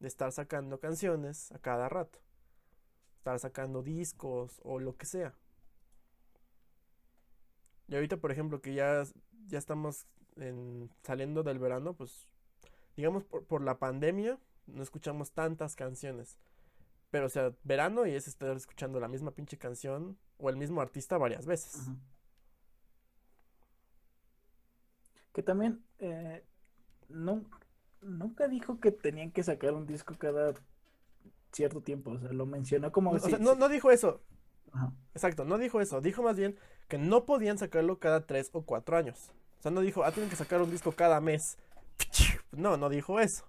de 0.00 0.08
estar 0.08 0.30
sacando 0.32 0.80
canciones 0.80 1.50
a 1.52 1.58
cada 1.58 1.88
rato, 1.88 2.18
estar 3.18 3.38
sacando 3.38 3.82
discos 3.82 4.60
o 4.64 4.78
lo 4.78 4.96
que 4.96 5.06
sea. 5.06 5.34
Y 7.88 7.94
ahorita, 7.94 8.16
por 8.16 8.32
ejemplo, 8.32 8.60
que 8.60 8.74
ya, 8.74 9.02
ya 9.48 9.58
estamos 9.58 10.06
en- 10.36 10.90
saliendo 11.02 11.42
del 11.42 11.58
verano, 11.58 11.94
pues 11.94 12.26
digamos 12.96 13.24
por, 13.24 13.44
por 13.44 13.62
la 13.62 13.78
pandemia 13.78 14.38
no 14.66 14.82
escuchamos 14.82 15.32
tantas 15.32 15.74
canciones. 15.76 16.38
Pero 17.10 17.26
o 17.26 17.28
sea, 17.28 17.52
verano 17.64 18.06
y 18.06 18.12
es 18.14 18.26
estar 18.28 18.56
escuchando 18.56 18.98
la 19.00 19.08
misma 19.08 19.32
pinche 19.32 19.58
canción 19.58 20.16
o 20.38 20.48
el 20.50 20.56
mismo 20.56 20.80
artista 20.80 21.18
varias 21.18 21.46
veces. 21.46 21.90
Que 25.32 25.42
también 25.42 25.82
eh, 25.98 26.44
no, 27.08 27.44
nunca 28.02 28.48
dijo 28.48 28.80
que 28.80 28.92
tenían 28.92 29.30
que 29.30 29.42
sacar 29.42 29.72
un 29.72 29.86
disco 29.86 30.14
cada 30.18 30.54
cierto 31.52 31.80
tiempo. 31.82 32.10
O 32.12 32.18
sea, 32.18 32.32
lo 32.32 32.46
mencionó 32.46 32.92
como 32.92 33.12
O 33.12 33.18
si- 33.18 33.30
sea, 33.30 33.38
no, 33.38 33.54
no 33.54 33.68
dijo 33.68 33.90
eso, 33.90 34.20
Ajá. 34.72 34.92
exacto, 35.14 35.44
no 35.44 35.58
dijo 35.58 35.80
eso. 35.80 36.00
Dijo 36.00 36.22
más 36.22 36.36
bien 36.36 36.58
que 36.88 36.98
no 36.98 37.24
podían 37.24 37.58
sacarlo 37.58 37.98
cada 37.98 38.26
tres 38.26 38.50
o 38.52 38.62
cuatro 38.62 38.96
años. 38.96 39.30
O 39.58 39.62
sea, 39.62 39.70
no 39.70 39.80
dijo, 39.80 40.04
ah, 40.04 40.10
tienen 40.12 40.28
que 40.28 40.36
sacar 40.36 40.60
un 40.60 40.70
disco 40.70 40.92
cada 40.92 41.20
mes. 41.20 41.56
No, 42.52 42.76
no 42.76 42.88
dijo 42.88 43.18
eso. 43.20 43.44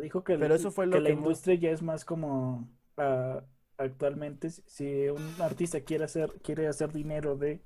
Dijo 0.00 0.22
que, 0.24 0.34
el- 0.34 0.40
Pero 0.40 0.54
eso 0.54 0.70
fue 0.70 0.86
lo 0.86 0.92
que 0.96 1.00
la 1.00 1.08
que 1.10 1.14
mu- 1.14 1.22
industria 1.22 1.54
ya 1.56 1.70
es 1.70 1.82
más 1.82 2.04
como 2.04 2.68
ah, 2.98 3.42
actualmente 3.78 4.50
si- 4.50 5.08
un 5.08 5.34
artista 5.40 5.80
quiere 5.80 6.04
hacer 6.04 6.30
quiere 6.42 6.66
hacer 6.68 6.92
dinero 6.92 7.36
de 7.36 7.62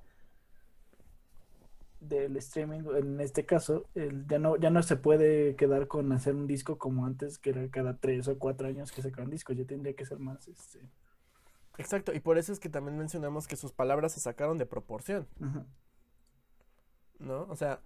del 1.99 2.37
streaming 2.37 2.81
en 2.95 3.19
este 3.19 3.45
caso 3.45 3.85
el- 3.95 4.25
ya 4.27 4.37
no 4.39 4.55
ya 4.55 4.69
no 4.69 4.83
se 4.83 4.95
puede 4.95 5.55
quedar 5.55 5.87
con 5.87 6.11
hacer 6.11 6.35
un 6.35 6.45
disco 6.47 6.77
como 6.77 7.05
antes 7.05 7.39
que 7.39 7.49
era 7.49 7.67
cada 7.69 7.97
tres 7.97 8.27
o 8.27 8.37
cuatro 8.37 8.67
años 8.67 8.91
que 8.91 9.01
sacaban 9.01 9.31
discos 9.31 9.57
ya 9.57 9.65
tendría 9.65 9.95
que 9.95 10.05
ser 10.05 10.19
más 10.19 10.47
este 10.47 10.79
Exacto, 11.79 12.11
y 12.13 12.19
por 12.19 12.39
eso 12.39 12.51
es 12.53 12.59
que 12.59 12.69
también 12.69 12.97
mencionamos 12.97 13.47
que 13.47 13.55
sus 13.55 13.71
palabras 13.71 14.11
se 14.13 14.19
sacaron 14.19 14.57
de 14.57 14.65
proporción. 14.65 15.27
¿no? 17.19 17.43
O 17.49 17.55
sea, 17.55 17.81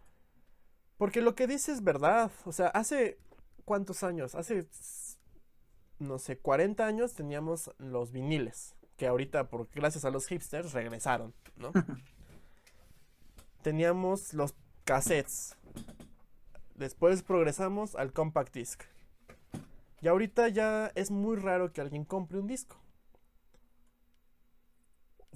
porque 1.01 1.21
lo 1.21 1.33
que 1.33 1.47
dice 1.47 1.71
es 1.71 1.83
verdad. 1.83 2.29
O 2.45 2.51
sea, 2.51 2.67
hace 2.67 3.17
cuántos 3.65 4.03
años, 4.03 4.35
hace, 4.35 4.67
no 5.97 6.19
sé, 6.19 6.37
40 6.37 6.85
años 6.85 7.15
teníamos 7.15 7.71
los 7.79 8.11
viniles, 8.11 8.75
que 8.97 9.07
ahorita, 9.07 9.49
por, 9.49 9.67
gracias 9.73 10.05
a 10.05 10.11
los 10.11 10.27
hipsters, 10.27 10.73
regresaron, 10.73 11.33
¿no? 11.55 11.71
Teníamos 13.63 14.35
los 14.35 14.53
cassettes. 14.83 15.57
Después 16.75 17.23
progresamos 17.23 17.95
al 17.95 18.13
compact 18.13 18.53
disc. 18.53 18.83
Y 20.01 20.07
ahorita 20.07 20.49
ya 20.49 20.91
es 20.93 21.09
muy 21.09 21.35
raro 21.35 21.73
que 21.73 21.81
alguien 21.81 22.05
compre 22.05 22.37
un 22.37 22.45
disco. 22.45 22.79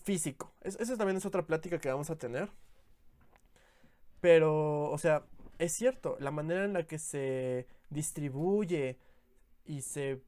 Físico. 0.03 0.53
Es- 0.61 0.79
eso 0.79 0.95
también 0.95 1.17
es 1.17 1.25
otra 1.25 1.41
plática 1.47 1.79
que 1.79 1.89
vamos 1.89 2.11
a 2.11 2.17
tener. 2.19 2.51
Pero, 4.21 4.91
o 4.91 4.97
sea, 4.99 5.23
es 5.59 5.73
cierto, 5.73 6.17
la 6.19 6.31
manera 6.31 6.65
en 6.65 6.73
la 6.73 6.83
que 6.87 6.99
se 6.99 7.67
distribuye 7.89 8.97
y 9.65 9.81
se 9.81 10.21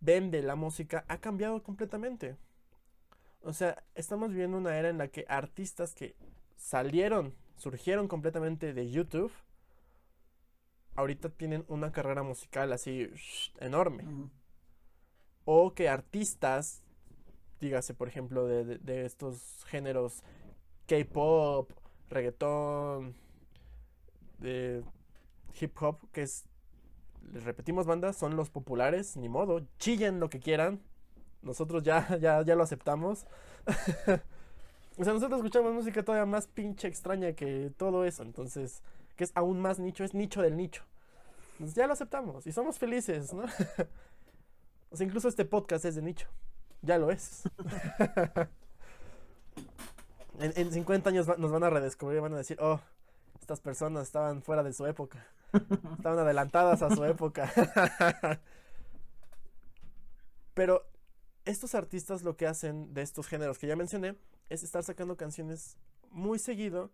vende 0.00 0.42
la 0.42 0.56
música 0.56 1.04
ha 1.08 1.18
cambiado 1.18 1.62
completamente. 1.62 2.36
O 3.42 3.52
sea, 3.52 3.82
estamos 3.94 4.30
viviendo 4.30 4.58
una 4.58 4.76
era 4.78 4.88
en 4.88 4.98
la 4.98 5.08
que 5.08 5.24
artistas 5.28 5.94
que 5.94 6.14
salieron, 6.56 7.34
surgieron 7.56 8.08
completamente 8.08 8.72
de 8.74 8.90
YouTube, 8.90 9.32
ahorita 10.94 11.30
tienen 11.30 11.64
una 11.68 11.90
carrera 11.92 12.22
musical 12.22 12.72
así 12.72 13.08
enorme. 13.58 14.04
O 15.44 15.74
que 15.74 15.88
artistas, 15.88 16.82
dígase 17.60 17.94
por 17.94 18.08
ejemplo 18.08 18.46
de, 18.46 18.64
de- 18.64 18.78
de 18.78 19.06
estos 19.06 19.64
géneros 19.66 20.22
K-pop, 20.88 21.70
reggaetón, 22.10 23.14
de 24.40 24.82
hip 25.60 25.76
hop, 25.80 25.98
que 26.12 26.22
es, 26.22 26.44
les 27.32 27.44
repetimos 27.44 27.86
bandas, 27.86 28.16
son 28.16 28.36
los 28.36 28.50
populares, 28.50 29.16
ni 29.16 29.28
modo, 29.28 29.62
chillen 29.78 30.20
lo 30.20 30.30
que 30.30 30.40
quieran, 30.40 30.80
nosotros 31.42 31.82
ya, 31.82 32.18
ya, 32.20 32.42
ya 32.42 32.54
lo 32.54 32.62
aceptamos. 32.62 33.26
o 34.98 35.04
sea, 35.04 35.12
nosotros 35.12 35.38
escuchamos 35.38 35.72
música 35.72 36.02
todavía 36.02 36.26
más 36.26 36.46
pinche 36.46 36.88
extraña 36.88 37.32
que 37.32 37.72
todo 37.76 38.04
eso, 38.04 38.22
entonces, 38.22 38.82
que 39.16 39.24
es 39.24 39.32
aún 39.34 39.60
más 39.60 39.78
nicho, 39.78 40.04
es 40.04 40.14
nicho 40.14 40.42
del 40.42 40.56
nicho. 40.56 40.84
Entonces, 41.52 41.76
ya 41.76 41.86
lo 41.86 41.92
aceptamos 41.92 42.46
y 42.46 42.52
somos 42.52 42.78
felices, 42.78 43.32
¿no? 43.32 43.44
O 44.92 44.96
sea, 44.96 45.06
incluso 45.06 45.28
este 45.28 45.44
podcast 45.44 45.84
es 45.84 45.94
de 45.94 46.02
nicho. 46.02 46.26
Ya 46.82 46.98
lo 46.98 47.12
es. 47.12 47.42
en, 50.40 50.52
en 50.56 50.72
50 50.72 51.10
años 51.10 51.28
nos 51.38 51.52
van 51.52 51.62
a 51.62 51.70
redescubrir 51.70 52.20
van 52.20 52.34
a 52.34 52.38
decir, 52.38 52.56
oh, 52.60 52.80
estas 53.50 53.60
personas 53.60 54.04
estaban 54.04 54.42
fuera 54.42 54.62
de 54.62 54.72
su 54.72 54.86
época. 54.86 55.26
Estaban 55.96 56.20
adelantadas 56.20 56.82
a 56.82 56.94
su 56.94 57.04
época. 57.04 57.50
Pero 60.54 60.86
estos 61.44 61.74
artistas 61.74 62.22
lo 62.22 62.36
que 62.36 62.46
hacen 62.46 62.94
de 62.94 63.02
estos 63.02 63.26
géneros 63.26 63.58
que 63.58 63.66
ya 63.66 63.74
mencioné 63.74 64.16
es 64.50 64.62
estar 64.62 64.84
sacando 64.84 65.16
canciones 65.16 65.76
muy 66.10 66.38
seguido. 66.38 66.92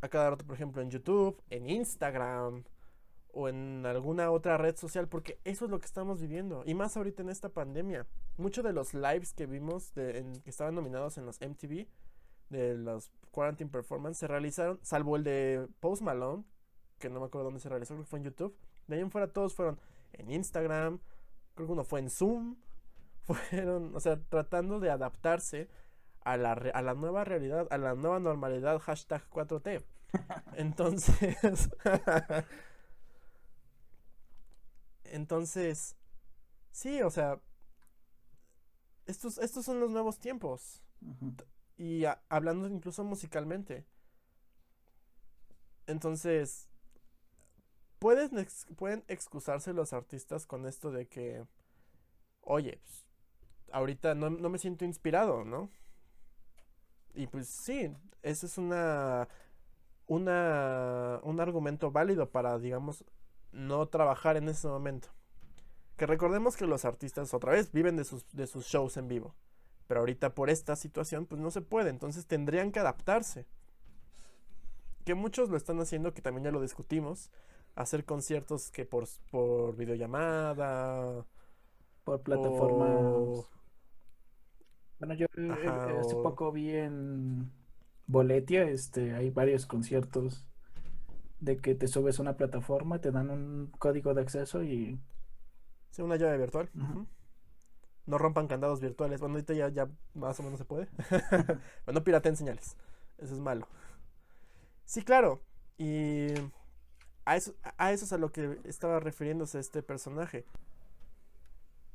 A 0.00 0.08
cada 0.08 0.30
rato, 0.30 0.44
por 0.44 0.56
ejemplo, 0.56 0.82
en 0.82 0.90
YouTube, 0.90 1.40
en 1.50 1.70
Instagram 1.70 2.64
o 3.32 3.48
en 3.48 3.86
alguna 3.86 4.32
otra 4.32 4.56
red 4.56 4.76
social, 4.76 5.06
porque 5.06 5.38
eso 5.44 5.66
es 5.66 5.70
lo 5.70 5.78
que 5.78 5.86
estamos 5.86 6.20
viviendo. 6.20 6.64
Y 6.66 6.74
más 6.74 6.96
ahorita 6.96 7.22
en 7.22 7.28
esta 7.28 7.48
pandemia. 7.48 8.08
Muchos 8.38 8.64
de 8.64 8.72
los 8.72 8.92
lives 8.92 9.32
que 9.34 9.46
vimos, 9.46 9.94
de, 9.94 10.18
en- 10.18 10.40
que 10.42 10.50
estaban 10.50 10.74
nominados 10.74 11.16
en 11.16 11.26
los 11.26 11.40
MTV, 11.40 11.86
de 12.50 12.74
los 12.76 13.12
Quarantine 13.30 13.70
Performance, 13.70 14.18
se 14.18 14.26
realizaron, 14.26 14.78
salvo 14.82 15.16
el 15.16 15.24
de 15.24 15.68
Post 15.80 16.02
Malone, 16.02 16.44
que 16.98 17.08
no 17.10 17.20
me 17.20 17.26
acuerdo 17.26 17.46
dónde 17.46 17.60
se 17.60 17.68
realizó, 17.68 17.94
creo 17.94 18.04
que 18.04 18.10
fue 18.10 18.18
en 18.20 18.24
YouTube. 18.26 18.56
De 18.86 18.96
ahí 18.96 19.02
en 19.02 19.10
fuera 19.10 19.32
todos 19.32 19.54
fueron 19.54 19.78
en 20.12 20.30
Instagram, 20.30 21.00
creo 21.54 21.66
que 21.68 21.72
uno 21.72 21.84
fue 21.84 22.00
en 22.00 22.10
Zoom. 22.10 22.56
Fueron, 23.28 23.94
o 23.94 24.00
sea, 24.00 24.18
tratando 24.30 24.80
de 24.80 24.88
adaptarse 24.90 25.68
a 26.22 26.38
la, 26.38 26.54
re- 26.54 26.70
a 26.72 26.80
la 26.80 26.94
nueva 26.94 27.24
realidad, 27.24 27.66
a 27.70 27.76
la 27.76 27.94
nueva 27.94 28.20
normalidad, 28.20 28.78
hashtag 28.78 29.22
4T. 29.30 29.84
Entonces, 30.56 31.36
entonces, 35.04 35.96
sí, 36.72 37.02
o 37.02 37.10
sea, 37.10 37.40
estos, 39.06 39.38
estos 39.38 39.64
son 39.64 39.80
los 39.80 39.90
nuevos 39.90 40.18
tiempos. 40.18 40.82
Y 41.78 42.04
hablando 42.28 42.68
incluso 42.68 43.02
musicalmente. 43.04 43.86
Entonces, 45.86 46.68
pueden, 47.98 48.46
pueden 48.76 49.04
excusarse 49.08 49.72
los 49.72 49.92
artistas 49.94 50.44
con 50.44 50.66
esto 50.66 50.90
de 50.90 51.06
que, 51.06 51.46
oye, 52.42 52.78
pues, 52.84 53.06
ahorita 53.72 54.14
no, 54.14 54.28
no 54.28 54.50
me 54.50 54.58
siento 54.58 54.84
inspirado, 54.84 55.44
¿no? 55.44 55.70
Y 57.14 57.26
pues 57.26 57.48
sí, 57.48 57.90
ese 58.22 58.46
es 58.46 58.58
una, 58.58 59.28
una, 60.06 61.20
un 61.22 61.40
argumento 61.40 61.90
válido 61.90 62.30
para, 62.30 62.58
digamos, 62.58 63.04
no 63.52 63.86
trabajar 63.88 64.36
en 64.36 64.48
ese 64.48 64.68
momento. 64.68 65.08
Que 65.96 66.06
recordemos 66.06 66.56
que 66.56 66.66
los 66.66 66.84
artistas 66.84 67.34
otra 67.34 67.52
vez 67.52 67.72
viven 67.72 67.96
de 67.96 68.04
sus, 68.04 68.28
de 68.32 68.46
sus 68.46 68.66
shows 68.66 68.96
en 68.96 69.08
vivo. 69.08 69.34
Pero 69.88 70.00
ahorita 70.00 70.34
por 70.34 70.50
esta 70.50 70.76
situación 70.76 71.26
pues 71.26 71.40
no 71.40 71.50
se 71.50 71.62
puede, 71.62 71.90
entonces 71.90 72.26
tendrían 72.26 72.70
que 72.70 72.78
adaptarse. 72.78 73.46
Que 75.04 75.14
muchos 75.14 75.48
lo 75.48 75.56
están 75.56 75.80
haciendo, 75.80 76.12
que 76.14 76.22
también 76.22 76.44
ya 76.44 76.50
lo 76.52 76.60
discutimos, 76.60 77.30
hacer 77.74 78.04
conciertos 78.04 78.70
que 78.70 78.84
por, 78.84 79.06
por 79.30 79.74
videollamada. 79.76 81.24
Por 82.04 82.20
plataformas. 82.22 83.06
o- 83.28 83.48
Bueno, 84.98 85.14
yo 85.14 85.26
eh, 85.36 85.48
Ajá, 85.50 85.92
eh, 85.94 85.98
hace 86.00 86.14
o- 86.16 86.22
poco 86.22 86.52
vi 86.52 86.70
en 86.70 87.50
Boletia, 88.06 88.64
este, 88.64 89.14
hay 89.14 89.30
varios 89.30 89.66
conciertos 89.66 90.44
de 91.40 91.56
que 91.58 91.74
te 91.74 91.86
subes 91.88 92.18
a 92.18 92.22
una 92.22 92.36
plataforma, 92.36 93.00
te 93.00 93.10
dan 93.10 93.30
un 93.30 93.72
código 93.78 94.12
de 94.14 94.22
acceso 94.22 94.62
y 94.62 94.98
Sí, 95.92 96.02
una 96.02 96.16
llave 96.16 96.36
virtual. 96.36 96.68
No 98.08 98.16
rompan 98.16 98.46
candados 98.48 98.80
virtuales. 98.80 99.20
Bueno, 99.20 99.34
ahorita 99.34 99.52
ya, 99.52 99.68
ya 99.68 99.86
más 100.14 100.40
o 100.40 100.42
menos 100.42 100.58
se 100.58 100.64
puede. 100.64 100.88
Pero 101.20 101.92
no 101.92 102.02
pirateen 102.02 102.36
señales. 102.36 102.74
Eso 103.18 103.34
es 103.34 103.40
malo. 103.40 103.68
Sí, 104.86 105.02
claro. 105.02 105.42
Y 105.76 106.28
a 107.26 107.36
eso, 107.36 107.54
a 107.76 107.92
eso 107.92 108.06
es 108.06 108.12
a 108.14 108.16
lo 108.16 108.32
que 108.32 108.58
estaba 108.64 108.98
refiriéndose 108.98 109.58
este 109.58 109.82
personaje. 109.82 110.46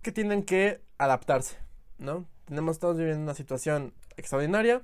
Que 0.04 0.12
tienen 0.12 0.44
que 0.44 0.82
adaptarse, 1.00 1.58
¿no? 1.98 2.28
Tenemos 2.46 2.78
todos 2.78 2.96
viviendo 2.98 3.24
una 3.24 3.34
situación 3.34 3.92
extraordinaria. 4.16 4.84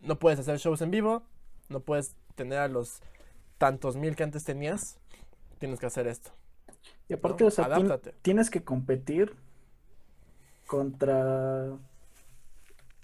No 0.00 0.20
puedes 0.20 0.38
hacer 0.38 0.58
shows 0.58 0.80
en 0.80 0.92
vivo. 0.92 1.24
No 1.68 1.80
puedes 1.80 2.14
tener 2.36 2.58
a 2.60 2.68
los 2.68 3.00
tantos 3.58 3.96
mil 3.96 4.14
que 4.14 4.22
antes 4.22 4.44
tenías. 4.44 5.00
Tienes 5.58 5.80
que 5.80 5.86
hacer 5.86 6.06
esto. 6.06 6.30
y 7.08 7.14
aparte, 7.14 7.42
¿no? 7.42 7.48
o 7.48 7.50
sea, 7.50 7.64
Adáptate. 7.64 8.14
tienes 8.22 8.48
que 8.48 8.62
competir 8.62 9.34
contra, 10.66 11.78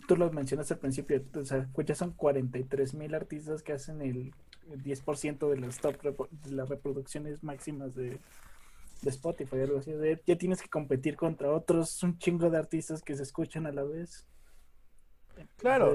tú 0.07 0.17
lo 0.17 0.31
mencionaste 0.31 0.75
al 0.75 0.81
principio, 0.81 1.23
o 1.37 1.45
sea, 1.45 1.69
pues 1.73 1.87
ya 1.87 1.95
son 1.95 2.13
43 2.13 2.95
mil 2.95 3.15
artistas 3.15 3.63
que 3.63 3.73
hacen 3.73 4.03
el, 4.03 4.35
el 4.71 4.83
10% 4.83 5.49
de 5.49 5.57
las 5.59 5.79
top 5.79 5.97
repo- 6.03 6.29
de 6.31 6.53
las 6.53 6.69
reproducciones 6.69 7.43
máximas 7.43 7.95
de, 7.95 8.11
de 9.03 9.11
Spotify, 9.11 9.61
algo 9.61 9.79
así. 9.79 9.93
Sea, 9.93 10.19
ya 10.27 10.37
tienes 10.39 10.63
que 10.63 10.69
competir 10.69 11.17
contra 11.17 11.51
otros, 11.53 12.03
un 12.03 12.19
chingo 12.19 12.51
de 12.51 12.59
artistas 12.59 13.03
que 13.03 13.17
se 13.17 13.23
escuchan 13.23 13.67
a 13.67 13.73
la 13.73 13.85
vez. 13.85 14.27
Claro. 15.57 15.93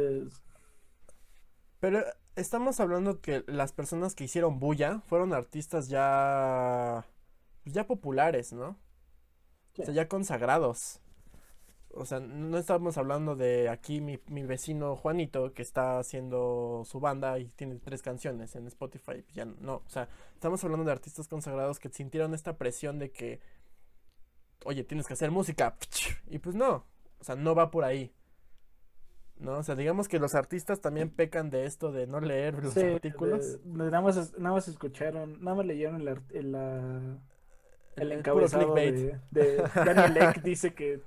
Pero 1.80 2.04
estamos 2.36 2.80
hablando 2.80 3.22
que 3.22 3.44
las 3.48 3.72
personas 3.72 4.16
que 4.16 4.24
hicieron 4.24 4.60
bulla 4.60 5.02
fueron 5.08 5.34
artistas 5.34 5.90
ya, 5.90 7.06
ya 7.66 7.86
populares, 7.86 8.52
¿no? 8.54 8.78
O 9.78 9.84
sea, 9.84 9.94
ya 9.94 10.08
consagrados. 10.08 11.00
O 12.00 12.06
sea, 12.06 12.20
no 12.20 12.58
estamos 12.58 12.98
hablando 12.98 13.36
de 13.36 13.70
aquí 13.70 14.02
mi, 14.02 14.20
mi 14.28 14.44
vecino 14.44 14.96
Juanito 14.96 15.54
que 15.54 15.62
está 15.62 16.00
haciendo 16.00 16.84
su 16.86 17.00
banda 17.00 17.38
y 17.40 17.46
tiene 17.50 17.76
tres 17.76 18.02
canciones 18.02 18.56
en 18.56 18.68
Spotify. 18.68 19.24
Ya 19.34 19.46
no, 19.46 19.76
o 19.86 19.90
sea, 19.90 20.08
estamos 20.34 20.64
hablando 20.64 20.86
de 20.86 20.92
artistas 20.92 21.28
consagrados 21.28 21.80
que 21.80 21.90
sintieron 21.90 22.34
esta 22.34 22.58
presión 22.58 23.00
de 23.00 23.12
que, 23.12 23.40
oye, 24.66 24.84
tienes 24.84 25.08
que 25.08 25.14
hacer 25.14 25.32
música. 25.32 25.76
Y 26.30 26.40
pues 26.40 26.56
no, 26.56 26.86
o 27.20 27.24
sea, 27.24 27.36
no 27.36 27.56
va 27.56 27.72
por 27.72 27.84
ahí. 27.84 28.12
¿No? 29.40 29.58
O 29.60 29.64
sea, 29.64 29.76
digamos 29.76 30.08
que 30.08 30.18
los 30.18 30.34
artistas 30.34 30.82
también 30.82 31.12
pecan 31.12 31.52
de 31.52 31.66
esto 31.68 31.92
de 31.92 32.08
no 32.08 32.20
leer 32.20 32.64
los 32.64 32.74
sí, 32.74 32.82
artículos. 32.82 33.64
de- 33.64 33.84
de 33.86 33.92
nada 33.92 34.02
más, 34.02 34.38
nada 34.40 34.56
más 34.56 34.68
escucharon, 34.68 35.44
nada 35.44 35.58
más 35.58 35.66
leyeron 35.68 36.02
el, 36.02 36.20
el, 36.34 36.52
la- 36.52 37.20
el 37.98 38.12
el 38.12 38.12
encabezado 38.14 38.74
de, 38.74 39.20
de 39.32 39.58
Daniel 39.76 40.18
Ek 40.18 40.42
dice 40.44 40.74
que 40.74 41.02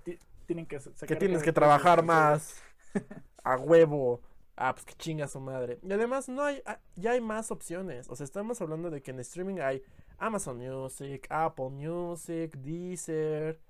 tienen 0.50 0.66
que 0.66 0.80
tienes 1.16 1.42
que 1.44 1.52
trabajar 1.52 2.04
más 2.04 2.60
a 3.44 3.56
huevo. 3.56 4.20
Ah, 4.56 4.74
pues 4.74 4.84
que 4.84 4.94
chinga 4.94 5.28
su 5.28 5.40
madre. 5.40 5.78
Y 5.82 5.92
además 5.92 6.28
no 6.28 6.42
hay, 6.42 6.60
ah, 6.66 6.80
ya 6.96 7.12
hay 7.12 7.20
más 7.20 7.50
opciones. 7.50 8.08
O 8.10 8.16
sea, 8.16 8.24
estamos 8.24 8.60
hablando 8.60 8.90
de 8.90 9.00
que 9.02 9.12
en 9.12 9.20
streaming 9.20 9.60
hay 9.60 9.82
Amazon 10.18 10.58
Music, 10.58 11.26
Apple 11.30 11.70
Music, 11.70 12.56
Deezer 12.58 13.60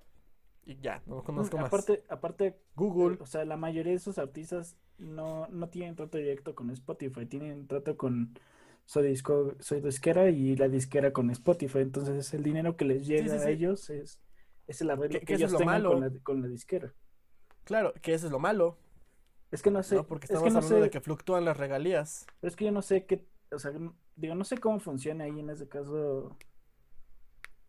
y 0.64 0.78
ya, 0.80 1.02
no 1.06 1.22
conozco 1.24 1.58
Mm, 1.58 1.60
más. 1.60 1.68
Aparte, 1.68 2.04
aparte, 2.08 2.58
Google. 2.76 3.18
o 3.20 3.26
sea, 3.26 3.44
la 3.44 3.56
mayoría 3.56 3.92
de 3.92 3.96
esos 3.98 4.18
artistas 4.18 4.76
no, 4.98 5.46
no 5.48 5.68
tienen 5.68 5.96
trato 5.96 6.18
directo 6.18 6.54
con 6.54 6.70
Spotify, 6.70 7.26
tienen 7.26 7.66
trato 7.68 7.96
con 7.96 8.34
su 8.86 9.00
disco, 9.02 9.54
su 9.60 9.80
disquera 9.80 10.30
y 10.30 10.56
la 10.56 10.68
disquera 10.68 11.12
con 11.12 11.30
Spotify. 11.30 11.78
Entonces, 11.80 12.34
el 12.34 12.42
dinero 12.42 12.76
que 12.76 12.84
les 12.84 13.06
llega 13.06 13.28
sí, 13.28 13.38
a 13.38 13.46
sí. 13.46 13.48
ellos 13.48 13.90
es, 13.90 14.20
es 14.70 14.80
el 14.80 14.90
arreglo 14.90 15.20
Que- 15.20 15.20
que, 15.20 15.26
que 15.26 15.34
eso 15.34 15.40
ellos 15.44 15.48
es 15.48 15.52
lo 15.52 15.58
tengan 15.58 15.82
con 15.82 16.00
malo. 16.00 16.08
la, 16.14 16.22
con 16.22 16.42
la 16.42 16.48
disquera. 16.48 16.92
Claro, 17.64 17.92
que 18.02 18.14
eso 18.14 18.26
es 18.26 18.32
lo 18.32 18.38
malo, 18.38 18.76
Es 19.52 19.62
que 19.62 19.70
no 19.70 19.82
sé, 19.82 19.96
¿no? 19.96 20.06
Porque 20.06 20.24
es 20.26 20.30
estamos 20.30 20.48
que 20.48 20.52
no 20.52 20.58
hablando 20.58 20.76
sé, 20.76 20.82
de 20.82 20.90
que 20.90 21.00
fluctúan 21.00 21.44
las 21.44 21.56
regalías. 21.56 22.26
es 22.42 22.56
que 22.56 22.64
yo 22.64 22.72
no 22.72 22.82
sé 22.82 23.04
qué, 23.06 23.26
o 23.52 23.58
sea, 23.58 23.72
digo, 24.16 24.34
no 24.34 24.44
sé 24.44 24.58
cómo 24.58 24.78
funciona 24.80 25.24
ahí 25.24 25.38
en 25.40 25.50
ese 25.50 25.68
caso, 25.68 26.36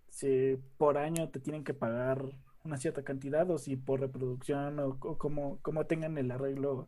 si 0.10 0.58
por 0.78 0.98
año 0.98 1.30
te 1.30 1.40
tienen 1.40 1.64
que 1.64 1.74
pagar 1.74 2.24
una 2.64 2.78
cierta 2.78 3.04
cantidad 3.04 3.50
o 3.50 3.58
si 3.58 3.76
por 3.76 4.00
reproducción 4.00 4.80
o, 4.80 4.98
o 5.02 5.18
como, 5.18 5.60
como 5.62 5.86
tengan 5.86 6.18
el 6.18 6.30
arreglo 6.32 6.88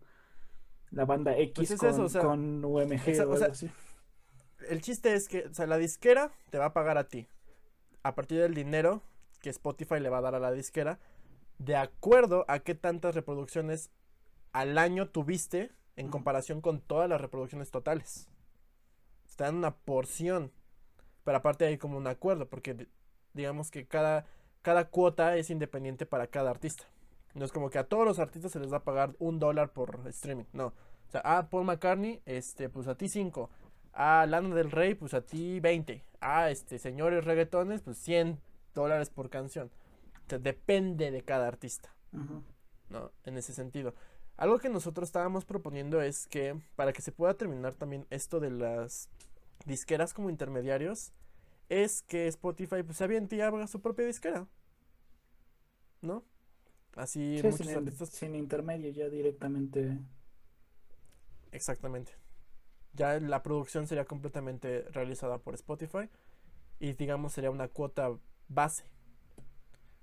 la 0.91 1.05
banda 1.05 1.36
X 1.38 1.53
Pues 1.55 1.72
es 1.72 1.80
con, 1.80 1.89
eso, 1.89 2.03
o 2.03 2.09
sea, 2.09 2.22
con 2.22 2.64
UMG 2.64 3.09
esa- 3.09 3.28
o 3.28 3.36
sea, 3.36 3.45
algo 3.47 3.53
así. 3.53 3.72
El 4.70 4.82
chiste 4.82 5.14
es 5.14 5.28
que, 5.28 5.47
o 5.47 5.53
sea, 5.53 5.66
la 5.66 5.78
disquera 5.78 6.32
te 6.51 6.57
va 6.59 6.66
a 6.66 6.74
pagar 6.74 6.97
a 6.97 7.07
ti. 7.07 7.28
A 8.03 8.14
partir 8.16 8.39
del 8.39 8.53
dinero 8.53 9.01
que 9.43 9.49
Spotify 9.51 9.99
le 9.99 10.09
va 10.09 10.19
a 10.19 10.21
dar 10.21 10.33
a 10.35 10.39
la 10.39 10.51
disquera, 10.53 10.99
de 11.59 11.75
acuerdo 11.75 12.45
a 12.47 12.59
qué 12.59 12.73
tantas 12.73 13.13
reproducciones 13.13 13.91
al 14.53 14.77
año 14.77 15.09
tuviste 15.09 15.71
en 15.97 16.07
comparación 16.07 16.61
con 16.61 16.79
todas 16.81 17.07
las 17.09 17.21
reproducciones 17.21 17.69
totales. 17.69 18.27
Te 19.35 19.43
dan 19.43 19.55
una 19.55 19.75
porción. 19.75 20.51
Pero 21.23 21.37
aparte 21.37 21.65
hay 21.65 21.77
como 21.77 21.97
un 21.97 22.07
acuerdo, 22.07 22.47
porque 22.47 22.73
di- 22.73 22.87
digamos 23.33 23.69
que 23.71 23.85
cada, 23.85 24.25
cada 24.61 24.89
cuota 24.89 25.35
es 25.37 25.49
independiente 25.49 26.05
para 26.05 26.27
cada 26.27 26.49
artista. 26.49 26.85
No 27.33 27.43
es 27.43 27.51
como 27.51 27.69
que 27.69 27.79
a 27.79 27.85
todos 27.87 28.05
los 28.05 28.19
artistas 28.19 28.51
se 28.51 28.59
les 28.59 28.71
va 28.71 28.77
a 28.77 28.83
pagar 28.83 29.15
un 29.19 29.39
dólar 29.39 29.73
por 29.73 30.01
streaming. 30.07 30.45
No. 30.53 30.67
O 31.07 31.11
sea, 31.11 31.21
a 31.21 31.49
Paul 31.49 31.65
McCartney, 31.65 32.21
este, 32.25 32.69
pues 32.69 32.87
a 32.87 32.95
ti 32.95 33.09
5. 33.09 33.49
A 33.93 34.25
Lana 34.27 34.53
del 34.55 34.71
Rey, 34.71 34.93
pues 34.95 35.13
a 35.13 35.21
ti 35.21 35.59
20. 35.59 36.03
A 36.21 36.49
este, 36.49 36.77
señores 36.79 37.25
reggaetones, 37.25 37.81
pues 37.81 37.97
100 37.97 38.39
dólares 38.74 39.09
por 39.09 39.30
canción. 39.30 39.71
O 40.26 40.30
sea, 40.30 40.39
depende 40.39 41.11
de 41.11 41.21
cada 41.24 41.47
artista. 41.47 41.93
¿no? 42.89 43.11
En 43.24 43.38
ese 43.38 43.53
sentido. 43.53 43.95
Algo 44.38 44.59
que 44.59 44.69
nosotros 44.69 45.09
estábamos 45.09 45.45
proponiendo 45.45 46.01
es 46.01 46.28
que 46.28 46.59
para 46.76 46.93
que 46.93 47.01
se 47.01 47.11
pueda 47.11 47.36
terminar 47.36 47.76
también 47.76 48.05
esto 48.09 48.39
de 48.39 48.51
las 48.51 49.09
disqueras 49.65 50.13
como 50.13 50.30
intermediarios, 50.30 51.11
es 51.69 52.03
que 52.03 52.28
Spotify 52.28 52.84
pues 52.84 52.97
se 52.97 53.03
aviente 53.03 53.36
y 53.36 53.41
haga 53.41 53.67
su 53.67 53.82
propia 53.82 54.05
disquera. 54.05 54.47
¿No? 56.01 56.24
Así 56.95 57.38
Sí, 57.39 57.47
muchos 57.47 57.65
sin, 57.67 57.78
artistas. 57.78 58.09
sin 58.09 58.36
intermedio 58.36 58.91
ya 58.91 59.09
directamente. 59.09 59.97
Exactamente. 61.51 62.13
Ya 62.93 63.19
la 63.19 63.41
producción 63.41 63.88
sería 63.88 64.05
completamente 64.05 64.84
realizada 64.91 65.39
por 65.39 65.55
Spotify 65.55 66.09
y 66.80 66.93
digamos 66.93 67.34
sería 67.34 67.49
una 67.49 67.67
cuota 67.67 68.15
base. 68.47 68.85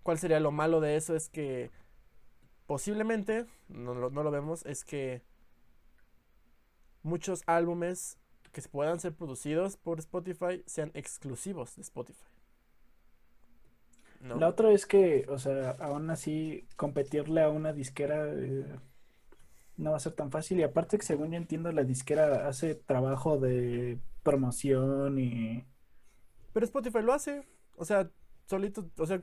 ¿Cuál 0.03 0.19
sería 0.19 0.41
lo 0.41 0.51
malo 0.51 0.81
de 0.81 0.97
eso? 0.97 1.15
Es 1.15 1.29
que 1.29 1.71
posiblemente, 2.67 3.47
no, 3.69 3.95
lo- 3.95 4.11
no 4.11 4.23
lo 4.23 4.31
vemos, 4.31 4.65
es 4.67 4.85
que 4.85 5.23
muchos 7.03 7.43
álbumes 7.47 8.19
que 8.53 8.61
se 8.61 8.69
puedan 8.69 9.01
ser 9.01 9.15
producidos 9.15 9.77
por 9.77 9.99
Spotify 9.99 10.63
sean 10.67 10.91
exclusivos 10.95 11.77
de 11.77 11.83
Spotify. 11.83 12.25
¿No? 14.21 14.37
La 14.37 14.49
otra 14.49 14.71
es 14.73 14.87
que, 14.87 15.27
o 15.29 15.39
sea, 15.39 15.71
aún 15.81 16.11
así 16.11 16.67
competirle 16.77 17.43
a 17.43 17.49
una 17.49 17.73
disquera 17.73 18.27
eh, 18.29 18.67
no 19.79 19.93
va 19.93 19.97
a 19.97 20.01
ser 20.01 20.13
tan 20.13 20.31
fácil. 20.31 20.59
Y 20.61 20.63
aparte 20.63 20.99
que 20.99 21.07
según 21.07 21.31
yo 21.31 21.39
entiendo, 21.39 21.73
la 21.73 21.85
disquera 21.85 22.47
hace 22.47 22.75
trabajo 22.75 23.39
de 23.39 23.99
promoción 24.23 25.19
y... 25.19 25.65
Pero 26.53 26.67
Spotify 26.67 27.01
lo 27.03 27.15
hace. 27.15 27.47
O 27.77 27.85
sea, 27.87 28.11
solito. 28.51 28.91
O 28.99 29.07
sea, 29.07 29.23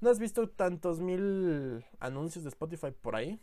¿no 0.00 0.10
has 0.10 0.20
visto 0.20 0.48
tantos 0.50 1.00
mil 1.00 1.84
anuncios 2.00 2.44
de 2.44 2.50
Spotify 2.50 2.92
por 2.92 3.16
ahí? 3.16 3.40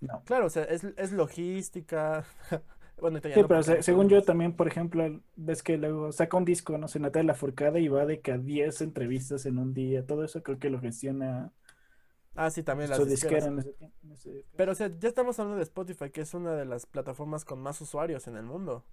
No. 0.00 0.22
Claro, 0.24 0.46
o 0.46 0.50
sea, 0.50 0.64
es, 0.64 0.84
es 0.84 1.12
logística. 1.12 2.24
bueno, 3.00 3.20
Sí, 3.30 3.44
pero 3.44 3.62
se- 3.62 3.82
según 3.82 4.08
yo 4.08 4.24
también, 4.24 4.54
por 4.56 4.66
ejemplo, 4.68 5.20
ves 5.36 5.62
que 5.62 5.76
luego 5.76 6.10
saca 6.12 6.36
un 6.38 6.44
disco, 6.46 6.78
no 6.78 6.88
sé, 6.88 6.98
Natalia 7.00 7.28
Lafourcade 7.28 7.80
y 7.80 7.88
va 7.88 8.06
de 8.06 8.20
que 8.22 8.32
a 8.32 8.38
10 8.38 8.80
entrevistas 8.80 9.44
en 9.46 9.58
un 9.58 9.74
día. 9.74 10.06
Todo 10.06 10.24
eso 10.24 10.42
creo 10.42 10.58
que 10.58 10.70
lo 10.70 10.80
gestiona 10.80 11.52
Ah, 12.34 12.50
sí, 12.50 12.62
también 12.62 12.90
las 12.90 13.06
disquera 13.06 13.46
en 13.48 13.58
ese 13.58 13.74
en 14.02 14.12
ese. 14.12 14.44
Pero, 14.56 14.72
o 14.72 14.74
sea, 14.74 14.88
ya 14.98 15.08
estamos 15.08 15.38
hablando 15.38 15.56
de 15.58 15.62
Spotify, 15.64 16.10
que 16.10 16.20
es 16.20 16.34
una 16.34 16.54
de 16.54 16.64
las 16.66 16.86
plataformas 16.86 17.44
con 17.44 17.60
más 17.60 17.80
usuarios 17.80 18.26
en 18.26 18.36
el 18.36 18.42
mundo. 18.44 18.84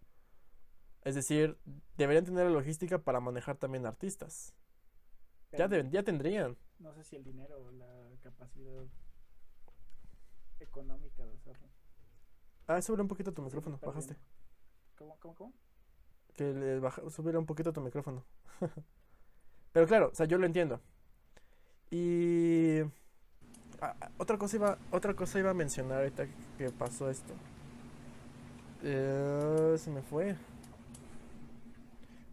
Es 1.04 1.14
decir, 1.16 1.58
deberían 1.98 2.26
tener 2.26 2.46
la 2.46 2.52
logística 2.52 2.98
para 3.00 3.20
manejar 3.20 3.58
también 3.58 3.86
artistas. 3.86 4.54
Ya, 5.58 5.68
ya 5.68 6.04
tendrían. 6.04 6.58
No 6.80 6.94
sé 6.94 7.04
si 7.04 7.16
el 7.16 7.24
dinero 7.24 7.62
o 7.62 7.72
la 7.72 7.88
capacidad 8.22 8.86
económica 10.60 11.26
de 11.26 11.34
hacerlo. 11.34 11.68
Ah, 12.68 12.82
sube 12.82 13.02
un 13.02 13.08
poquito 13.08 13.34
tu 13.34 13.42
micrófono, 13.42 13.80
bajaste. 13.82 14.16
¿Cómo, 14.96 15.18
cómo, 15.20 15.36
cómo? 15.36 15.54
que 16.34 16.54
le 16.54 16.80
baja, 16.80 17.02
subiera 17.10 17.40
un 17.40 17.46
poquito 17.46 17.72
tu 17.72 17.82
micrófono. 17.82 18.24
Pero 19.72 19.88
claro, 19.88 20.10
o 20.12 20.16
sea, 20.16 20.26
yo 20.26 20.38
lo 20.38 20.46
entiendo. 20.46 20.80
Y 21.92 22.82
ah, 23.82 23.96
ah, 24.02 24.10
otra 24.18 24.38
cosa 24.38 24.56
iba, 24.56 24.78
otra 24.92 25.14
cosa 25.14 25.40
iba 25.40 25.52
a 25.52 25.54
mencionar 25.54 26.00
ahorita 26.00 26.28
que 26.58 26.70
pasó 26.72 27.10
esto. 27.10 27.34
Eh, 28.84 29.76
se 29.78 29.90
me 29.92 30.02
fue. 30.02 30.36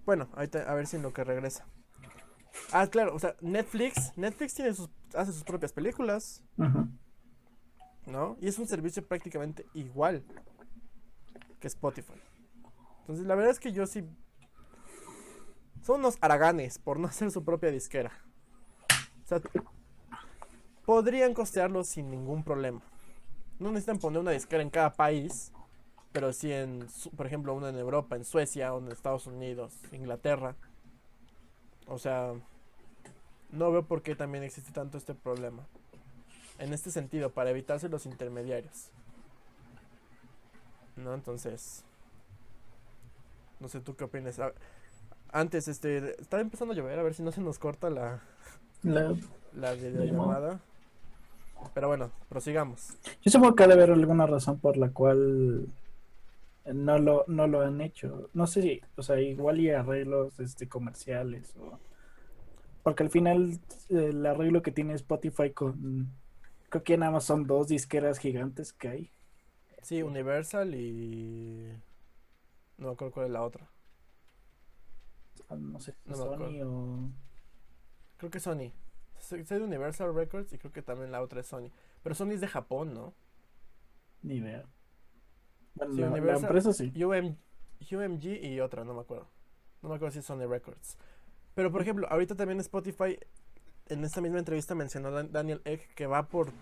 Bueno, 0.05 0.29
ahorita 0.35 0.71
a 0.71 0.75
ver 0.75 0.87
si 0.87 0.97
en 0.97 1.03
lo 1.03 1.13
que 1.13 1.25
regresa. 1.25 1.67
Ah, 2.73 2.87
claro, 2.87 3.15
o 3.15 3.19
sea, 3.19 3.37
Netflix, 3.41 4.13
Netflix 4.17 4.55
tiene 4.55 4.75
sus, 4.75 4.89
hace 5.15 5.33
sus 5.33 5.45
propias 5.45 5.73
películas, 5.73 6.43
Ajá. 6.59 6.89
¿no? 8.07 8.37
Y 8.41 8.49
es 8.49 8.59
un 8.59 8.67
servicio 8.67 9.07
prácticamente 9.07 9.67
igual 9.75 10.25
que 11.59 11.69
Spotify. 11.69 12.15
Entonces, 13.01 13.27
la 13.27 13.35
verdad 13.35 13.51
es 13.51 13.61
que 13.61 13.73
yo 13.73 13.87
sí. 13.87 14.05
Son 15.83 16.01
unos 16.01 16.17
haraganes 16.21 16.79
por 16.79 16.99
no 16.99 17.09
hacer 17.09 17.31
su 17.31 17.45
propia 17.45 17.71
disquera. 17.71 18.13
O 19.25 19.27
sea, 19.27 19.41
podrían 20.85 21.35
costearlo 21.35 21.85
sin 21.85 22.11
ningún 22.11 22.43
problema. 22.43 22.83
No 23.59 23.71
necesitan 23.71 23.99
poner 23.99 24.21
una 24.21 24.31
disquera 24.31 24.63
en 24.63 24.71
cada 24.71 24.93
país, 24.93 25.53
pero 26.13 26.33
sí 26.33 26.53
en, 26.53 26.87
por 27.17 27.27
ejemplo, 27.27 27.55
una 27.55 27.69
en 27.69 27.77
Europa, 27.77 28.17
en 28.17 28.25
Suecia, 28.25 28.73
o 28.75 28.81
en 28.81 28.91
Estados 28.91 29.27
Unidos, 29.27 29.75
Inglaterra. 29.93 30.57
O 31.91 31.99
sea, 31.99 32.33
no 33.51 33.71
veo 33.73 33.85
por 33.85 34.01
qué 34.03 34.15
también 34.15 34.45
existe 34.45 34.73
tanto 34.73 34.97
este 34.97 35.15
problema. 35.15 35.63
En 36.59 36.73
este 36.73 36.91
sentido, 36.91 37.31
para 37.31 37.51
evitarse 37.51 37.89
los 37.89 38.07
intermediarios. 38.07 38.89
¿No? 40.97 41.15
Entonces. 41.15 41.85
No 43.59 43.69
sé 43.69 43.81
tú 43.81 43.95
qué 43.97 44.05
opinas. 44.05 44.39
A- 44.39 44.53
Antes, 45.33 45.69
este. 45.69 46.21
Estaba 46.21 46.41
empezando 46.43 46.73
a 46.73 46.77
llover, 46.77 46.99
a 46.99 47.03
ver 47.03 47.15
si 47.15 47.23
no 47.23 47.33
se 47.33 47.41
nos 47.41 47.59
corta 47.59 47.91
la, 47.91 48.21
La- 48.83 49.15
la 49.55 49.73
videollamada. 49.73 50.61
Pero 51.75 51.89
bueno, 51.89 52.11
prosigamos. 52.29 52.95
Yo 53.23 53.31
supongo 53.31 53.55
que 53.55 53.65
ha 53.65 53.67
de 53.67 53.75
haber 53.75 53.91
alguna 53.91 54.27
razón 54.27 54.59
por 54.59 54.77
la 54.79 54.89
cual 54.91 55.67
no 56.65 56.99
lo, 56.99 57.25
no 57.29 57.47
lo 57.47 57.63
han 57.63 57.81
hecho. 57.81 58.31
No 58.33 58.47
sé 58.47 58.63
si, 58.63 58.81
o 58.97 59.03
sea, 59.03 59.21
igual 59.21 59.61
y 59.61 59.71
arreglos 59.71 60.39
este, 60.41 60.69
comerciales. 60.69 61.55
O... 61.57 61.79
Porque 62.83 63.03
al 63.03 63.11
final 63.11 63.59
el 63.89 64.25
arreglo 64.27 64.63
que 64.63 64.73
tiene 64.73 64.95
Spotify 64.95 65.51
con... 65.51 66.13
Creo 66.69 66.85
que 66.85 66.97
nada 66.99 67.13
más 67.13 67.25
son 67.25 67.47
dos 67.47 67.69
disqueras 67.69 68.19
gigantes 68.19 68.73
que 68.73 68.89
hay. 68.89 69.11
Sí, 69.83 70.03
Universal 70.03 70.75
y. 70.75 71.73
No 72.79 72.89
me 72.89 72.93
acuerdo 72.93 73.15
cuál 73.15 73.27
es 73.27 73.33
la 73.33 73.43
otra. 73.43 73.69
Ah, 75.49 75.57
No 75.57 75.81
sé, 75.81 75.95
No 76.05 76.15
Sony 76.15 76.63
o... 76.65 77.11
Creo 78.19 78.31
que 78.31 78.41
Sony. 78.41 78.73
Sé 79.19 79.43
de 79.43 79.63
Universal 79.63 80.15
Records 80.15 80.53
y 80.53 80.59
creo 80.59 80.73
que 80.73 80.83
también 80.83 81.13
la 81.13 81.23
otra 81.23 81.41
es 81.41 81.47
Sony. 81.47 81.71
Pero 82.03 82.15
Sony 82.15 82.33
es 82.33 82.41
de 82.41 82.49
Japón, 82.49 82.95
¿no? 82.95 83.15
Ni 84.23 84.37
idea. 84.37 84.65
Bueno, 85.89 85.95
Sí, 85.95 86.21
la, 86.23 86.37
empresa 86.37 86.73
sí. 86.73 86.93
UM, 87.05 87.37
UMG 87.93 88.25
y 88.45 88.61
otra, 88.61 88.85
no 88.85 88.95
me 88.95 89.01
acuerdo. 89.01 89.27
No 89.83 89.89
me 89.89 89.95
acuerdo 89.97 90.13
si 90.13 90.19
es 90.21 90.27
Sony 90.27 90.47
Records. 90.47 90.97
Pero 91.55 91.73
por 91.73 91.83
ejemplo, 91.83 92.07
ahorita 92.11 92.35
también 92.37 92.61
Spotify, 92.61 93.19
en 93.89 94.05
esta 94.05 94.21
misma 94.21 94.39
entrevista 94.39 94.75
mencionó 94.75 95.11
Dan- 95.11 95.33
Daniel 95.33 95.61
Egg 95.65 95.81
que 95.95 96.07
va 96.07 96.23
por 96.29 96.53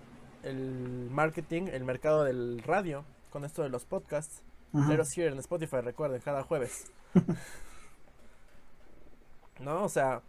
el 0.44 1.08
marketing, 1.10 1.64
el 1.72 1.84
mercado 1.84 2.24
del 2.24 2.62
radio, 2.64 3.04
con 3.30 3.44
esto 3.44 3.62
de 3.62 3.68
los 3.68 3.84
podcasts. 3.84 4.42
Us 4.72 5.16
Hear 5.16 5.32
en 5.32 5.38
Spotify, 5.38 5.80
recuerden, 5.80 6.20
cada 6.20 6.42
jueves. 6.42 6.84
¿No? 9.60 9.82
O 9.84 9.88
sea, 9.88 10.22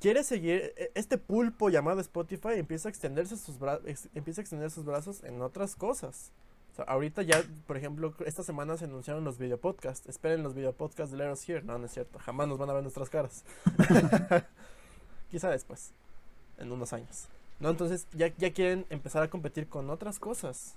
quiere 0.00 0.24
seguir 0.24 0.72
e- 0.76 0.90
este 0.94 1.18
pulpo 1.18 1.68
llamado 1.68 2.00
Spotify 2.00 2.54
empieza 2.54 2.88
a 2.88 2.90
extenderse 2.90 3.36
sus 3.36 3.58
bra- 3.60 3.80
empieza 4.14 4.40
a 4.40 4.42
extender 4.42 4.70
sus 4.70 4.84
brazos 4.84 5.22
en 5.24 5.42
otras 5.42 5.74
cosas. 5.76 6.32
O 6.72 6.74
sea, 6.74 6.86
ahorita 6.86 7.20
ya, 7.22 7.44
por 7.66 7.76
ejemplo, 7.76 8.14
esta 8.24 8.42
semana 8.42 8.78
se 8.78 8.86
anunciaron 8.86 9.24
los 9.24 9.38
videopodcasts. 9.38 10.08
Esperen 10.08 10.42
los 10.42 10.54
videopodcasts 10.54 11.12
de 11.12 11.18
Let 11.18 11.30
Us 11.30 11.46
Hear. 11.46 11.64
No, 11.64 11.78
no 11.78 11.84
es 11.84 11.92
cierto. 11.92 12.18
Jamás 12.18 12.48
nos 12.48 12.56
van 12.56 12.70
a 12.70 12.72
ver 12.72 12.82
nuestras 12.82 13.10
caras. 13.10 13.44
Quizá 15.30 15.50
después. 15.50 15.92
En 16.56 16.72
unos 16.72 16.94
años. 16.94 17.28
¿No? 17.60 17.68
Entonces 17.68 18.06
ya, 18.12 18.28
ya 18.38 18.52
quieren 18.52 18.86
empezar 18.88 19.22
a 19.22 19.28
competir 19.28 19.68
con 19.68 19.90
otras 19.90 20.18
cosas. 20.18 20.76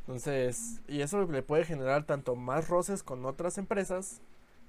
Entonces, 0.00 0.80
y 0.88 1.02
eso 1.02 1.26
le 1.26 1.42
puede 1.42 1.64
generar 1.64 2.04
tanto 2.04 2.34
más 2.34 2.68
roces 2.68 3.02
con 3.02 3.24
otras 3.24 3.56
empresas, 3.58 4.20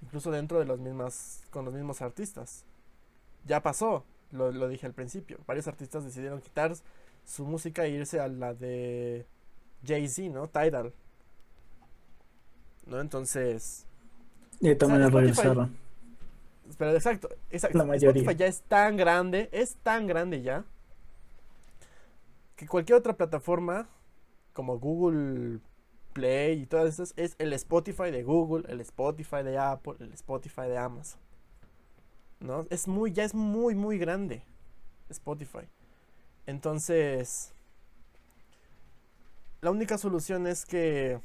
incluso 0.02 0.30
dentro 0.30 0.60
de 0.60 0.66
los 0.66 0.80
mismas, 0.80 1.42
con 1.52 1.66
los 1.66 1.74
mismos 1.74 2.02
artistas. 2.02 2.66
Ya 3.46 3.64
pasó, 3.64 4.04
lo, 4.32 4.52
lo 4.52 4.68
dije 4.68 4.86
al 4.86 4.94
principio. 4.94 5.40
Varios 5.48 5.68
artistas 5.68 6.04
decidieron 6.04 6.42
quitar 6.42 6.74
su 7.26 7.45
música 7.45 7.86
e 7.86 7.89
irse 7.91 8.19
a 8.19 8.28
la 8.28 8.53
de 8.53 9.26
Jay-Z, 9.86 10.30
¿no? 10.34 10.47
Tidal. 10.47 10.93
¿No? 12.86 12.99
Entonces, 12.99 13.86
Y 14.59 14.76
también 14.76 15.03
O 15.03 15.09
sea, 15.09 15.19
regresaron. 15.19 15.78
pero 16.78 16.91
exacto, 16.93 17.30
exacto. 17.49 17.78
La 17.78 17.86
mayoría. 17.86 18.21
Spotify 18.21 18.36
ya 18.38 18.47
es 18.47 18.61
tan 18.63 18.97
grande, 18.97 19.49
es 19.51 19.76
tan 19.84 20.07
grande 20.07 20.41
ya, 20.41 20.65
que 22.55 22.67
cualquier 22.67 22.97
otra 22.99 23.15
plataforma, 23.17 23.88
como 24.53 24.80
Google 24.80 25.59
Play 26.13 26.61
y 26.61 26.65
todas 26.65 26.93
esas, 26.93 27.13
es 27.17 27.36
el 27.39 27.53
Spotify 27.53 28.11
de 28.11 28.24
Google, 28.24 28.65
el 28.69 28.82
Spotify 28.82 29.43
de 29.43 29.57
Apple, 29.57 29.95
el 29.99 30.13
Spotify 30.13 30.63
de 30.63 30.78
Amazon. 30.78 31.19
¿No? 32.39 32.65
Es 32.69 32.88
muy, 32.88 33.11
ya 33.13 33.24
es 33.24 33.34
muy, 33.34 33.74
muy 33.76 33.97
grande 33.97 34.43
Spotify. 35.09 35.67
Entonces, 36.46 37.54
la 39.62 39.72
única 39.72 39.98
solución 39.98 40.46
es 40.48 40.66
que 40.66 41.22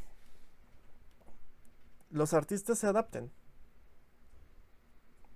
los 2.10 2.34
artistas 2.34 2.78
se 2.78 2.86
adapten. 2.86 3.30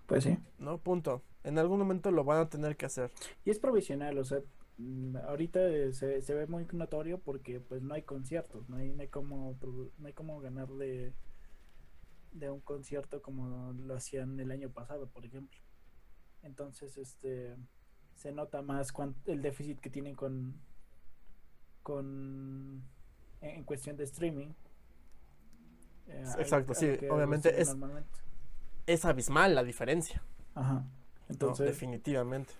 Pues 0.07 0.25
sí. 0.25 0.39
¿no? 0.59 0.79
Punto. 0.79 1.23
En 1.45 1.59
algún 1.59 1.79
momento 1.79 2.11
lo 2.11 2.25
van 2.25 2.39
a 2.39 2.49
tener 2.49 2.77
que 2.77 2.87
hacer. 2.87 3.11
Y 3.45 3.51
es 3.51 3.59
provisional, 3.59 4.17
o 4.19 4.25
sea, 4.25 4.41
mm, 4.79 5.17
ahorita 5.17 5.67
eh, 5.67 5.93
se, 5.93 6.23
se 6.23 6.35
ve 6.35 6.47
muy 6.47 6.67
notorio 6.73 7.19
porque 7.19 7.61
pues 7.61 7.83
no 7.83 7.95
hay 7.95 8.03
conciertos, 8.03 8.69
no 8.69 8.77
hay, 8.77 8.93
no 8.93 9.03
hay 9.03 9.09
como 9.09 9.57
no 9.99 10.07
hay 10.07 10.13
como 10.13 10.41
ganar 10.41 10.69
de, 10.69 11.13
de 12.33 12.51
un 12.51 12.61
concierto 12.61 13.21
como 13.21 13.73
lo 13.73 13.95
hacían 13.95 14.39
el 14.39 14.53
año 14.53 14.71
pasado, 14.71 15.09
por 15.09 15.25
ejemplo. 15.25 15.59
Entonces, 16.43 16.97
este 16.97 17.57
se 18.15 18.33
nota 18.33 18.63
más 18.63 18.93
el 19.27 19.43
déficit 19.43 19.81
que 19.81 19.91
tienen 19.91 20.15
con 20.15 20.55
con 21.83 22.83
en, 23.41 23.65
cuestión 23.65 23.97
de 23.97 24.05
streaming. 24.05 24.49
eh, 26.07 26.25
Exacto, 26.39 26.73
al 26.73 26.77
sí, 26.77 27.07
obviamente 27.11 27.61
es-. 27.61 27.77
Es 28.87 29.05
abismal 29.05 29.55
la 29.55 29.63
diferencia. 29.65 30.23
Ajá. 30.55 30.75
¿no? 30.75 30.87
Entonces, 31.29 31.67
definitivamente. 31.67 32.53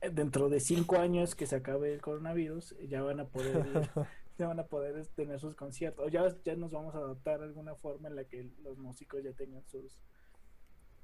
eh, 0.00 0.10
dentro 0.10 0.48
de 0.48 0.60
cinco 0.60 0.96
años 0.96 1.34
que 1.34 1.46
se 1.46 1.56
acabe 1.56 1.92
el 1.92 2.00
coronavirus, 2.00 2.76
ya 2.88 3.02
van 3.02 3.20
a 3.20 3.24
poder, 3.26 3.90
ya 4.38 4.48
van 4.48 4.60
a 4.60 4.64
poder 4.66 5.06
tener 5.08 5.40
sus 5.40 5.54
conciertos. 5.54 6.06
O 6.06 6.08
ya, 6.08 6.34
ya 6.44 6.56
nos 6.56 6.72
vamos 6.72 6.94
a 6.94 6.98
adaptar 6.98 7.40
a 7.40 7.44
alguna 7.44 7.74
forma 7.74 8.08
en 8.08 8.16
la 8.16 8.24
que 8.24 8.50
los 8.62 8.78
músicos 8.78 9.22
ya 9.22 9.32
tengan 9.32 9.64
sus 9.66 9.98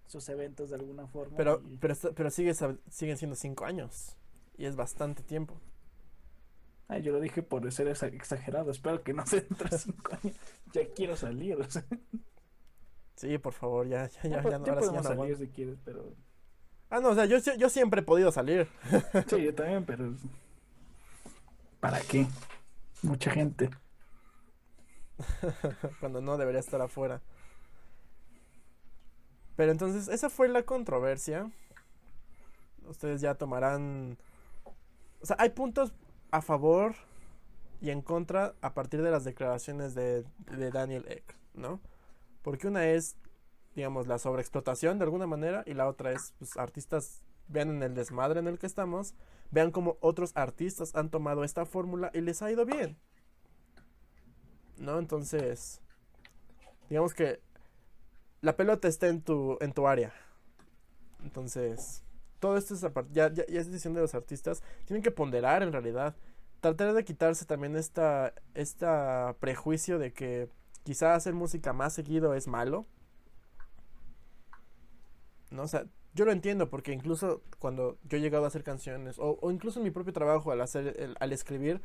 sus 0.06 0.28
eventos 0.28 0.70
de 0.70 0.76
alguna 0.76 1.06
forma. 1.06 1.36
Pero, 1.36 1.62
y- 1.68 1.76
pero, 1.78 1.94
pero 2.14 2.30
sigue, 2.30 2.54
siguen 2.88 3.16
siendo 3.16 3.36
cinco 3.36 3.64
años. 3.64 4.16
Y 4.56 4.64
es 4.66 4.76
bastante 4.76 5.22
tiempo. 5.22 5.60
Ay, 6.88 7.02
yo 7.02 7.12
lo 7.12 7.20
dije 7.20 7.42
por 7.42 7.70
ser 7.72 7.88
exa- 7.88 8.12
exagerado. 8.14 8.70
Espero 8.70 9.02
que 9.02 9.12
no 9.12 9.26
sea 9.26 9.40
dentro 9.40 9.68
de 9.68 9.78
cinco 9.78 10.12
años. 10.22 10.36
Ya 10.72 10.82
quiero 10.94 11.16
salir. 11.16 11.56
O 11.60 11.68
sea, 11.70 11.84
Sí, 13.16 13.38
por 13.38 13.54
favor, 13.54 13.88
ya, 13.88 14.08
ya, 14.08 14.22
ya, 14.24 14.28
ya, 14.42 14.50
ya, 14.50 14.58
no- 14.58 14.64
ya 14.66 14.72
ahora 14.72 14.82
sí 14.82 14.88
ya 14.92 14.96
no 14.98 15.02
salir 15.02 15.12
aguanto. 15.22 15.38
si 15.38 15.48
quieres, 15.48 15.78
pero 15.84 16.14
Ah, 16.90 17.00
no, 17.00 17.08
o 17.08 17.14
sea, 17.14 17.24
yo, 17.24 17.38
yo 17.58 17.68
siempre 17.70 18.00
he 18.02 18.04
podido 18.04 18.30
salir. 18.30 18.68
sí, 19.28 19.42
yo 19.42 19.54
también, 19.54 19.84
pero 19.84 20.14
¿para 21.80 22.00
qué? 22.02 22.26
Mucha 23.02 23.30
gente. 23.30 23.70
cuando 26.00 26.20
no 26.20 26.36
debería 26.36 26.60
estar 26.60 26.80
afuera. 26.80 27.22
Pero 29.56 29.72
entonces, 29.72 30.08
esa 30.08 30.28
fue 30.28 30.48
la 30.48 30.62
controversia. 30.62 31.50
Ustedes 32.86 33.20
ya 33.20 33.34
tomarán... 33.34 34.18
O 35.20 35.26
sea, 35.26 35.36
hay 35.38 35.50
puntos 35.50 35.92
a 36.30 36.42
favor 36.42 36.94
y 37.80 37.90
en 37.90 38.02
contra 38.02 38.54
a 38.60 38.74
partir 38.74 39.02
de 39.02 39.10
las 39.10 39.24
declaraciones 39.24 39.94
de, 39.94 40.24
de 40.56 40.70
Daniel 40.70 41.06
Eck, 41.08 41.36
¿no? 41.54 41.80
Porque 42.42 42.68
una 42.68 42.86
es, 42.86 43.16
digamos, 43.74 44.06
la 44.06 44.18
sobreexplotación 44.18 44.98
de 44.98 45.04
alguna 45.04 45.26
manera 45.26 45.64
y 45.66 45.74
la 45.74 45.88
otra 45.88 46.12
es, 46.12 46.34
pues, 46.38 46.56
artistas 46.56 47.22
vean 47.48 47.70
en 47.70 47.82
el 47.82 47.94
desmadre 47.94 48.40
en 48.40 48.48
el 48.48 48.58
que 48.58 48.66
estamos, 48.66 49.14
vean 49.50 49.70
cómo 49.70 49.96
otros 50.00 50.32
artistas 50.34 50.94
han 50.94 51.10
tomado 51.10 51.44
esta 51.44 51.64
fórmula 51.64 52.10
y 52.12 52.20
les 52.20 52.42
ha 52.42 52.50
ido 52.50 52.64
bien. 52.64 52.96
¿No? 54.78 54.98
Entonces, 54.98 55.80
digamos 56.88 57.14
que 57.14 57.40
la 58.40 58.56
pelota 58.56 58.88
está 58.88 59.08
en 59.08 59.22
tu, 59.22 59.58
en 59.60 59.72
tu 59.72 59.86
área. 59.86 60.12
Entonces, 61.22 62.02
todo 62.38 62.56
esto 62.56 62.74
es, 62.74 62.80
ya, 63.12 63.32
ya, 63.32 63.46
ya 63.46 63.60
es 63.60 63.66
decisión 63.66 63.94
de 63.94 64.00
los 64.00 64.14
artistas. 64.14 64.62
Tienen 64.84 65.02
que 65.02 65.10
ponderar 65.10 65.62
en 65.62 65.72
realidad. 65.72 66.14
Tratar 66.60 66.94
de 66.94 67.04
quitarse 67.04 67.44
también 67.44 67.76
esta, 67.76 68.32
esta 68.54 69.36
prejuicio 69.40 69.98
de 69.98 70.12
que 70.12 70.48
quizá 70.82 71.14
hacer 71.14 71.34
música 71.34 71.72
más 71.72 71.94
seguido 71.94 72.34
es 72.34 72.46
malo. 72.46 72.86
¿No? 75.50 75.62
O 75.62 75.68
sea, 75.68 75.86
yo 76.14 76.24
lo 76.24 76.32
entiendo 76.32 76.70
porque 76.70 76.92
incluso 76.92 77.42
cuando 77.58 77.98
yo 78.04 78.18
he 78.18 78.20
llegado 78.20 78.44
a 78.44 78.48
hacer 78.48 78.64
canciones 78.64 79.16
o, 79.18 79.38
incluso 79.50 79.80
en 79.80 79.84
mi 79.84 79.90
propio 79.90 80.12
trabajo 80.12 80.50
al 80.50 80.60
hacer 80.60 81.14
al 81.20 81.32
escribir 81.32 81.82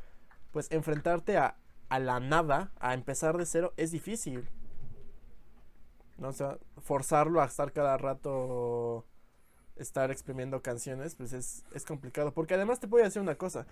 pues 0.52 0.72
enfrentarte 0.72 1.38
a, 1.38 1.58
a 1.90 2.00
la 2.00 2.20
nada 2.22 2.72
a 2.80 2.94
empezar 2.94 3.38
de 3.38 3.46
cero 3.46 3.74
es 3.76 3.92
difícil 3.92 4.48
no 6.22 6.30
o 6.30 6.34
sea 6.34 6.58
forzarlo 6.82 7.42
a 7.42 7.46
estar 7.46 7.74
cada 7.74 7.98
rato 7.98 9.06
estar 9.76 10.12
exprimiendo 10.12 10.62
canciones 10.62 11.16
pues 11.16 11.34
es, 11.34 11.66
es 11.74 11.84
complicado 11.84 12.34
porque 12.34 12.54
además 12.54 12.80
te 12.80 12.88
voy 12.88 13.02
a 13.02 13.06
decir 13.06 13.22
una 13.22 13.36
cosa 13.36 13.66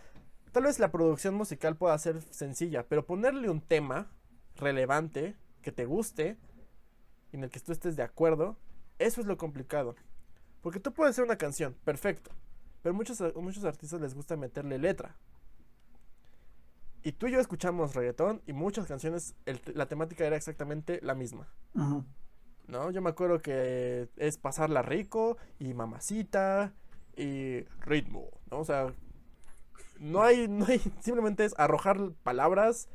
tal 0.52 0.64
vez 0.64 0.80
la 0.80 0.92
producción 0.92 1.36
musical 1.36 1.78
pueda 1.78 1.98
ser 1.98 2.22
sencilla 2.22 2.86
pero 2.88 3.06
ponerle 3.06 3.50
un 3.50 3.62
tema 3.62 4.12
relevante 4.58 5.38
que 5.62 5.72
te 5.72 5.86
guste 5.86 6.38
en 7.32 7.44
el 7.44 7.50
que 7.50 7.62
tú 7.62 7.72
estés 7.72 7.96
de 7.96 8.04
acuerdo 8.04 8.58
eso 8.98 9.22
es 9.22 9.28
lo 9.28 9.38
complicado 9.38 9.96
porque 10.62 10.80
tú 10.80 10.94
puedes 10.94 11.12
hacer 11.12 11.24
una 11.24 11.38
canción, 11.38 11.76
perfecto. 11.84 12.32
Pero 12.82 12.94
muchos, 12.94 13.22
muchos 13.36 13.64
artistas 13.66 14.02
les 14.02 14.14
gusta 14.14 14.36
meterle 14.36 14.78
letra. 14.78 15.16
Y 17.02 17.14
tú 17.14 17.28
y 17.28 17.32
yo 17.32 17.40
escuchamos 17.40 17.96
reggaetón 17.96 18.42
y 18.46 18.54
muchas 18.54 18.86
canciones, 18.86 19.36
la 19.74 19.88
temática 19.88 20.26
era 20.26 20.36
exactamente 20.36 21.00
la 21.02 21.16
misma. 21.16 21.48
¿No? 22.70 22.92
Yo 22.92 23.02
me 23.02 23.10
acuerdo 23.10 23.42
que 23.42 24.10
es 24.18 24.38
pasarla 24.38 24.82
rico 24.82 25.38
y 25.60 25.74
mamacita 25.74 26.74
y 27.16 27.62
ritmo, 27.82 28.30
¿no? 28.52 28.60
O 28.60 28.66
sea, 28.66 28.94
no 30.00 30.22
hay, 30.24 30.48
no 30.48 30.66
hay, 30.66 30.80
simplemente 31.02 31.46
es 31.46 31.56
arrojar 31.58 32.12
palabras, 32.24 32.88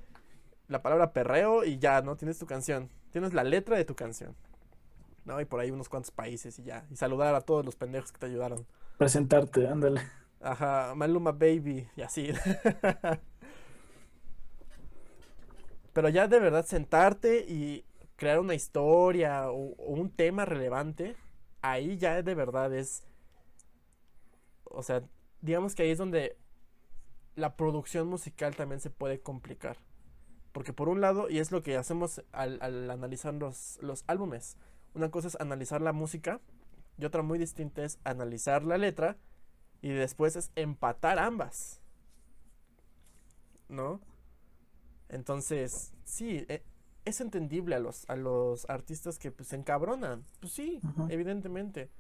la 0.69 0.83
palabra 0.83 1.13
perreo 1.13 1.65
y 1.65 1.79
ya, 1.79 2.03
¿no? 2.03 2.17
Tienes 2.17 2.39
tu 2.39 2.47
canción, 2.47 2.89
tienes 3.11 3.35
la 3.35 3.45
letra 3.45 3.77
de 3.77 3.85
tu 3.85 3.95
canción. 3.95 4.37
¿no? 5.25 5.41
Y 5.41 5.45
por 5.45 5.61
ahí 5.61 5.71
unos 5.71 5.89
cuantos 5.89 6.11
países 6.11 6.59
y 6.59 6.65
ya. 6.65 6.87
Y 6.91 6.97
saludar 6.97 7.35
a 7.35 7.41
todos 7.41 7.65
los 7.65 7.77
pendejos 7.77 8.13
que 8.13 8.19
te 8.19 8.27
ayudaron. 8.27 8.67
Presentarte, 8.99 9.67
ándale. 9.67 10.03
Ajá, 10.41 10.93
Maluma 10.95 11.33
Baby 11.33 11.89
y 11.97 12.03
así. 12.03 12.31
Pero 15.93 16.09
ya 16.09 16.29
de 16.29 16.41
verdad 16.41 16.67
sentarte 16.67 17.45
y 17.49 17.85
crear 18.17 18.41
una 18.41 18.55
historia 18.55 19.51
o, 19.51 19.75
un 19.77 20.11
tema 20.11 20.45
relevante, 20.45 21.17
ahí 21.63 21.97
ya 21.97 22.23
de 22.23 22.35
verdad 22.35 22.73
es... 22.75 23.05
O 24.65 24.83
sea, 24.83 25.03
digamos 25.41 25.75
que 25.75 25.85
ahí 25.85 25.91
es 25.91 25.99
donde 25.99 26.37
la 27.37 27.57
producción 27.57 28.09
musical 28.09 28.57
también 28.57 28.81
se 28.81 28.91
puede 28.91 29.21
complicar. 29.21 29.79
Porque 30.53 30.73
por 30.73 30.89
un 30.89 31.01
lado, 31.01 31.29
y 31.29 31.39
es 31.39 31.51
lo 31.51 31.63
que 31.63 31.77
hacemos 31.77 32.23
al, 32.33 32.59
al 32.63 32.91
analizar 32.91 33.35
los, 33.35 33.79
álbumes, 34.07 34.57
una 34.95 35.11
cosa 35.11 35.29
es 35.29 35.37
analizar 35.41 35.81
la 35.81 35.93
música 35.93 36.41
y 36.97 37.05
otra 37.05 37.23
muy 37.23 37.39
distinta 37.39 37.85
es 37.85 37.99
analizar 38.05 38.63
la 38.63 38.79
letra 38.79 39.17
y 39.83 39.89
después 39.89 40.37
es 40.37 40.53
empatar 40.55 41.19
ambas. 41.19 41.81
¿No? 43.69 44.01
Entonces, 45.09 45.93
sí, 46.05 46.47
e, 46.49 46.63
es 47.05 47.21
entendible 47.21 47.75
a 47.75 47.79
los, 47.79 48.09
a 48.09 48.17
los 48.17 48.69
artistas 48.69 49.19
que 49.19 49.31
pues, 49.31 49.49
se 49.49 49.57
encabronan. 49.57 50.25
Pues 50.41 50.53
sí, 50.53 50.81
evidentemente. 51.09 51.91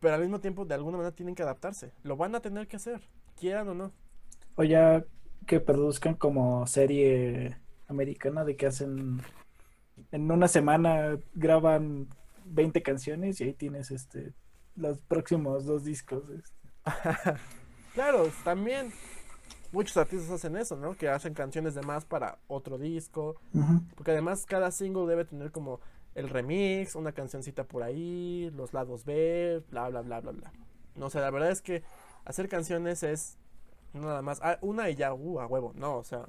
Pero 0.00 0.14
al 0.14 0.20
mismo 0.20 0.40
tiempo, 0.40 0.64
de 0.64 0.74
alguna 0.74 0.98
manera, 0.98 1.14
tienen 1.14 1.34
que 1.34 1.42
adaptarse. 1.42 1.92
Lo 2.02 2.16
van 2.16 2.34
a 2.34 2.40
tener 2.40 2.66
que 2.66 2.76
hacer, 2.76 3.02
quieran 3.38 3.68
o 3.68 3.74
no. 3.74 3.92
O 4.56 4.64
ya 4.64 5.04
que 5.46 5.60
produzcan 5.60 6.14
como 6.14 6.66
serie 6.66 7.58
americana 7.88 8.44
de 8.44 8.56
que 8.56 8.66
hacen 8.66 9.22
en 10.10 10.30
una 10.30 10.48
semana 10.48 11.18
graban 11.34 12.08
20 12.44 12.82
canciones 12.82 13.40
y 13.40 13.44
ahí 13.44 13.52
tienes 13.54 13.90
este 13.90 14.32
los 14.76 15.02
próximos 15.02 15.66
dos 15.66 15.84
discos. 15.84 16.24
Este. 16.30 16.52
claro, 17.94 18.30
también 18.44 18.92
muchos 19.72 19.96
artistas 19.96 20.30
hacen 20.30 20.56
eso, 20.56 20.76
¿no? 20.76 20.94
Que 20.94 21.08
hacen 21.08 21.34
canciones 21.34 21.74
de 21.74 21.82
más 21.82 22.04
para 22.04 22.38
otro 22.46 22.78
disco. 22.78 23.36
Porque 23.96 24.12
además 24.12 24.46
cada 24.46 24.70
single 24.70 25.06
debe 25.06 25.24
tener 25.24 25.50
como 25.50 25.80
el 26.14 26.28
remix, 26.28 26.94
una 26.94 27.12
cancioncita 27.12 27.64
por 27.64 27.82
ahí, 27.82 28.50
los 28.54 28.72
lados 28.72 29.04
B, 29.04 29.62
bla, 29.70 29.88
bla, 29.88 30.02
bla, 30.02 30.20
bla, 30.20 30.32
bla. 30.32 30.52
No, 30.94 31.06
o 31.06 31.10
sea, 31.10 31.22
la 31.22 31.30
verdad 31.30 31.50
es 31.50 31.62
que 31.62 31.82
hacer 32.24 32.48
canciones 32.48 33.02
es 33.02 33.38
nada 33.94 34.22
más, 34.22 34.40
ah, 34.42 34.58
una 34.60 34.90
y 34.90 34.94
ya, 34.94 35.14
uh, 35.14 35.40
a 35.40 35.46
huevo, 35.46 35.72
no, 35.74 35.96
o 35.96 36.04
sea, 36.04 36.26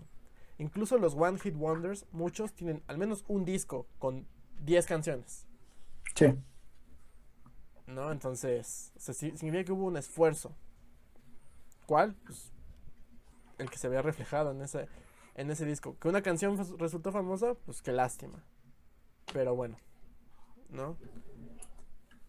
Incluso 0.58 0.98
los 0.98 1.16
One 1.16 1.40
Hit 1.40 1.56
Wonders, 1.56 2.06
muchos 2.12 2.54
tienen 2.54 2.84
al 2.88 2.98
menos 2.98 3.26
un 3.28 3.44
disco 3.44 3.88
con 4.00 4.28
10 4.62 4.86
canciones. 4.86 5.48
Sí. 6.16 6.28
¿No? 7.88 8.12
Entonces, 8.12 8.94
significa 8.98 9.64
que 9.64 9.72
hubo 9.72 9.86
un 9.86 9.98
esfuerzo. 9.98 10.56
¿Cuál? 11.86 12.16
Pues 12.26 12.53
el 13.58 13.70
que 13.70 13.78
se 13.78 13.90
vea 13.90 14.02
reflejado 14.02 14.52
en 14.52 14.62
ese, 14.62 14.88
en 15.36 15.52
ese 15.52 15.66
disco. 15.66 15.98
Que 16.00 16.08
una 16.08 16.22
canción 16.22 16.58
resultó 16.78 17.12
famosa, 17.12 17.56
pues 17.66 17.82
qué 17.82 17.92
lástima. 17.92 18.44
Pero 19.32 19.56
bueno, 19.56 19.78
¿no? 20.70 20.98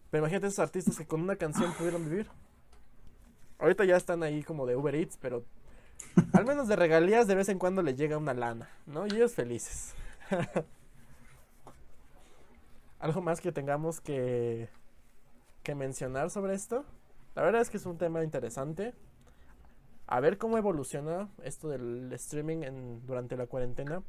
Pero 0.09 0.23
imagínate 0.23 0.47
esos 0.47 0.59
artistas 0.59 0.97
que 0.97 1.05
con 1.05 1.21
una 1.21 1.35
canción 1.35 1.73
pudieron 1.73 2.07
vivir. 2.09 2.29
Ahorita 3.59 3.85
ya 3.85 3.95
están 3.95 4.23
ahí 4.23 4.43
como 4.43 4.65
de 4.65 4.75
Uber 4.75 4.95
Eats, 4.95 5.17
pero 5.17 5.43
al 6.33 6.45
menos 6.45 6.67
de 6.67 6.75
regalías 6.75 7.27
de 7.27 7.35
vez 7.35 7.49
en 7.49 7.59
cuando 7.59 7.81
le 7.81 7.95
llega 7.95 8.17
una 8.17 8.33
lana, 8.33 8.69
¿no? 8.85 9.07
Y 9.07 9.11
ellos 9.11 9.33
felices. 9.33 9.93
¿Algo 12.99 13.21
más 13.21 13.41
que 13.41 13.51
tengamos 13.51 14.01
que, 14.01 14.69
que 15.63 15.75
mencionar 15.75 16.29
sobre 16.29 16.53
esto? 16.55 16.85
La 17.35 17.43
verdad 17.43 17.61
es 17.61 17.69
que 17.69 17.77
es 17.77 17.85
un 17.85 17.97
tema 17.97 18.23
interesante. 18.23 18.93
A 20.07 20.19
ver 20.19 20.37
cómo 20.37 20.57
evoluciona 20.57 21.29
esto 21.43 21.67
del 21.69 22.11
streaming 22.13 22.63
en, 22.63 23.05
durante 23.05 23.35
la 23.37 23.47
cuarentena. 23.47 24.03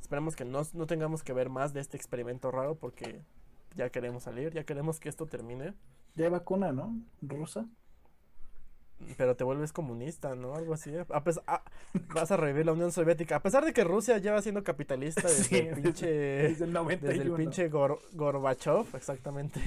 Esperemos 0.00 0.36
que 0.36 0.44
no, 0.44 0.62
no 0.74 0.86
tengamos 0.86 1.22
que 1.22 1.32
ver 1.32 1.48
más 1.48 1.72
de 1.72 1.80
este 1.80 1.96
experimento 1.96 2.50
raro 2.50 2.74
porque 2.74 3.22
ya 3.76 3.90
queremos 3.90 4.24
salir, 4.24 4.52
ya 4.52 4.64
queremos 4.64 5.00
que 5.00 5.08
esto 5.08 5.26
termine. 5.26 5.74
Ya 6.14 6.24
hay 6.24 6.30
vacuna, 6.30 6.72
¿no? 6.72 7.00
Rusa 7.22 7.66
pero 9.16 9.36
te 9.36 9.44
vuelves 9.44 9.72
comunista, 9.72 10.34
¿no? 10.34 10.54
Algo 10.54 10.74
así. 10.74 10.92
vas 12.14 12.30
a 12.30 12.36
revivir 12.36 12.66
la 12.66 12.72
Unión 12.72 12.92
Soviética. 12.92 13.36
A 13.36 13.42
pesar 13.42 13.64
de 13.64 13.72
que 13.72 13.84
Rusia 13.84 14.18
lleva 14.18 14.42
siendo 14.42 14.62
capitalista 14.62 15.22
desde 15.28 15.68
el 15.68 15.82
pinche. 15.82 16.06
Desde 16.06 16.64
el, 16.64 17.00
desde 17.00 17.22
el 17.22 17.32
pinche 17.32 17.68
Gorbachev, 17.68 18.86
exactamente. 18.94 19.60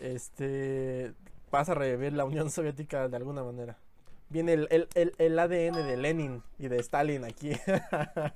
Este. 0.00 1.12
Vas 1.50 1.68
a 1.68 1.74
revivir 1.74 2.12
la 2.12 2.24
Unión 2.24 2.50
Soviética 2.50 3.08
de 3.08 3.16
alguna 3.16 3.42
manera. 3.42 3.78
Viene 4.30 4.52
el, 4.52 4.68
el, 4.70 5.14
el 5.16 5.38
ADN 5.38 5.86
de 5.86 5.96
Lenin 5.96 6.42
y 6.58 6.68
de 6.68 6.78
Stalin 6.78 7.24
aquí. 7.24 7.52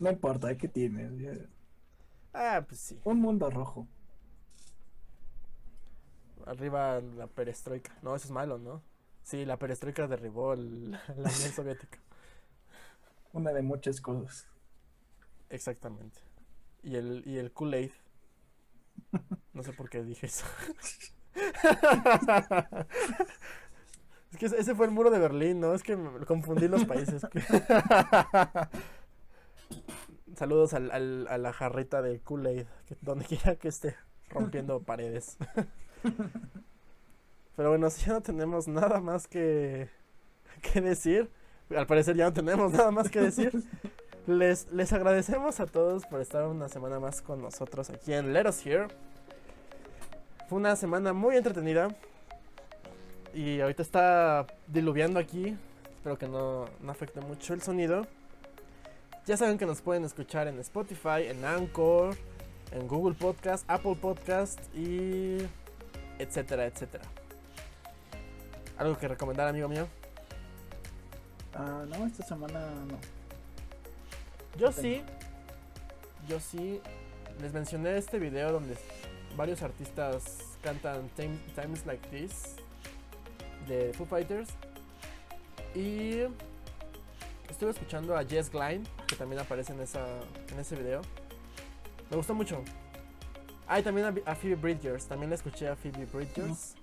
no 0.00 0.10
importa, 0.10 0.56
¿qué 0.56 0.66
tienes? 0.66 1.38
Ah, 2.32 2.64
pues 2.66 2.80
sí. 2.80 3.00
Un 3.04 3.20
mundo 3.20 3.50
rojo. 3.50 3.86
Arriba 6.46 7.00
la 7.00 7.28
perestroika. 7.28 7.96
No, 8.02 8.16
eso 8.16 8.26
es 8.26 8.32
malo, 8.32 8.58
¿no? 8.58 8.82
Sí, 9.22 9.44
la 9.44 9.58
perestroika 9.58 10.08
derribó 10.08 10.54
la 10.56 11.00
Unión 11.08 11.52
Soviética. 11.54 11.98
Una 13.32 13.52
de 13.52 13.62
muchas 13.62 14.00
cosas. 14.00 14.48
Exactamente. 15.50 16.20
Y 16.82 16.96
el, 16.96 17.22
y 17.24 17.38
el 17.38 17.52
Kool-Aid. 17.52 17.92
No 19.52 19.62
sé 19.62 19.72
por 19.72 19.88
qué 19.88 20.02
dije 20.02 20.26
eso. 20.26 20.44
es 24.32 24.38
que 24.38 24.46
ese 24.46 24.74
fue 24.74 24.86
el 24.86 24.92
muro 24.92 25.10
de 25.10 25.18
Berlín, 25.18 25.60
¿no? 25.60 25.74
Es 25.74 25.82
que 25.82 25.96
confundí 26.26 26.68
los 26.68 26.84
países. 26.84 27.26
Saludos 30.36 30.74
al, 30.74 30.90
al, 30.90 31.26
a 31.28 31.38
la 31.38 31.52
jarrita 31.52 32.02
de 32.02 32.20
Kool-Aid, 32.20 32.66
donde 33.00 33.24
quiera 33.26 33.56
que 33.56 33.68
esté 33.68 33.96
rompiendo 34.30 34.80
paredes. 34.80 35.36
Pero 37.56 37.68
bueno, 37.68 37.90
si 37.90 38.06
ya 38.06 38.14
no 38.14 38.22
tenemos 38.22 38.66
nada 38.66 39.00
más 39.00 39.28
que, 39.28 39.88
que 40.62 40.80
decir, 40.80 41.30
al 41.76 41.86
parecer 41.86 42.16
ya 42.16 42.24
no 42.24 42.32
tenemos 42.32 42.72
nada 42.72 42.90
más 42.90 43.10
que 43.10 43.20
decir. 43.20 43.52
Les, 44.26 44.70
les 44.72 44.92
agradecemos 44.92 45.58
a 45.58 45.66
todos 45.66 46.06
por 46.06 46.20
estar 46.20 46.46
una 46.46 46.68
semana 46.68 47.00
más 47.00 47.22
con 47.22 47.42
nosotros 47.42 47.90
aquí 47.90 48.12
en 48.12 48.32
Let 48.32 48.48
Us 48.48 48.64
Here. 48.64 48.86
Fue 50.52 50.60
una 50.60 50.76
semana 50.76 51.14
muy 51.14 51.34
entretenida. 51.34 51.88
Y 53.32 53.62
ahorita 53.62 53.80
está 53.80 54.46
diluviando 54.66 55.18
aquí. 55.18 55.56
Espero 55.96 56.18
que 56.18 56.28
no, 56.28 56.66
no 56.78 56.92
afecte 56.92 57.22
mucho 57.22 57.54
el 57.54 57.62
sonido. 57.62 58.06
Ya 59.24 59.38
saben 59.38 59.56
que 59.56 59.64
nos 59.64 59.80
pueden 59.80 60.04
escuchar 60.04 60.48
en 60.48 60.58
Spotify, 60.58 61.22
en 61.28 61.42
Anchor, 61.42 62.14
en 62.70 62.86
Google 62.86 63.14
Podcast, 63.14 63.64
Apple 63.66 63.96
Podcast 63.98 64.60
y 64.76 65.38
etcétera, 66.18 66.66
etcétera. 66.66 67.04
¿Algo 68.76 68.98
que 68.98 69.08
recomendar, 69.08 69.48
amigo 69.48 69.70
mío? 69.70 69.88
Ah, 71.54 71.86
no, 71.88 72.04
esta 72.04 72.26
semana 72.26 72.60
no. 72.88 72.98
Yo 74.58 74.70
sí. 74.70 75.00
Yo 76.28 76.38
sí. 76.40 76.82
Les 77.40 77.54
mencioné 77.54 77.96
este 77.96 78.18
video 78.18 78.52
donde 78.52 78.76
varios 79.36 79.62
artistas 79.62 80.56
cantan 80.62 81.08
Time- 81.10 81.38
Times 81.54 81.86
Like 81.86 82.08
This 82.08 82.56
de 83.66 83.92
Foo 83.94 84.06
Fighters. 84.06 84.50
Y 85.74 86.20
estuve 87.48 87.70
escuchando 87.70 88.16
a 88.16 88.24
Jess 88.24 88.50
Glynne, 88.50 88.84
que 89.06 89.16
también 89.16 89.40
aparece 89.40 89.72
en, 89.72 89.80
esa, 89.80 90.04
en 90.50 90.58
ese 90.58 90.76
video. 90.76 91.00
Me 92.10 92.16
gustó 92.16 92.34
mucho. 92.34 92.62
Ah, 93.66 93.80
y 93.80 93.82
también 93.82 94.22
a, 94.26 94.34
Phoebe 94.34 94.56
Bridgers. 94.56 95.06
También 95.06 95.30
la 95.30 95.36
escuché 95.36 95.68
a 95.68 95.76
Phoebe 95.76 96.04
Bridgers. 96.06 96.74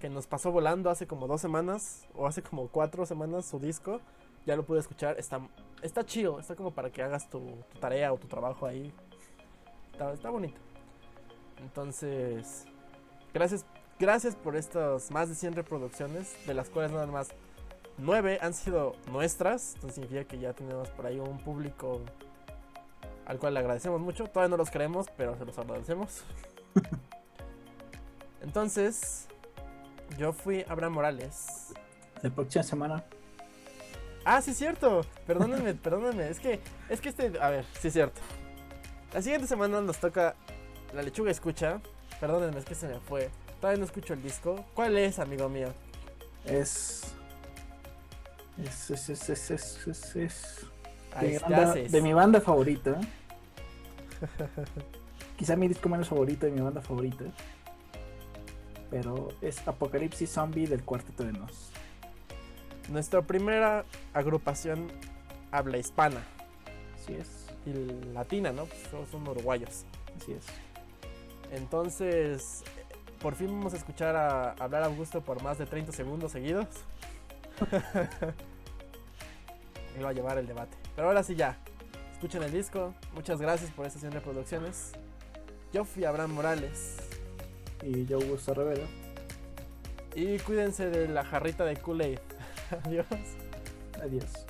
Que 0.00 0.10
nos 0.10 0.26
pasó 0.26 0.50
volando 0.50 0.90
hace 0.90 1.06
como 1.06 1.26
dos 1.28 1.40
semanas. 1.40 2.06
O 2.14 2.26
hace 2.26 2.42
como 2.42 2.68
cuatro 2.68 3.06
semanas 3.06 3.46
su 3.46 3.60
disco. 3.60 4.00
Ya 4.44 4.56
lo 4.56 4.64
pude 4.64 4.80
escuchar. 4.80 5.18
Está, 5.18 5.40
está 5.82 6.04
chido. 6.04 6.40
Está 6.40 6.56
como 6.56 6.72
para 6.72 6.90
que 6.90 7.02
hagas 7.02 7.30
tu, 7.30 7.58
tarea 7.80 8.12
o 8.12 8.18
tu 8.18 8.26
trabajo 8.26 8.66
ahí. 8.66 8.92
Está 9.92 10.30
bonito. 10.30 10.58
Entonces, 11.60 12.64
gracias, 13.32 13.64
gracias 13.98 14.36
por 14.36 14.56
estas 14.56 15.10
más 15.10 15.28
de 15.28 15.34
100 15.34 15.54
reproducciones. 15.54 16.34
De 16.46 16.54
las 16.54 16.68
cuales 16.68 16.92
nada 16.92 17.06
más 17.06 17.28
9 17.98 18.38
han 18.40 18.54
sido 18.54 18.94
nuestras. 19.10 19.74
Entonces 19.74 19.94
significa 19.94 20.24
que 20.24 20.38
ya 20.38 20.52
tenemos 20.52 20.90
por 20.90 21.06
ahí 21.06 21.18
un 21.18 21.38
público 21.38 22.02
al 23.26 23.38
cual 23.38 23.54
le 23.54 23.60
agradecemos 23.60 24.00
mucho. 24.00 24.26
Todavía 24.26 24.50
no 24.50 24.56
los 24.56 24.70
queremos, 24.70 25.06
pero 25.16 25.36
se 25.36 25.44
los 25.44 25.58
agradecemos. 25.58 26.22
Entonces, 28.42 29.26
yo 30.18 30.32
fui 30.32 30.64
Abraham 30.68 30.94
Morales. 30.94 31.74
La 32.22 32.30
próxima 32.30 32.62
semana. 32.62 33.04
Ah, 34.24 34.40
sí 34.40 34.52
es 34.52 34.56
cierto. 34.56 35.02
Perdónenme, 35.26 35.74
perdónenme. 35.82 36.28
Es 36.28 36.40
que, 36.40 36.60
es 36.88 37.00
que 37.00 37.08
este, 37.10 37.32
a 37.40 37.50
ver, 37.50 37.64
sí 37.80 37.88
es 37.88 37.94
cierto. 37.94 38.20
La 39.12 39.22
siguiente 39.22 39.46
semana 39.46 39.80
nos 39.80 39.98
toca 39.98 40.34
La 40.96 41.02
Lechuga 41.02 41.30
Escucha. 41.30 41.80
Perdónenme, 42.20 42.58
es 42.58 42.64
que 42.64 42.74
se 42.74 42.88
me 42.88 42.98
fue. 43.00 43.30
Todavía 43.60 43.78
no 43.80 43.84
escucho 43.84 44.14
el 44.14 44.22
disco. 44.22 44.64
¿Cuál 44.74 44.96
es, 44.98 45.18
amigo 45.18 45.48
mío? 45.48 45.68
Es. 46.44 47.02
Es. 48.62 48.90
Es. 48.90 49.08
Es. 49.10 49.28
Es. 49.28 49.50
es, 49.50 49.86
es- 49.86 50.16
es 50.16 50.66
de, 51.20 51.28
mi 51.28 51.38
banda, 51.38 51.74
de 51.74 52.02
mi 52.02 52.12
banda 52.12 52.40
favorita. 52.40 53.00
Quizá 55.38 55.56
mi 55.56 55.68
disco 55.68 55.88
menos 55.88 56.08
favorito 56.08 56.46
de 56.46 56.52
mi 56.52 56.60
banda 56.60 56.80
favorita. 56.80 57.24
Pero 58.90 59.28
es 59.40 59.66
Apocalipsis 59.66 60.30
Zombie 60.30 60.66
del 60.66 60.84
Cuarteto 60.84 61.24
de 61.24 61.32
Nos. 61.32 61.70
Nuestra 62.90 63.22
primera 63.22 63.84
agrupación 64.14 64.92
habla 65.50 65.76
hispana 65.78 66.20
Así 66.94 67.14
es. 67.14 67.46
y 67.66 67.72
latina, 68.14 68.52
¿no? 68.52 68.66
Pues 68.66 68.82
todos 68.84 69.08
son 69.08 69.26
uruguayos. 69.26 69.84
Así 70.20 70.32
es. 70.32 70.44
Entonces, 71.52 72.62
por 73.20 73.34
fin 73.34 73.48
vamos 73.48 73.74
a 73.74 73.76
escuchar 73.76 74.16
a 74.16 74.52
hablar 74.52 74.82
a 74.82 74.86
Augusto 74.86 75.20
por 75.22 75.42
más 75.42 75.58
de 75.58 75.66
30 75.66 75.92
segundos 75.92 76.32
seguidos. 76.32 76.66
Él 79.96 80.04
va 80.04 80.10
a 80.10 80.12
llevar 80.12 80.38
el 80.38 80.46
debate. 80.46 80.76
Pero 80.94 81.08
ahora 81.08 81.22
sí 81.22 81.34
ya. 81.34 81.58
Escuchen 82.12 82.42
el 82.42 82.52
disco. 82.52 82.94
Muchas 83.14 83.40
gracias 83.40 83.70
por 83.70 83.86
esta 83.86 83.98
sesión 83.98 84.12
de 84.14 84.20
producciones. 84.20 84.92
Yo 85.72 85.84
fui 85.84 86.04
Abraham 86.04 86.32
Morales. 86.32 86.96
Y 87.82 88.06
yo, 88.06 88.18
Augusto 88.18 88.54
Rivera. 88.54 88.86
Y 90.14 90.38
cuídense 90.38 90.88
de 90.88 91.08
la 91.08 91.24
jarrita 91.24 91.64
de 91.64 91.76
Kool-Aid. 91.76 92.18
Adiós. 92.84 93.06
Adiós. 94.02 94.46